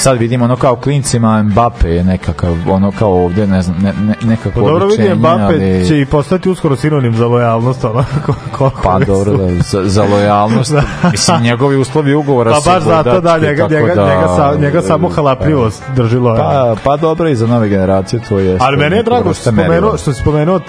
[0.01, 4.15] sad vidimo ono kao klincima Mbappe je nekakav, ono kao ovde, ne znam, ne, ne,
[4.23, 8.05] nekako Pa dobro vidi, oličenje, Mbappe ali- će i postati uskoro sinonim za lojalnost, ono,
[8.27, 10.75] ko- koliko Pa dobro, da, za, za lojalnost.
[11.13, 15.09] Mislim, njegovi uslovi ugovora Pa baš zato da, njega, njega, da, njega, sa, njega samo
[15.09, 16.75] halapljivost drži lojalno.
[16.75, 18.57] Pa, pa dobro i za nove generacije to je.
[18.61, 20.63] Ali meni je drago što spomenuo, što si spomenuo uh,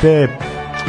[0.00, 0.28] te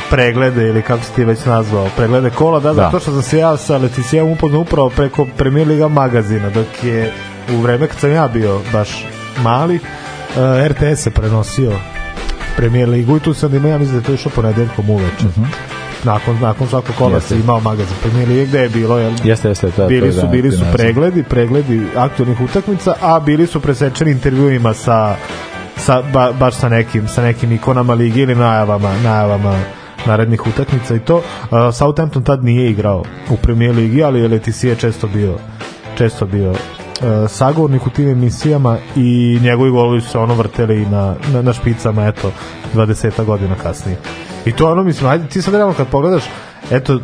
[0.10, 2.74] preglede ili kako si ti već nazvao, preglede kola, da, Da.
[2.76, 7.12] zato što sam se ja sa Leticijem upoznao upravo preko Premier Liga magazina, dok je
[7.50, 9.06] u vreme kad sam ja bio baš
[9.40, 9.82] mali, uh,
[10.68, 11.72] RTS je prenosio
[12.58, 15.26] Premier Ligu i tu sam imao, ja mislim da je to išlo ponedeljkom uveče.
[16.04, 17.20] Nakon, nakon svakog kola Mhm.
[17.20, 20.14] Se imao magazin Premier Lige gde je bilo jel, Jeste, jeste, to je- bili je
[20.14, 25.16] su da, bili su pregledi, pregledi aktualnih utakmica, a bili su presečeni intervjuima sa
[25.78, 29.60] sa ba, baš sa nekim sa nekim ikonama ligi ili najavama najavama
[30.06, 31.16] narednih utakmica i to.
[31.16, 31.24] Uh,
[31.74, 35.38] Southampton tad nije igrao u Premier ligi, ali je Leticije često bio
[35.98, 36.58] često bio uh,
[37.28, 42.08] sagovornik u tim emisijama i njegovi golovi su se ono vrteli na, na, na špicama
[42.08, 42.32] eto
[42.74, 43.98] 20 godina kasnije.
[44.46, 46.24] I to ono mislim, ajde ti sad realno kad pogledaš
[46.72, 47.00] eto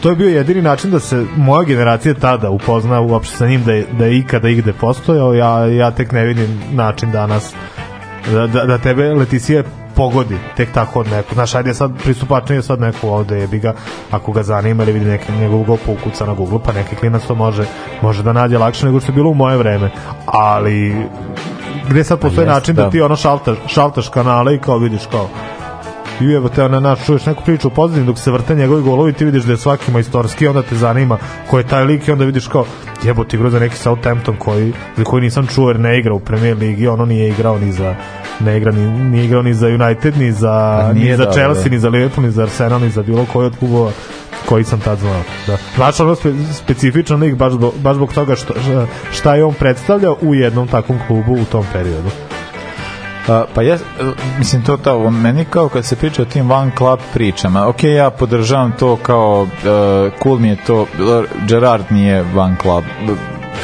[0.00, 3.72] to je bio jedini način da se moja generacija tada upozna uopšte sa njim da
[3.72, 7.54] je, da je ikada igde postojao ja, ja tek ne vidim način danas
[8.32, 9.62] da, da, da tebe Leticija
[9.96, 13.74] pogodi tek tako od nekog znaš ajde sad pristupačnije sad neko ovde jebi ga
[14.10, 17.34] ako ga zanima ili vidi neki njegov go ukuca na Google pa neki klinac to
[17.34, 17.64] može
[18.02, 19.90] može da nađe lakše nego što je bilo u moje vreme
[20.26, 21.06] ali
[21.88, 22.90] gde sad postoji način da, da.
[22.90, 25.28] ti ono šaltaš, šaltaš kanale i kao vidiš kao
[26.20, 29.24] i evo te na naš čuješ neku priču pozadini dok se vrte njegovi golovi ti
[29.24, 31.18] vidiš da je svaki majstorski onda te zanima
[31.50, 32.64] ko je taj lik i onda vidiš kao
[33.04, 36.56] jebote igrao za neki Southampton koji, za koji nisam čuo jer ne igra u Premier
[36.56, 37.94] Ligi ono nije igrao ni za
[38.40, 41.64] ne igra ni, nije igrao ni za United ni za, Pa ni za da, Chelsea
[41.64, 41.70] da.
[41.70, 43.90] ni za Liverpool ni za Arsenal ni za bilo koji od klubova
[44.48, 45.56] koji sam tad znao da.
[45.76, 48.54] Znaš ono spe, specifičan lik baš zbog, baš zbog toga što,
[49.12, 52.10] šta je on predstavljao u jednom takvom klubu u tom periodu
[53.54, 53.76] pa ja,
[54.38, 58.10] mislim to to, meni kao kad se priča o tim van club pričama, ok, ja
[58.10, 59.48] podržavam to kao, uh,
[60.22, 60.86] cool mi je to,
[61.48, 62.84] Gerard nije van club,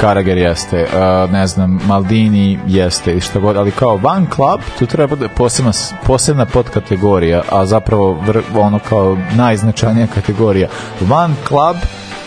[0.01, 4.85] Karager jeste, uh, ne znam, Maldini jeste i šta god, ali kao van club, tu
[4.85, 5.71] treba da posebna,
[6.05, 10.67] posebna podkategorija, a zapravo vr, ono kao najznačajnija kategorija.
[11.01, 11.75] Van club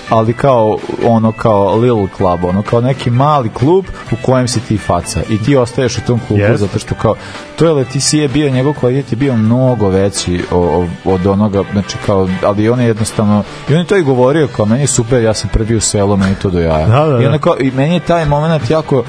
[0.08, 4.78] ali kao ono kao little club, ono kao neki mali klub u kojem si ti
[4.78, 6.56] faca i ti ostaješ u tom klubu Jeste.
[6.56, 7.14] zato što kao
[7.56, 11.96] to je Leticije bio njegov kvalitet je bio mnogo veći o, o, od onoga znači
[12.06, 15.22] kao ali on je jednostavno i on je to i govorio kao meni je super
[15.22, 17.26] ja sam prvi u selu meni je to do jaja Da, da, i, da.
[17.26, 19.04] onda kao, i meni je taj moment jako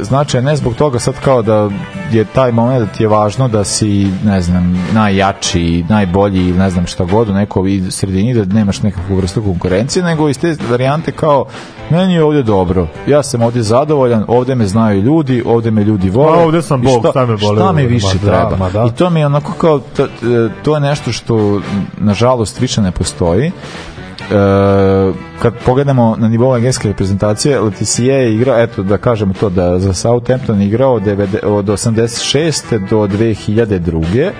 [0.00, 1.70] značaj ne zbog toga sad kao da
[2.12, 6.70] je taj moment da ti je važno da si ne znam najjači najbolji ili ne
[6.70, 11.12] znam šta god u nekoj sredini da nemaš nekakvu vrstu konkurencije nego iz te varijante
[11.12, 11.46] kao
[11.90, 16.10] meni je ovdje dobro ja sam ovdje zadovoljan ovdje me znaju ljudi ovdje me ljudi
[16.10, 18.84] vole A, ovdje sam Bog, šta, me boli šta mi više da, treba ma da.
[18.84, 20.08] i to mi je onako kao to, e,
[20.62, 21.60] to je nešto što
[21.98, 23.50] nažalost više ne postoji e,
[25.42, 29.92] kad pogledamo na nivou engleske reprezentacije, Leticije je igrao, eto da kažemo to, da za
[29.92, 32.88] Southampton igrao od, 90 od 86.
[32.90, 34.30] do 2002.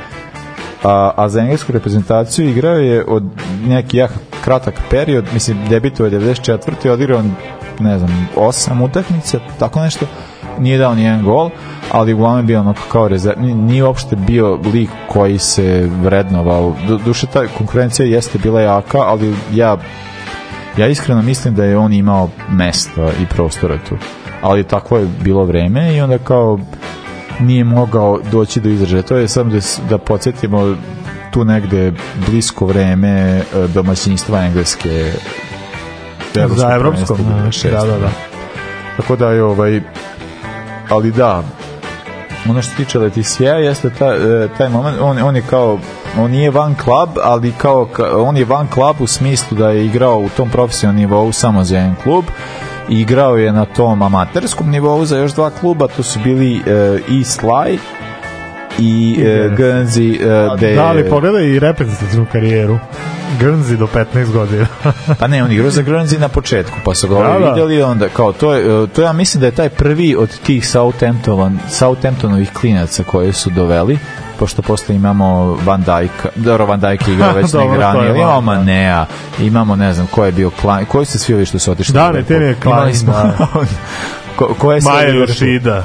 [0.84, 3.24] A, a za englesku reprezentaciju igrao je od
[3.66, 4.12] neki jak
[4.44, 6.90] kratak period, mislim debito je 94.
[6.90, 7.22] odigrao
[7.80, 10.06] ne znam, osam utakmica, tako nešto,
[10.58, 11.50] nije dao nijedan gol,
[11.92, 16.74] ali uglavnom bio onako kao rezerv, nije, nije uopšte bio lik koji se vrednovao.
[16.88, 19.76] Du, duše ta konkurencija jeste bila jaka, ali ja
[20.78, 23.96] ja iskreno mislim da je on imao mesta i prostora tu.
[24.42, 26.58] Ali takvo je bilo vreme i onda kao
[27.40, 29.02] nije mogao doći do izražaja.
[29.02, 29.58] To je samo da,
[29.90, 30.76] da podsjetimo
[31.30, 31.92] tu negde
[32.26, 33.42] blisko vreme e,
[33.74, 35.12] domaćinstva engleske
[36.34, 38.10] za evropskom prvenstvo, da, da, da.
[38.96, 39.80] tako da je ovaj
[40.90, 41.42] ali da
[42.48, 45.78] ono što tiče Leticija jeste ta, e, taj moment on, on je kao
[46.18, 49.86] on nije van klub ali kao ka- on je van klub u smislu da je
[49.86, 52.24] igrao u tom profesionalnom nivou samo za jedan klub.
[52.88, 56.60] Igrao je na tom amaterskom nivou za još dva kluba to su bili e,
[57.08, 57.78] i Sly
[58.78, 62.78] i e, Guernsey e, gde Da, ali pogledaj i reprezentativnu karijeru.
[63.40, 64.66] Guernsey do 15 godina.
[65.18, 67.48] Pa ne, on igrao za Guernsey na početku, pa su ga Da, da.
[67.48, 70.68] vidjeli onda, kao, to, je, e, to ja mislim da je taj prvi od tih
[70.68, 73.98] Southampton, Southamptonovih klinaca koje su doveli,
[74.38, 78.18] pošto posle imamo Van Dijk, dobro Van Dijk je igrao već Dobro, je ranije, ali
[78.18, 78.58] imamo da.
[78.58, 79.06] Manea,
[79.40, 81.94] imamo ne znam ko je bio Klein, koji ste svi ovi što su otišli?
[81.94, 83.46] Da, ne, te je Klein, Imali smo, da.
[84.36, 85.26] ko, ko je Liverpool?
[85.26, 85.82] Yoshida.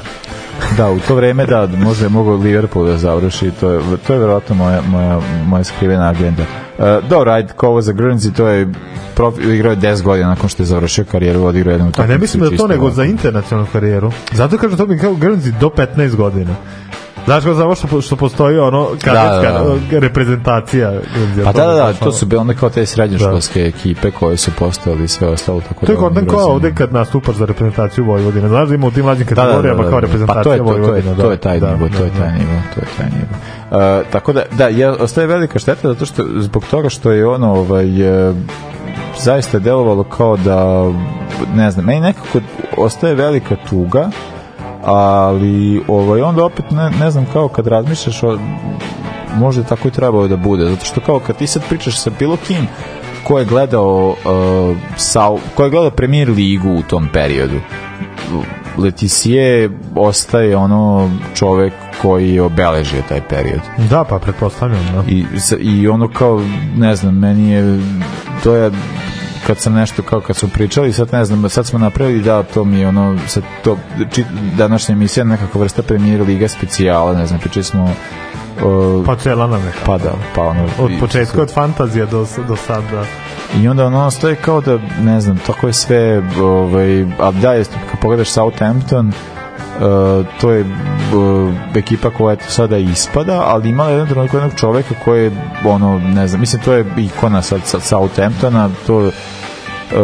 [0.76, 4.54] Da, u to vreme da, može mogu Liverpool da završi, to je, to je verovatno
[4.54, 6.42] moja, moja, moja skrivena agenda.
[6.78, 8.68] Uh, dobro, ajde, ko ovo za Guernsey, to je
[9.14, 12.12] profi, igrao je 10 godina nakon što je završio karijeru, odigrao jednu A utakmicu.
[12.12, 14.12] ne mislim da to nego za internacionalnu karijeru.
[14.32, 16.54] Zato kažem to mi kao Guernsey do 15 godina.
[17.24, 20.92] Znaš kao samo što, što postoji ono kadetska Da, da, reprezentacija.
[20.92, 24.50] Guernsey, Pa da, da, da, to su bile onda kao te srednjoškolske ekipe koje su
[24.58, 25.60] postojali sve ostalo.
[25.60, 28.48] Tako To je da, kontent igrao kao ovde kad nastupaš za reprezentaciju Vojvodine.
[28.48, 30.06] Znaš da ima u tim mlađim Da, da, da, kategorijama da, kao da.
[30.06, 31.16] reprezentacija pa to je, to, to je, Vojvodine.
[31.16, 32.38] to je taj da, nivo, to je da, taj da.
[32.38, 33.26] nivo, to je taj nivo.
[33.70, 37.52] Uh, tako da, da, je, ostaje velika šteta zato što, zbog toga što je ono,
[37.52, 38.34] ovaj, e,
[39.18, 40.90] zaista delovalo kao da,
[41.54, 42.40] ne znam, meni nekako
[42.76, 44.10] ostaje velika tuga,
[44.84, 48.38] ali ovaj, onda opet ne, ne znam kao kad razmišljaš o,
[49.36, 52.36] možda tako i trebalo da bude zato što kao kad ti sad pričaš sa bilo
[52.36, 52.68] kim
[53.24, 57.60] ko je gledao uh, sa, ko je gledao premier ligu u tom periodu
[58.78, 64.86] Leticije ostaje ono čovek koji je obeležio taj period Da, pa pretpostavljam.
[64.94, 65.02] Da.
[65.08, 65.24] i,
[65.60, 66.42] i ono kao
[66.76, 67.80] ne znam meni je
[68.42, 68.70] to je
[69.46, 72.64] kad sam nešto kao kad smo pričali sad ne znam sad smo napravili da to
[72.64, 73.76] mi je ono sad to
[74.12, 74.24] či,
[74.56, 79.60] današnja emisija nekakva vrsta premijer liga specijala ne znam pričali smo uh, Pa cela nam
[79.64, 79.72] je.
[79.86, 83.04] pa da pa ono Od početka, od fantazija do, do sada.
[83.56, 87.64] i onda ono stoje kao da ne znam tako je sve ovaj a da je
[87.64, 89.33] kad pogledaš Southampton Uh,
[90.40, 94.94] to je uh, ekipa koja eto sada ispada, ali imala je jedan trenutak jednog čoveka
[95.04, 95.30] koji je
[95.64, 99.10] ono, ne znam, mislim to je ikona sad sa Southamptona, to
[99.94, 100.00] uh,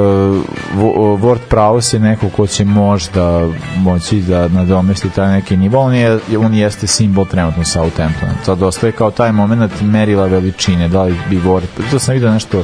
[0.77, 5.95] Wo- Ward Prowse je neko ko će možda moći da nadomesti taj neki nivo, on,
[5.95, 8.33] je, on jeste simbol trenutno Southamptona.
[8.45, 12.63] Sad ostaje kao taj moment merila veličine, da li bi Ward, to sam vidio nešto,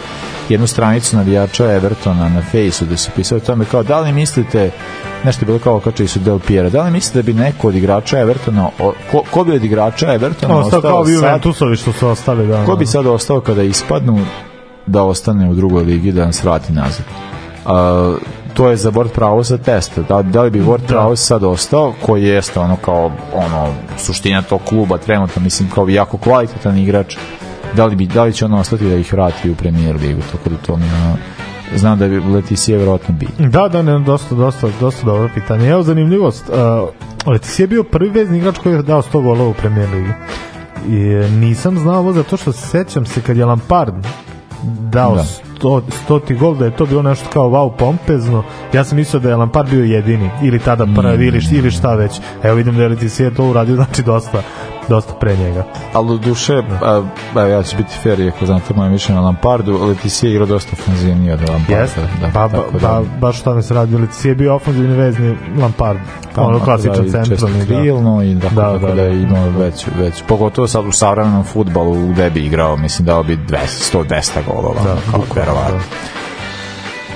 [0.49, 4.71] jednu stranicu navijača Evertona na fejsu gde su pisali tome kao da li mislite
[5.25, 7.75] nešto je bilo kao okačili su Del Piera da li mislite da bi neko od
[7.75, 11.93] igrača Evertona o, ko, ko bi od igrača Evertona Ostao kao vi sad, Juventusovi što
[11.93, 12.47] su ostali.
[12.47, 14.27] Da, ko bi sad ostao kada ispadnu
[14.87, 17.05] da ostane u drugoj ligi da nas vrati nazad.
[17.67, 18.15] A,
[18.55, 22.25] to je za Ward Prowse test da, da li bi Ward Prowse sad ostao koji
[22.25, 27.17] jeste ono kao ono suština tog kluba trenutno mislim kao jako kvalitetan igrač
[27.77, 30.21] da li, bi, da li će on ostati da ih vrati u premier ligu?
[30.33, 31.17] Tako da to mi ono,
[31.77, 33.29] znam da bi Leticija vjerojatno bi.
[33.39, 35.69] Da, da, ne, dosta, dosta, dosta dobro pitanje.
[35.69, 39.55] Evo zanimljivost, uh, Leticia je bio prvi vezni igrač koji je dao 100 golova u
[39.55, 40.13] premier ligi.
[40.89, 43.95] I e, nisam znao ovo zato što se sećam se kad je Lampard
[44.91, 45.25] dao Da.
[45.61, 48.45] 100, 100 gol da je to bilo nešto kao wow pompezno.
[48.73, 52.21] Ja sam mislio da je Lampard bio jedini ili tada prvi ili, ili šta već.
[52.43, 54.43] Evo vidim da je Leticia to uradio znači dosta
[54.89, 56.53] dosta pre njega ali u duše
[56.83, 57.03] a,
[57.35, 60.71] a, ja ću biti fair iako znate moje mišljenje o Lampardu Leticija je igrao dosta
[60.73, 64.29] ofenzivnije od Lamparda Jeste, da, ba, ba, da- ba, baš što mi se radi Leticia
[64.29, 65.99] je bio ofenzivni vezni Lampard
[66.35, 67.65] Pa, ono da, klasičan i centralni da.
[67.67, 69.09] krilno i tako, Da, da, tako da, da, da.
[69.09, 73.57] imao već, već, pogotovo sad u savremenom futbalu gde bi igrao, mislim dao bi 200,
[73.93, 75.79] 100-200 golova, Da, da, kao bukvalno, verovatno.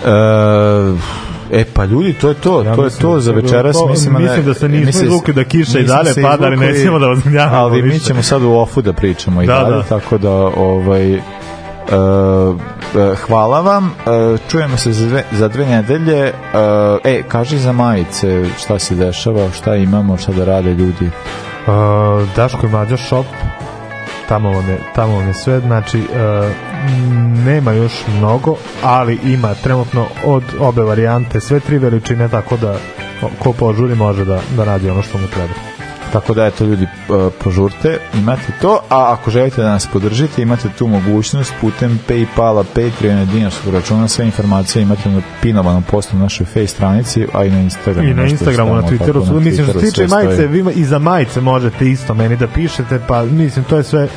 [0.05, 3.77] E, e, pa ljudi, to je to, Ja to je to da za večeras.
[3.77, 3.87] to.
[3.87, 7.07] Mislim, Mislim da se nismo mislim- izvukli da kiša i dalje pada, ali nećemo da
[7.25, 9.83] gnjavimo Ali mi ćemo sad u ofu da pričamo i Da, dalje, da.
[9.83, 11.21] tako da ovaj, e, e,
[13.17, 13.91] hvala vam e,
[14.49, 16.33] čujemo se za dve, za dve nedelje e,
[17.05, 21.11] e, kaži za majice šta se dešava, šta imamo šta da rade ljudi
[21.61, 21.75] Uh,
[22.37, 23.27] Daško i Mlađa shop
[24.31, 26.07] tamo vam je, tamo vam je sve znači uh,
[27.47, 32.77] nema još mnogo ali ima trenutno od obe varijante sve tri veličine tako da
[33.39, 35.80] ko požuri može da, da radi ono što mu treba
[36.13, 36.87] Tako da eto ljudi
[37.45, 43.25] požurte, imate to, a ako želite da nas podržite, imate tu mogućnost putem Paypala, Patreona,
[43.25, 47.61] dinarskog računa, sve informacije imate na pinovanom postu na našoj face stranici, a i na
[47.61, 48.09] Instagramu.
[48.09, 50.99] i na Instagramu, na Twitteru, tako, na mislim što se tiče majice, vi i za
[50.99, 54.09] majice možete isto meni da pišete, pa mislim to je sve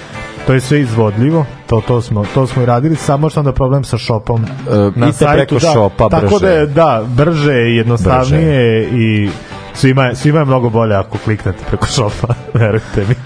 [0.47, 3.83] to je sve izvodljivo, to, to, smo, to smo i radili, samo što onda problem
[3.83, 6.45] sa shopom E, idite preko da, shopa Tako brže.
[6.45, 9.29] da je, da, brže jednostavnije i
[9.73, 13.13] svima je, svima je mnogo bolje ako kliknete preko shopa, verujte mi.
[13.13, 13.17] E,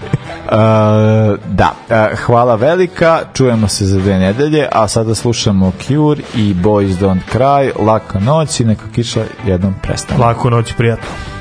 [1.48, 6.98] da, e, hvala velika, čujemo se za dve nedelje, a sada slušamo Cure i Boys
[7.00, 10.24] Don't Cry, laka noć i neka kiša jednom prestane.
[10.24, 11.37] Laku noć, prijatno.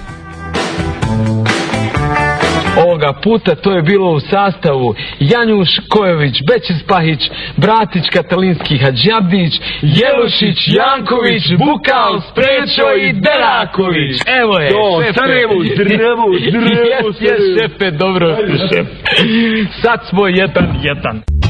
[3.08, 7.20] Ovoga puta to je bilo u sastavu Janjuš Kojović, Bećis Pahić,
[7.58, 14.16] Bratić Katalinski Hadžabdić, Jelušić, Janković, Bukal, Sprečo i Deraković.
[14.42, 15.14] Evo je, To, šefe.
[15.14, 18.38] Sarajevo, zdravo, zdravo, Jes, šefe, dobro,
[18.70, 18.88] šef.
[19.82, 21.47] Sad smo jedan, jedan.